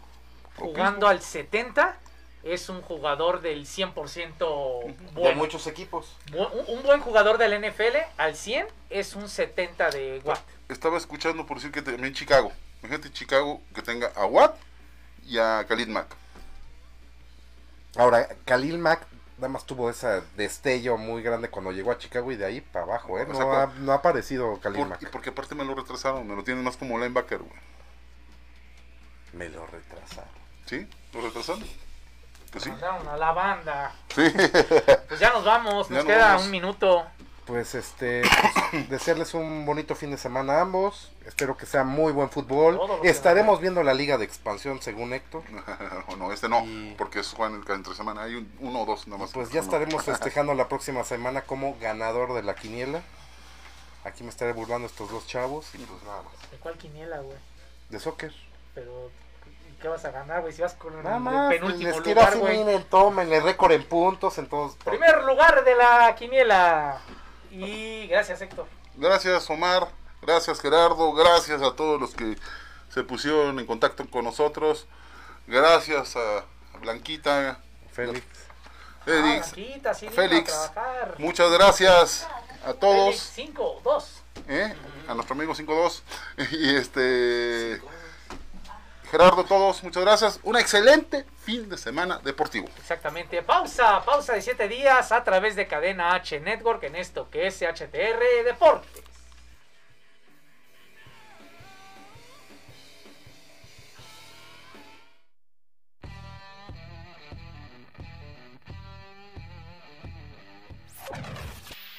jugando 0.58 1.08
al 1.08 1.22
70 1.22 1.98
es 2.44 2.70
un 2.70 2.82
jugador 2.82 3.42
del 3.42 3.66
100% 3.66 4.86
De 4.86 4.96
bueno. 5.14 5.38
muchos 5.38 5.66
equipos. 5.68 6.16
Un, 6.34 6.48
un 6.78 6.84
buen 6.84 7.02
jugador 7.02 7.38
del 7.40 7.60
NFL 7.60 7.98
al 8.18 8.36
100 8.36 8.68
es 8.92 9.16
un 9.16 9.28
70 9.28 9.90
de 9.90 10.22
Watt. 10.24 10.40
estaba 10.70 10.98
escuchando 10.98 11.46
por 11.46 11.58
decir 11.58 11.72
que 11.72 11.82
también 11.82 12.14
Chicago. 12.14 12.52
Imagínate 12.84 13.12
Chicago 13.12 13.62
que 13.74 13.82
tenga 13.82 14.12
a 14.16 14.26
Watt 14.28 14.56
y 15.26 15.40
a 15.40 15.66
Khalid 15.68 15.88
Mack. 15.88 16.08
Ahora, 17.98 18.28
Khalil 18.46 18.78
Mack 18.78 19.02
nada 19.38 19.50
más 19.50 19.66
tuvo 19.66 19.90
ese 19.90 20.22
destello 20.38 20.98
muy 20.98 21.22
grande 21.22 21.50
cuando 21.50 21.72
llegó 21.72 21.92
a 21.92 21.98
Chicago 21.98 22.32
y 22.32 22.36
de 22.38 22.46
ahí 22.46 22.62
para 22.62 22.86
abajo, 22.86 23.20
¿eh? 23.20 23.24
O 23.24 23.34
No, 23.34 23.36
sea, 23.38 23.64
ha, 23.64 23.68
no 23.80 23.92
ha 23.92 23.96
aparecido 23.96 24.60
Khalil 24.62 24.88
Por- 24.88 25.10
porque 25.12 25.30
aparte 25.32 25.56
me 25.56 25.66
lo 25.66 25.76
retrasaron, 25.76 26.26
me 26.28 26.36
lo 26.36 26.44
tienen 26.44 26.64
más 26.64 26.78
como 26.78 26.98
linebacker, 26.98 27.40
güey. 27.40 27.60
Me 29.34 29.50
lo 29.50 29.66
retrasaron. 29.68 30.30
¿Sí? 30.66 30.88
¿Lo 31.14 31.22
retrasaron? 31.22 31.64
Pues 32.52 32.64
sí. 32.64 32.70
Mandaron 32.70 33.08
a 33.10 33.18
la 33.18 33.32
banda. 33.34 33.96
Sí. 34.16 34.24
Pues 35.10 35.20
ya 35.20 35.32
nos 35.32 35.44
vamos, 35.44 35.90
Ya 35.90 35.96
nos 35.96 36.06
nos 36.06 36.14
queda 36.14 36.28
vamos. 36.30 36.46
un 36.46 36.52
minuto. 36.52 37.06
Pues 37.46 37.76
este, 37.76 38.24
pues, 38.72 38.90
desearles 38.90 39.36
un 39.36 39.66
bonito 39.68 39.94
fin 39.96 40.10
de 40.10 40.18
semana 40.18 40.54
a 40.58 40.62
ambos. 40.62 41.12
Espero 41.26 41.56
que 41.56 41.66
sea 41.68 41.84
muy 41.84 42.12
buen 42.12 42.30
fútbol. 42.32 42.80
Estaremos 43.04 43.62
viendo 43.62 43.84
la 43.84 43.94
liga 43.94 44.18
de 44.18 44.26
expansión 44.26 44.82
según 44.82 45.14
Héctor. 45.14 45.44
o 46.08 46.16
no, 46.16 46.32
este 46.32 46.50
no, 46.50 46.64
porque 46.98 47.20
es 47.20 47.32
Juan 47.34 47.64
el 47.66 47.72
entre 47.74 47.94
semana. 47.94 48.24
Hay 48.24 48.36
un- 48.36 48.52
uno 48.60 48.82
o 48.82 48.86
dos 48.86 49.08
nada 49.08 49.20
más. 49.22 49.32
Pues 49.32 49.50
ya 49.52 49.60
No. 49.62 49.66
estaremos 49.66 50.04
festejando 50.06 50.56
la 50.56 50.68
próxima 50.68 51.04
semana 51.04 51.42
como 51.42 51.78
ganador 51.80 52.34
de 52.34 52.42
la 52.42 52.56
quiniela. 52.56 53.02
Aquí 54.06 54.24
me 54.24 54.30
estaré 54.30 54.54
burlando 54.54 54.88
estos 54.88 55.10
dos 55.12 55.28
chavos 55.28 55.68
y 55.76 55.80
pues 55.80 56.02
nada 56.04 56.22
más. 56.24 56.52
¿De 56.52 56.58
cuál 56.58 56.78
quiniela, 56.78 57.20
güey? 57.20 57.38
De 57.90 58.00
soccer. 58.00 58.34
Pero, 58.74 59.10
¿qué 59.82 59.88
vas 59.88 60.04
a 60.06 60.12
ganar, 60.12 60.42
güey? 60.42 60.54
Si 60.54 60.62
vas 60.62 60.74
con 60.76 61.02
Nada 61.04 61.18
el 61.18 61.22
más, 61.24 61.48
pues, 61.48 61.60
penúltimo 61.60 61.90
les 62.00 62.06
lugar, 62.08 62.38
güey. 62.38 62.58
miren, 62.64 62.84
tomen 62.86 63.32
el 63.34 63.42
récord 63.44 63.72
en 63.72 63.84
puntos, 63.84 64.38
en 64.40 64.48
todos. 64.48 64.76
Primer 64.78 65.24
lugar 65.24 65.64
de 65.64 65.76
la 65.76 66.14
quiniela. 66.16 67.02
Y 67.60 68.08
gracias, 68.08 68.42
Héctor. 68.42 68.68
Gracias 68.96 69.50
Omar, 69.50 69.88
gracias 70.22 70.60
Gerardo, 70.62 71.12
gracias 71.14 71.62
a 71.62 71.76
todos 71.76 72.00
los 72.00 72.14
que 72.16 72.38
se 72.90 73.04
pusieron 73.04 73.60
en 73.60 73.66
contacto 73.66 74.10
con 74.10 74.24
nosotros. 74.26 74.88
Gracias 75.48 76.16
a 76.16 76.46
Blanquita, 76.80 77.60
Félix, 77.92 78.26
Félix, 79.06 79.48
Ah, 79.48 79.52
Blanquita, 79.56 79.94
sí, 79.94 80.06
vino 80.08 80.16
Félix. 80.16 80.54
a 80.54 80.72
trabajar. 80.74 81.16
muchas 81.20 81.52
gracias 81.52 82.28
a 82.66 82.74
todos. 82.74 83.16
5, 83.18 83.82
2. 83.84 84.22
¿eh? 84.50 84.76
a 85.08 85.14
nuestro 85.14 85.36
amigo 85.36 85.54
52 85.56 86.04
y 86.52 86.76
este 86.76 87.82
Gerardo 89.10 89.44
todos 89.44 89.84
muchas 89.84 90.04
gracias 90.04 90.40
un 90.44 90.56
excelente 90.58 91.26
fin 91.44 91.70
de 91.70 91.78
semana 91.78 92.20
deportivo 92.24 92.68
Exactamente. 92.78 93.42
Pausa, 93.44 94.04
pausa 94.04 94.34
de 94.34 94.42
7 94.42 94.68
días 94.68 95.12
a 95.12 95.24
través 95.24 95.56
de 95.56 95.68
Cadena 95.68 96.14
H 96.16 96.40
Network 96.40 96.84
en 96.84 96.96
esto 96.96 97.30
que 97.30 97.48
es 97.48 97.62
HTR 97.62 98.44
Deportes. 98.46 99.04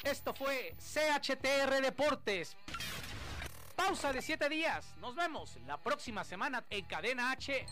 Esto 0.03 0.33
fue 0.33 0.73
CHTR 0.79 1.81
Deportes. 1.81 2.55
Pausa 3.77 4.11
de 4.11 4.23
7 4.23 4.49
días. 4.49 4.83
Nos 4.99 5.15
vemos 5.15 5.55
la 5.67 5.77
próxima 5.77 6.23
semana 6.23 6.65
en 6.71 6.83
Cadena 6.85 7.31
H. 7.31 7.65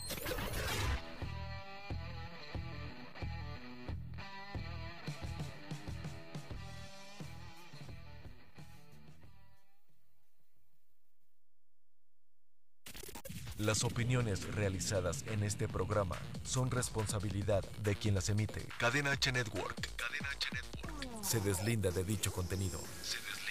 Las 13.58 13.84
opiniones 13.84 14.54
realizadas 14.54 15.24
en 15.28 15.42
este 15.42 15.68
programa 15.68 16.18
son 16.44 16.70
responsabilidad 16.70 17.64
de 17.80 17.96
quien 17.96 18.14
las 18.14 18.30
emite. 18.30 18.68
Cadena 18.78 19.12
H 19.12 19.32
Network. 19.32 19.90
Cadena 19.96 20.30
H 20.30 20.50
Network. 20.54 21.24
Se 21.24 21.40
deslinda 21.40 21.90
de 21.90 22.04
dicho 22.04 22.32
contenido. 22.32 22.80
Se 23.02 23.18
deslinda 23.18 23.45